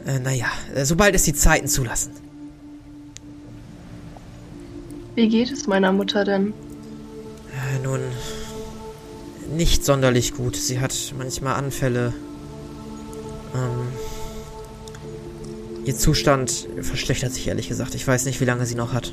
Äh, 0.06 0.18
naja, 0.18 0.46
äh, 0.74 0.84
sobald 0.84 1.14
es 1.14 1.22
die 1.22 1.34
Zeiten 1.34 1.68
zulassen. 1.68 2.12
Wie 5.14 5.28
geht 5.28 5.52
es 5.52 5.66
meiner 5.66 5.92
Mutter 5.92 6.24
denn? 6.24 6.54
Äh, 7.52 7.78
nun, 7.82 8.00
nicht 9.54 9.84
sonderlich 9.84 10.34
gut. 10.34 10.56
Sie 10.56 10.80
hat 10.80 11.14
manchmal 11.16 11.54
Anfälle. 11.54 12.14
Ähm, 13.54 13.88
ihr 15.84 15.94
Zustand 15.94 16.68
verschlechtert 16.80 17.32
sich 17.32 17.46
ehrlich 17.48 17.68
gesagt. 17.68 17.94
Ich 17.94 18.06
weiß 18.06 18.24
nicht, 18.24 18.40
wie 18.40 18.46
lange 18.46 18.66
sie 18.66 18.74
noch 18.74 18.92
hat. 18.92 19.12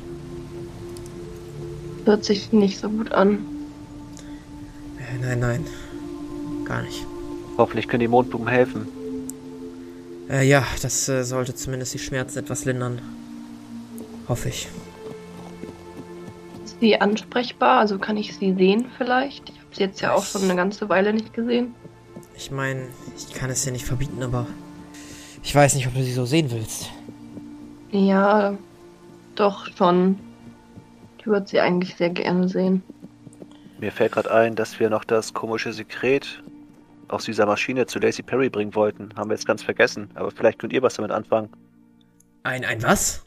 Hört 2.06 2.24
sich 2.24 2.50
nicht 2.50 2.80
so 2.80 2.88
gut 2.88 3.12
an. 3.12 3.44
Äh, 4.98 5.18
nein, 5.20 5.38
nein. 5.40 5.66
Gar 6.64 6.82
nicht. 6.82 7.04
Hoffentlich 7.58 7.86
können 7.88 8.00
die 8.00 8.08
Mondblumen 8.08 8.48
helfen. 8.48 8.99
Äh, 10.30 10.46
ja, 10.46 10.64
das 10.80 11.08
äh, 11.08 11.24
sollte 11.24 11.54
zumindest 11.54 11.94
die 11.94 11.98
Schmerzen 11.98 12.38
etwas 12.38 12.64
lindern. 12.64 13.02
Hoffe 14.28 14.50
ich. 14.50 14.68
Ist 16.64 16.78
sie 16.80 17.00
ansprechbar? 17.00 17.80
Also 17.80 17.98
kann 17.98 18.16
ich 18.16 18.36
sie 18.36 18.54
sehen 18.54 18.86
vielleicht? 18.96 19.48
Ich 19.48 19.56
habe 19.56 19.74
sie 19.74 19.82
jetzt 19.82 20.00
ja 20.00 20.14
auch 20.14 20.24
schon 20.24 20.44
eine 20.44 20.54
ganze 20.54 20.88
Weile 20.88 21.12
nicht 21.12 21.34
gesehen. 21.34 21.74
Ich 22.36 22.50
meine, 22.50 22.86
ich 23.16 23.34
kann 23.34 23.50
es 23.50 23.64
dir 23.64 23.72
nicht 23.72 23.84
verbieten, 23.84 24.22
aber... 24.22 24.46
Ich 25.42 25.54
weiß 25.54 25.74
nicht, 25.74 25.86
ob 25.86 25.94
du 25.94 26.02
sie 26.02 26.12
so 26.12 26.26
sehen 26.26 26.50
willst. 26.50 26.90
Ja, 27.90 28.56
doch 29.34 29.66
schon. 29.76 30.18
Ich 31.18 31.26
würde 31.26 31.48
sie 31.48 31.60
eigentlich 31.60 31.96
sehr 31.96 32.10
gerne 32.10 32.48
sehen. 32.48 32.82
Mir 33.78 33.90
fällt 33.90 34.12
gerade 34.12 34.30
ein, 34.30 34.54
dass 34.54 34.78
wir 34.78 34.90
noch 34.90 35.04
das 35.04 35.32
komische 35.32 35.72
Sekret 35.72 36.42
aus 37.10 37.24
dieser 37.24 37.46
Maschine 37.46 37.86
zu 37.86 37.98
Lacey 37.98 38.22
Perry 38.22 38.48
bringen 38.48 38.74
wollten. 38.74 39.10
Haben 39.16 39.30
wir 39.30 39.34
jetzt 39.34 39.46
ganz 39.46 39.62
vergessen. 39.62 40.10
Aber 40.14 40.30
vielleicht 40.30 40.58
könnt 40.58 40.72
ihr 40.72 40.82
was 40.82 40.94
damit 40.94 41.10
anfangen. 41.10 41.50
Ein, 42.42 42.64
ein 42.64 42.82
was? 42.82 43.26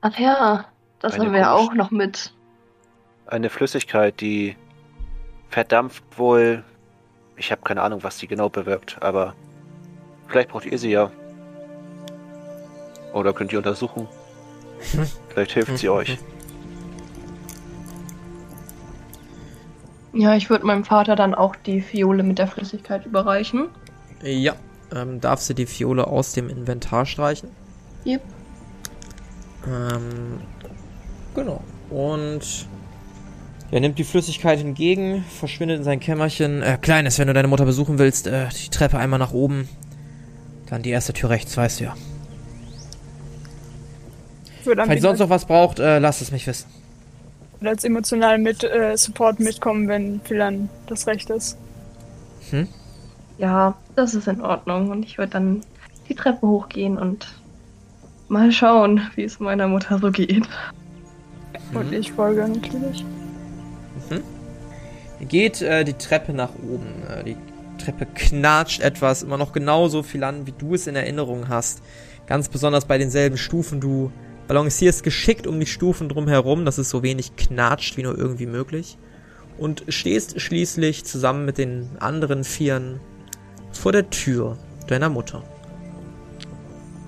Ach 0.00 0.18
ja, 0.18 0.66
das 1.00 1.14
Eine 1.14 1.24
haben 1.24 1.32
wir 1.32 1.40
ja 1.40 1.52
auch 1.52 1.74
noch 1.74 1.90
mit. 1.90 2.32
Eine 3.26 3.50
Flüssigkeit, 3.50 4.20
die 4.20 4.56
verdampft 5.48 6.04
wohl. 6.16 6.62
Ich 7.36 7.50
habe 7.50 7.62
keine 7.62 7.82
Ahnung, 7.82 8.02
was 8.02 8.18
die 8.18 8.28
genau 8.28 8.48
bewirkt, 8.48 9.02
aber 9.02 9.34
vielleicht 10.28 10.50
braucht 10.50 10.66
ihr 10.66 10.78
sie 10.78 10.90
ja. 10.90 11.10
Oder 13.12 13.32
könnt 13.32 13.52
ihr 13.52 13.58
untersuchen. 13.58 14.08
Vielleicht 15.28 15.52
hilft 15.52 15.78
sie 15.78 15.88
euch. 15.88 16.18
Ja, 20.14 20.36
ich 20.36 20.48
würde 20.48 20.64
meinem 20.64 20.84
Vater 20.84 21.16
dann 21.16 21.34
auch 21.34 21.56
die 21.56 21.80
Fiole 21.80 22.22
mit 22.22 22.38
der 22.38 22.46
Flüssigkeit 22.46 23.04
überreichen. 23.04 23.66
Ja. 24.22 24.54
Ähm, 24.94 25.20
darfst 25.20 25.50
du 25.50 25.54
die 25.54 25.66
Fiole 25.66 26.06
aus 26.06 26.32
dem 26.32 26.48
Inventar 26.48 27.04
streichen? 27.04 27.48
Yep. 28.06 28.22
Ähm, 29.66 30.40
genau. 31.34 31.60
Und 31.90 32.68
er 33.72 33.80
nimmt 33.80 33.98
die 33.98 34.04
Flüssigkeit 34.04 34.60
entgegen, 34.60 35.24
verschwindet 35.24 35.78
in 35.78 35.84
sein 35.84 35.98
Kämmerchen. 35.98 36.62
Äh, 36.62 36.78
Kleines, 36.80 37.18
wenn 37.18 37.26
du 37.26 37.34
deine 37.34 37.48
Mutter 37.48 37.64
besuchen 37.64 37.98
willst, 37.98 38.28
äh, 38.28 38.46
die 38.50 38.70
Treppe 38.70 38.98
einmal 38.98 39.18
nach 39.18 39.32
oben. 39.32 39.68
Dann 40.66 40.82
die 40.82 40.90
erste 40.90 41.12
Tür 41.12 41.30
rechts, 41.30 41.56
weißt 41.56 41.80
du 41.80 41.84
ja. 41.84 41.96
Falls 44.64 45.02
sonst 45.02 45.18
noch 45.18 45.28
was 45.28 45.44
braucht, 45.44 45.78
äh, 45.78 45.98
lasst 45.98 46.22
es 46.22 46.30
mich 46.30 46.46
wissen. 46.46 46.73
Als 47.62 47.84
emotional 47.84 48.38
mit 48.38 48.64
äh, 48.64 48.96
Support 48.96 49.40
mitkommen, 49.40 49.88
wenn 49.88 50.20
Philan 50.22 50.68
das 50.86 51.06
Recht 51.06 51.30
ist. 51.30 51.56
Ja, 53.38 53.76
das 53.96 54.14
ist 54.14 54.28
in 54.28 54.40
Ordnung. 54.40 54.90
Und 54.90 55.04
ich 55.04 55.18
würde 55.18 55.32
dann 55.32 55.60
die 56.08 56.14
Treppe 56.14 56.46
hochgehen 56.46 56.98
und 56.98 57.26
mal 58.28 58.52
schauen, 58.52 59.00
wie 59.14 59.24
es 59.24 59.40
meiner 59.40 59.68
Mutter 59.68 59.98
so 59.98 60.10
geht. 60.10 60.48
Und 61.72 61.92
ich 61.92 62.12
folge 62.12 62.46
natürlich. 62.46 63.04
Ihr 65.20 65.26
geht 65.26 65.62
äh, 65.62 65.84
die 65.84 65.94
Treppe 65.94 66.32
nach 66.32 66.50
oben. 66.56 67.02
Äh, 67.08 67.24
die 67.24 67.36
Treppe 67.78 68.06
knatscht 68.06 68.80
etwas, 68.80 69.22
immer 69.22 69.36
noch 69.36 69.52
genauso 69.52 70.02
viel 70.02 70.22
an, 70.24 70.46
wie 70.46 70.52
du 70.52 70.74
es 70.74 70.86
in 70.86 70.96
Erinnerung 70.96 71.48
hast. 71.48 71.82
Ganz 72.26 72.48
besonders 72.48 72.84
bei 72.84 72.98
denselben 72.98 73.36
Stufen. 73.36 73.80
Du 73.80 74.12
balancierst 74.46 75.02
geschickt 75.02 75.46
um 75.46 75.58
die 75.58 75.66
Stufen 75.66 76.08
drumherum, 76.08 76.64
dass 76.64 76.78
es 76.78 76.90
so 76.90 77.02
wenig 77.02 77.36
knatscht 77.36 77.96
wie 77.96 78.02
nur 78.02 78.16
irgendwie 78.16 78.46
möglich. 78.46 78.98
Und 79.56 79.84
stehst 79.88 80.40
schließlich 80.40 81.04
zusammen 81.04 81.44
mit 81.44 81.58
den 81.58 81.88
anderen 82.00 82.44
Vieren 82.44 83.00
vor 83.72 83.92
der 83.92 84.10
Tür 84.10 84.58
deiner 84.88 85.08
Mutter. 85.08 85.42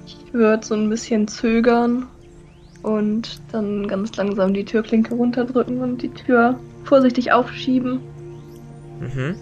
Ich 0.06 0.32
würde 0.32 0.64
so 0.64 0.74
ein 0.74 0.88
bisschen 0.88 1.26
zögern 1.26 2.06
und 2.82 3.40
dann 3.50 3.88
ganz 3.88 4.14
langsam 4.16 4.54
die 4.54 4.64
Türklinke 4.64 5.14
runterdrücken 5.14 5.80
und 5.80 6.02
die 6.02 6.10
Tür 6.10 6.58
vorsichtig 6.84 7.32
aufschieben. 7.32 8.00
Mhm. 9.00 9.34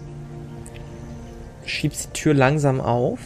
Schiebst 1.65 2.09
die 2.09 2.19
Tür 2.19 2.33
langsam 2.33 2.81
auf 2.81 3.19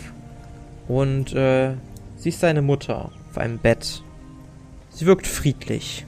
und 0.87 1.33
äh, 1.33 1.73
siehst 2.17 2.43
deine 2.43 2.61
Mutter 2.61 3.11
auf 3.29 3.37
einem 3.37 3.59
Bett. 3.59 4.03
Sie 4.99 5.05
wirkt 5.05 5.27
friedlich, 5.27 6.05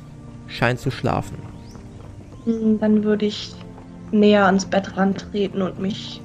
scheint 0.47 0.81
zu 0.81 0.91
schlafen. 0.91 1.37
Hm, 2.43 2.77
Dann 2.77 3.05
würde 3.05 3.25
ich 3.25 3.55
näher 4.11 4.45
ans 4.45 4.65
Bett 4.65 4.97
rantreten 4.97 5.61
und 5.61 5.79
mich 5.79 6.19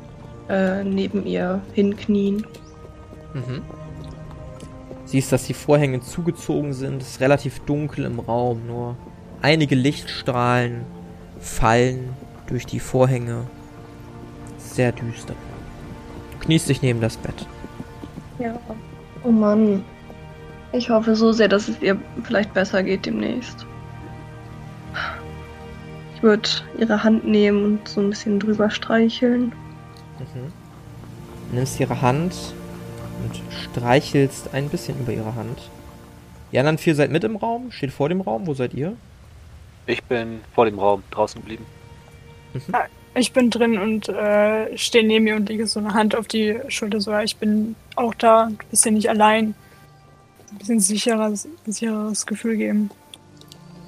äh, 0.49 0.83
neben 0.83 1.25
ihr 1.27 1.63
hinknien. 1.75 2.45
Mhm. 3.35 3.63
Siehst, 5.05 5.31
dass 5.31 5.45
die 5.45 5.55
Vorhänge 5.55 6.01
zugezogen 6.01 6.73
sind. 6.73 7.03
Es 7.03 7.11
ist 7.11 7.21
relativ 7.21 7.61
dunkel 7.61 8.05
im 8.05 8.19
Raum. 8.19 8.67
Nur 8.67 8.97
einige 9.43 9.77
Lichtstrahlen 9.77 10.81
fallen 11.39 12.09
durch 12.49 12.67
die 12.67 12.81
Vorhänge. 12.81 13.45
Sehr 14.59 14.91
düster. 14.91 15.35
Du 16.33 16.39
kniest 16.45 16.69
dich 16.69 16.83
neben 16.83 17.01
das 17.01 17.17
Bett. 17.17 17.47
Ja. 18.41 18.59
Oh 19.23 19.31
Mann. 19.31 19.85
Ich 20.77 20.91
hoffe 20.91 21.17
so 21.17 21.33
sehr, 21.33 21.49
dass 21.49 21.69
es 21.69 21.81
ihr 21.81 21.99
vielleicht 22.25 22.53
besser 22.53 22.83
geht 22.83 23.07
demnächst. 23.07 23.65
Ich 26.15 26.23
würde 26.23 26.49
ihre 26.79 27.03
Hand 27.03 27.27
nehmen 27.27 27.65
und 27.65 27.89
so 27.89 28.03
ein 28.03 28.11
bisschen 28.11 28.39
drüber 28.39 28.69
streicheln. 28.69 29.53
Mhm. 30.19 30.53
Nimmst 31.53 31.81
ihre 31.81 32.03
Hand 32.03 32.35
und 33.23 33.41
streichelst 33.51 34.53
ein 34.53 34.69
bisschen 34.69 35.01
über 35.01 35.13
ihre 35.13 35.35
Hand. 35.35 35.71
Die 36.53 36.59
anderen 36.59 36.77
vier 36.77 36.95
seid 36.95 37.11
mit 37.11 37.25
im 37.25 37.37
Raum, 37.37 37.73
steht 37.73 37.91
vor 37.91 38.11
dem 38.11 38.21
Raum. 38.21 38.47
Wo 38.47 38.53
seid 38.53 38.75
ihr? 38.75 38.97
Ich 39.87 40.03
bin 40.05 40.41
vor 40.55 40.67
dem 40.67 40.79
Raum 40.79 41.03
draußen 41.11 41.41
geblieben. 41.41 41.65
Mhm. 42.53 42.61
Ich 43.15 43.33
bin 43.33 43.49
drin 43.49 43.79
und 43.79 44.11
äh, 44.11 44.77
stehe 44.77 45.07
neben 45.07 45.27
ihr 45.27 45.37
und 45.37 45.49
lege 45.49 45.67
so 45.67 45.81
eine 45.81 45.95
Hand 45.95 46.15
auf 46.15 46.29
die 46.29 46.61
Schulter. 46.69 47.01
So, 47.01 47.17
ich 47.19 47.37
bin 47.37 47.77
auch 47.95 48.15
da, 48.15 48.49
du 48.51 48.67
bist 48.71 48.85
ja 48.85 48.91
nicht 48.91 49.09
allein. 49.09 49.55
Ein 50.57 50.59
bisschen 50.59 50.81
sicheres, 50.81 51.47
sicheres 51.67 52.25
Gefühl 52.25 52.57
geben. 52.57 52.91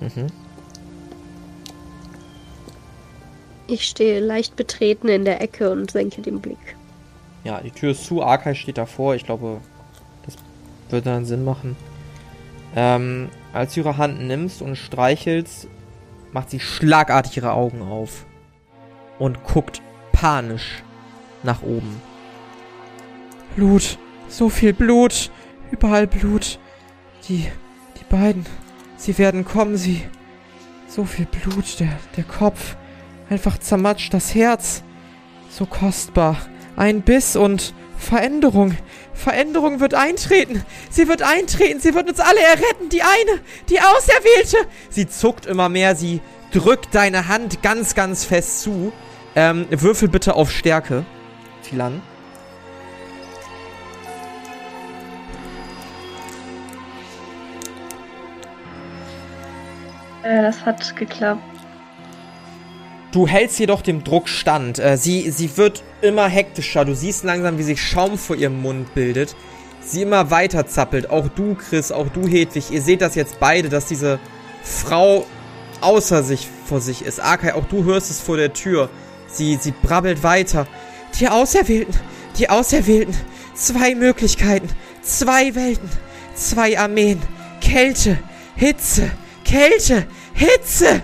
Mhm. 0.00 0.26
Ich 3.66 3.86
stehe 3.86 4.20
leicht 4.20 4.54
betreten 4.54 5.08
in 5.08 5.24
der 5.24 5.40
Ecke 5.40 5.70
und 5.70 5.90
senke 5.90 6.20
den 6.20 6.40
Blick. 6.40 6.76
Ja, 7.42 7.62
die 7.62 7.70
Tür 7.70 7.92
ist 7.92 8.04
zu, 8.04 8.22
Arkai 8.22 8.54
steht 8.54 8.76
davor. 8.76 9.14
Ich 9.14 9.24
glaube, 9.24 9.62
das 10.26 10.36
wird 10.90 11.06
dann 11.06 11.24
Sinn 11.24 11.42
machen. 11.42 11.74
Ähm, 12.76 13.30
als 13.54 13.72
du 13.72 13.80
ihre 13.80 13.96
Hand 13.96 14.20
nimmst 14.20 14.60
und 14.60 14.76
streichelst, 14.76 15.68
macht 16.32 16.50
sie 16.50 16.60
schlagartig 16.60 17.38
ihre 17.38 17.52
Augen 17.52 17.80
auf 17.80 18.26
und 19.18 19.42
guckt 19.42 19.80
panisch 20.12 20.82
nach 21.42 21.62
oben. 21.62 22.02
Blut, 23.56 23.96
so 24.28 24.50
viel 24.50 24.74
Blut, 24.74 25.30
überall 25.70 26.06
Blut. 26.06 26.58
Die, 27.28 27.46
die 27.98 28.04
beiden, 28.08 28.46
sie 28.96 29.18
werden 29.18 29.44
kommen, 29.44 29.76
sie. 29.76 30.02
So 30.86 31.04
viel 31.04 31.26
Blut, 31.26 31.80
der, 31.80 31.98
der 32.16 32.24
Kopf, 32.24 32.76
einfach 33.28 33.58
zermatscht, 33.58 34.14
das 34.14 34.34
Herz. 34.34 34.82
So 35.50 35.66
kostbar. 35.66 36.36
Ein 36.76 37.02
Biss 37.02 37.36
und 37.36 37.74
Veränderung. 37.98 38.74
Veränderung 39.12 39.80
wird 39.80 39.94
eintreten. 39.94 40.64
Sie 40.90 41.08
wird 41.08 41.22
eintreten. 41.22 41.80
Sie 41.80 41.94
wird 41.94 42.08
uns 42.08 42.20
alle 42.20 42.40
erretten. 42.40 42.88
Die 42.90 43.02
eine, 43.02 43.40
die 43.68 43.80
Auserwählte. 43.80 44.56
Sie 44.88 45.08
zuckt 45.08 45.46
immer 45.46 45.68
mehr. 45.68 45.96
Sie 45.96 46.20
drückt 46.52 46.94
deine 46.94 47.28
Hand 47.28 47.62
ganz, 47.62 47.94
ganz 47.94 48.24
fest 48.24 48.62
zu. 48.62 48.92
Ähm, 49.34 49.66
würfel 49.70 50.08
bitte 50.08 50.34
auf 50.34 50.50
Stärke. 50.50 51.04
Filan. 51.62 52.00
Äh, 60.28 60.42
das 60.42 60.66
hat 60.66 60.94
geklappt. 60.96 61.40
Du 63.12 63.26
hältst 63.26 63.58
jedoch 63.58 63.80
dem 63.80 64.04
Druck 64.04 64.28
stand. 64.28 64.78
Äh, 64.78 64.98
sie, 64.98 65.30
sie 65.30 65.56
wird 65.56 65.82
immer 66.02 66.28
hektischer. 66.28 66.84
Du 66.84 66.94
siehst 66.94 67.24
langsam, 67.24 67.56
wie 67.56 67.62
sich 67.62 67.80
Schaum 67.80 68.18
vor 68.18 68.36
ihrem 68.36 68.60
Mund 68.60 68.92
bildet. 68.94 69.34
Sie 69.80 70.02
immer 70.02 70.30
weiter 70.30 70.66
zappelt. 70.66 71.08
Auch 71.08 71.28
du, 71.28 71.54
Chris, 71.54 71.90
auch 71.90 72.08
du, 72.08 72.28
Hedwig. 72.28 72.70
Ihr 72.70 72.82
seht 72.82 73.00
das 73.00 73.14
jetzt 73.14 73.40
beide, 73.40 73.70
dass 73.70 73.86
diese 73.86 74.18
Frau 74.62 75.24
außer 75.80 76.22
sich 76.22 76.46
vor 76.66 76.82
sich 76.82 77.02
ist. 77.02 77.20
Akai, 77.20 77.54
auch 77.54 77.64
du 77.64 77.84
hörst 77.84 78.10
es 78.10 78.20
vor 78.20 78.36
der 78.36 78.52
Tür. 78.52 78.90
Sie, 79.28 79.56
sie 79.56 79.72
brabbelt 79.72 80.22
weiter. 80.22 80.66
Die 81.18 81.28
Auserwählten, 81.28 81.94
die 82.36 82.50
Auserwählten. 82.50 83.16
Zwei 83.54 83.94
Möglichkeiten, 83.94 84.68
zwei 85.02 85.54
Welten, 85.54 85.88
zwei 86.34 86.78
Armeen. 86.78 87.20
Kälte, 87.60 88.18
Hitze, 88.54 89.10
Kälte, 89.44 90.06
Hitze. 90.38 91.02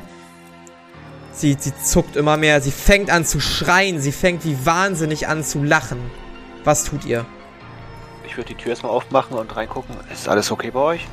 Sie, 1.32 1.56
sie 1.58 1.72
zuckt 1.82 2.14
immer 2.14 2.36
mehr. 2.36 2.60
Sie 2.60 2.70
fängt 2.70 3.10
an 3.10 3.24
zu 3.24 3.40
schreien. 3.40 4.00
Sie 4.00 4.12
fängt 4.12 4.44
wie 4.44 4.64
wahnsinnig 4.64 5.26
an 5.26 5.42
zu 5.42 5.64
lachen. 5.64 5.98
Was 6.62 6.84
tut 6.84 7.04
ihr? 7.04 7.26
Ich 8.24 8.36
würde 8.36 8.54
die 8.54 8.54
Tür 8.54 8.70
erstmal 8.70 8.92
aufmachen 8.92 9.36
und 9.36 9.54
reingucken. 9.56 9.96
Ist 10.12 10.28
alles 10.28 10.52
okay 10.52 10.70
bei 10.70 10.80
euch? 10.80 11.08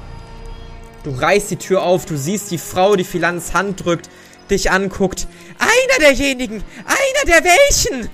Du 1.03 1.09
reißt 1.09 1.49
die 1.49 1.55
Tür 1.55 1.81
auf. 1.81 2.05
Du 2.05 2.15
siehst 2.15 2.51
die 2.51 2.59
Frau, 2.59 2.95
die 2.95 3.03
Philans 3.03 3.55
Hand 3.55 3.83
drückt, 3.83 4.11
dich 4.51 4.69
anguckt. 4.69 5.27
Einer 5.57 6.11
derjenigen! 6.11 6.63
Einer 6.85 7.25
der 7.25 7.43
welchen! 7.43 8.07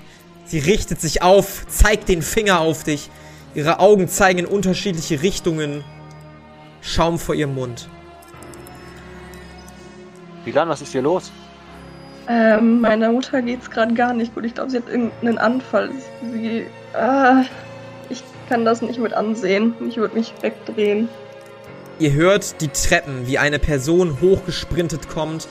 Sie 0.46 0.60
richtet 0.60 1.02
sich 1.02 1.22
auf, 1.22 1.68
zeigt 1.68 2.08
den 2.08 2.22
Finger 2.22 2.62
auf 2.62 2.86
dich. 2.86 3.10
Ihre 3.54 3.80
Augen 3.80 4.08
zeigen 4.08 4.40
in 4.40 4.46
unterschiedliche 4.46 5.22
Richtungen. 5.22 5.84
Schaum 6.80 7.20
vor 7.20 7.36
ihrem 7.36 7.56
Mund. 7.56 7.90
Philan, 10.48 10.70
was 10.70 10.82
ist 10.82 10.94
hier 10.94 11.02
los? 11.02 11.30
Ähm, 12.30 12.80
meiner 12.80 13.12
Mutter 13.12 13.42
geht's 13.42 13.70
gerade 13.70 13.94
gar 13.94 14.14
nicht 14.14 14.34
gut. 14.34 14.46
Ich 14.46 14.54
glaube, 14.54 14.72
sie 14.72 14.78
hat 14.78 14.88
irgendeinen 14.88 15.38
Anfall. 15.38 15.90
Sie, 16.32 16.66
äh, 16.94 17.44
ich 18.10 18.24
kann 18.48 18.64
das 18.64 18.82
nicht 18.82 18.98
mit 18.98 19.12
ansehen. 19.12 19.74
Ich 19.90 19.98
würde 19.98 20.16
mich 20.16 20.34
wegdrehen. 20.40 21.10
Ihr 22.00 22.14
hört 22.14 22.62
die 22.62 22.70
Treppen, 22.70 23.28
wie 23.28 23.38
eine 23.38 23.60
Person 23.60 24.22
hochgesprintet 24.22 25.10
kommt. 25.10 25.50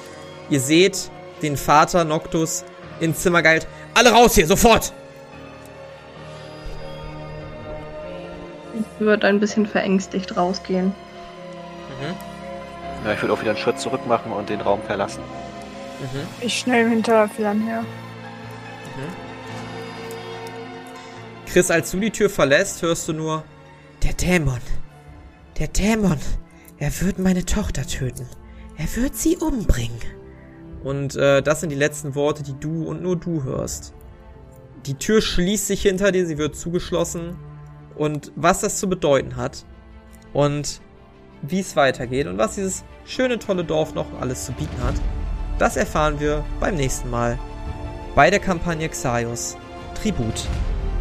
Ihr 0.48 0.60
seht 0.60 1.10
den 1.42 1.58
Vater 1.58 2.04
Noctus 2.04 2.64
ins 2.98 3.20
Zimmer 3.20 3.42
geilt. 3.42 3.66
Alle 3.92 4.12
raus 4.12 4.34
hier, 4.34 4.46
sofort! 4.46 4.94
Ich 8.72 9.00
würde 9.00 9.26
ein 9.26 9.40
bisschen 9.40 9.66
verängstigt 9.66 10.38
rausgehen. 10.38 10.86
Mhm. 10.86 12.14
Ja, 13.04 13.12
ich 13.12 13.22
würde 13.22 13.34
auch 13.34 13.40
wieder 13.40 13.50
einen 13.50 13.58
Schritt 13.58 13.78
zurück 13.78 14.06
machen 14.06 14.32
und 14.32 14.48
den 14.48 14.60
Raum 14.60 14.82
verlassen. 14.82 15.22
Mhm. 16.00 16.26
Ich 16.40 16.58
schnell 16.58 16.88
hinter 16.88 17.28
Philan 17.28 17.62
her. 17.62 17.82
Mhm. 17.82 19.12
Chris, 21.46 21.70
als 21.70 21.90
du 21.90 22.00
die 22.00 22.10
Tür 22.10 22.28
verlässt, 22.28 22.82
hörst 22.82 23.08
du 23.08 23.12
nur: 23.12 23.44
Der 24.02 24.12
Dämon. 24.12 24.60
Der 25.58 25.68
Dämon. 25.68 26.18
Er 26.78 26.90
wird 27.00 27.18
meine 27.18 27.44
Tochter 27.46 27.86
töten. 27.86 28.28
Er 28.76 29.02
wird 29.02 29.16
sie 29.16 29.36
umbringen. 29.36 30.00
Und 30.84 31.16
äh, 31.16 31.42
das 31.42 31.60
sind 31.60 31.70
die 31.70 31.76
letzten 31.76 32.14
Worte, 32.14 32.42
die 32.42 32.54
du 32.60 32.84
und 32.84 33.02
nur 33.02 33.16
du 33.16 33.42
hörst. 33.42 33.94
Die 34.84 34.94
Tür 34.94 35.20
schließt 35.20 35.66
sich 35.66 35.82
hinter 35.82 36.12
dir, 36.12 36.26
sie 36.26 36.38
wird 36.38 36.54
zugeschlossen. 36.54 37.36
Und 37.96 38.30
was 38.36 38.60
das 38.60 38.78
zu 38.78 38.88
bedeuten 38.88 39.36
hat 39.36 39.64
und 40.32 40.82
wie 41.42 41.60
es 41.60 41.76
weitergeht 41.76 42.26
und 42.26 42.38
was 42.38 42.54
dieses 42.54 42.84
schöne, 43.04 43.38
tolle 43.38 43.64
Dorf 43.64 43.94
noch 43.94 44.06
alles 44.20 44.46
zu 44.46 44.52
bieten 44.52 44.82
hat, 44.82 44.94
das 45.58 45.76
erfahren 45.76 46.20
wir 46.20 46.44
beim 46.60 46.74
nächsten 46.74 47.10
Mal 47.10 47.38
bei 48.14 48.30
der 48.30 48.40
Kampagne 48.40 48.88
Xaios 48.88 49.56
Tribut 50.00 50.48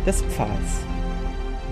des 0.06 0.22
Pfahls. 0.24 0.84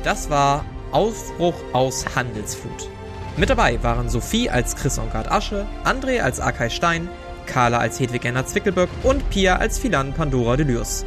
Das 0.03 0.29
war 0.29 0.65
Aufbruch 0.91 1.55
aus 1.73 2.05
Handelsflut. 2.15 2.89
Mit 3.35 3.49
dabei 3.49 3.81
waren 3.81 4.09
Sophie 4.09 4.49
als 4.49 4.75
Chris 4.75 4.99
Ongard 4.99 5.31
Asche, 5.31 5.65
André 5.83 6.21
als 6.21 6.39
Akai 6.39 6.69
Stein, 6.69 7.09
Carla 7.45 7.79
als 7.79 7.99
Hedwig 7.99 8.25
Enna 8.25 8.45
Zwickelberg 8.45 8.89
und 9.03 9.29
Pia 9.29 9.55
als 9.55 9.79
Philan 9.79 10.13
Pandora 10.13 10.55
Delürs. 10.55 11.05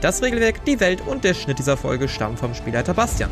Das 0.00 0.22
Regelwerk, 0.22 0.64
die 0.64 0.80
Welt 0.80 1.02
und 1.06 1.24
der 1.24 1.34
Schnitt 1.34 1.58
dieser 1.58 1.76
Folge 1.76 2.08
stammen 2.08 2.36
vom 2.36 2.54
Spielleiter 2.54 2.94
Bastian. 2.94 3.30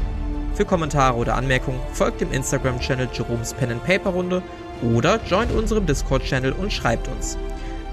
Für 0.55 0.65
Kommentare 0.65 1.17
oder 1.17 1.35
Anmerkungen 1.35 1.81
folgt 1.93 2.21
dem 2.21 2.31
Instagram-Channel 2.31 3.09
Jerome's 3.13 3.55
Pen 3.55 3.73
and 3.73 3.85
Paper 3.85 4.11
Runde 4.11 4.43
oder 4.83 5.21
joint 5.27 5.51
unserem 5.53 5.87
Discord-Channel 5.87 6.53
und 6.53 6.73
schreibt 6.73 7.09
uns. 7.09 7.37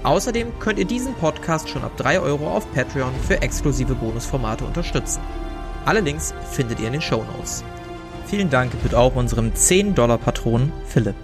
Außerdem 0.04 0.58
könnt 0.58 0.78
ihr 0.78 0.84
diesen 0.84 1.14
Podcast 1.14 1.68
schon 1.68 1.82
ab 1.82 1.96
3 1.96 2.20
Euro 2.20 2.48
auf 2.50 2.72
Patreon 2.72 3.12
für 3.26 3.40
exklusive 3.42 3.94
Bonusformate 3.94 4.64
unterstützen. 4.64 5.20
Alle 5.84 6.00
Links 6.00 6.34
findet 6.50 6.80
ihr 6.80 6.86
in 6.86 6.92
den 6.94 7.02
Show 7.02 7.24
Notes. 7.36 7.64
Vielen 8.26 8.50
Dank 8.50 8.72
bitte 8.82 8.98
auch 8.98 9.14
unserem 9.16 9.52
10-Dollar-Patron 9.52 10.72
Philipp. 10.86 11.16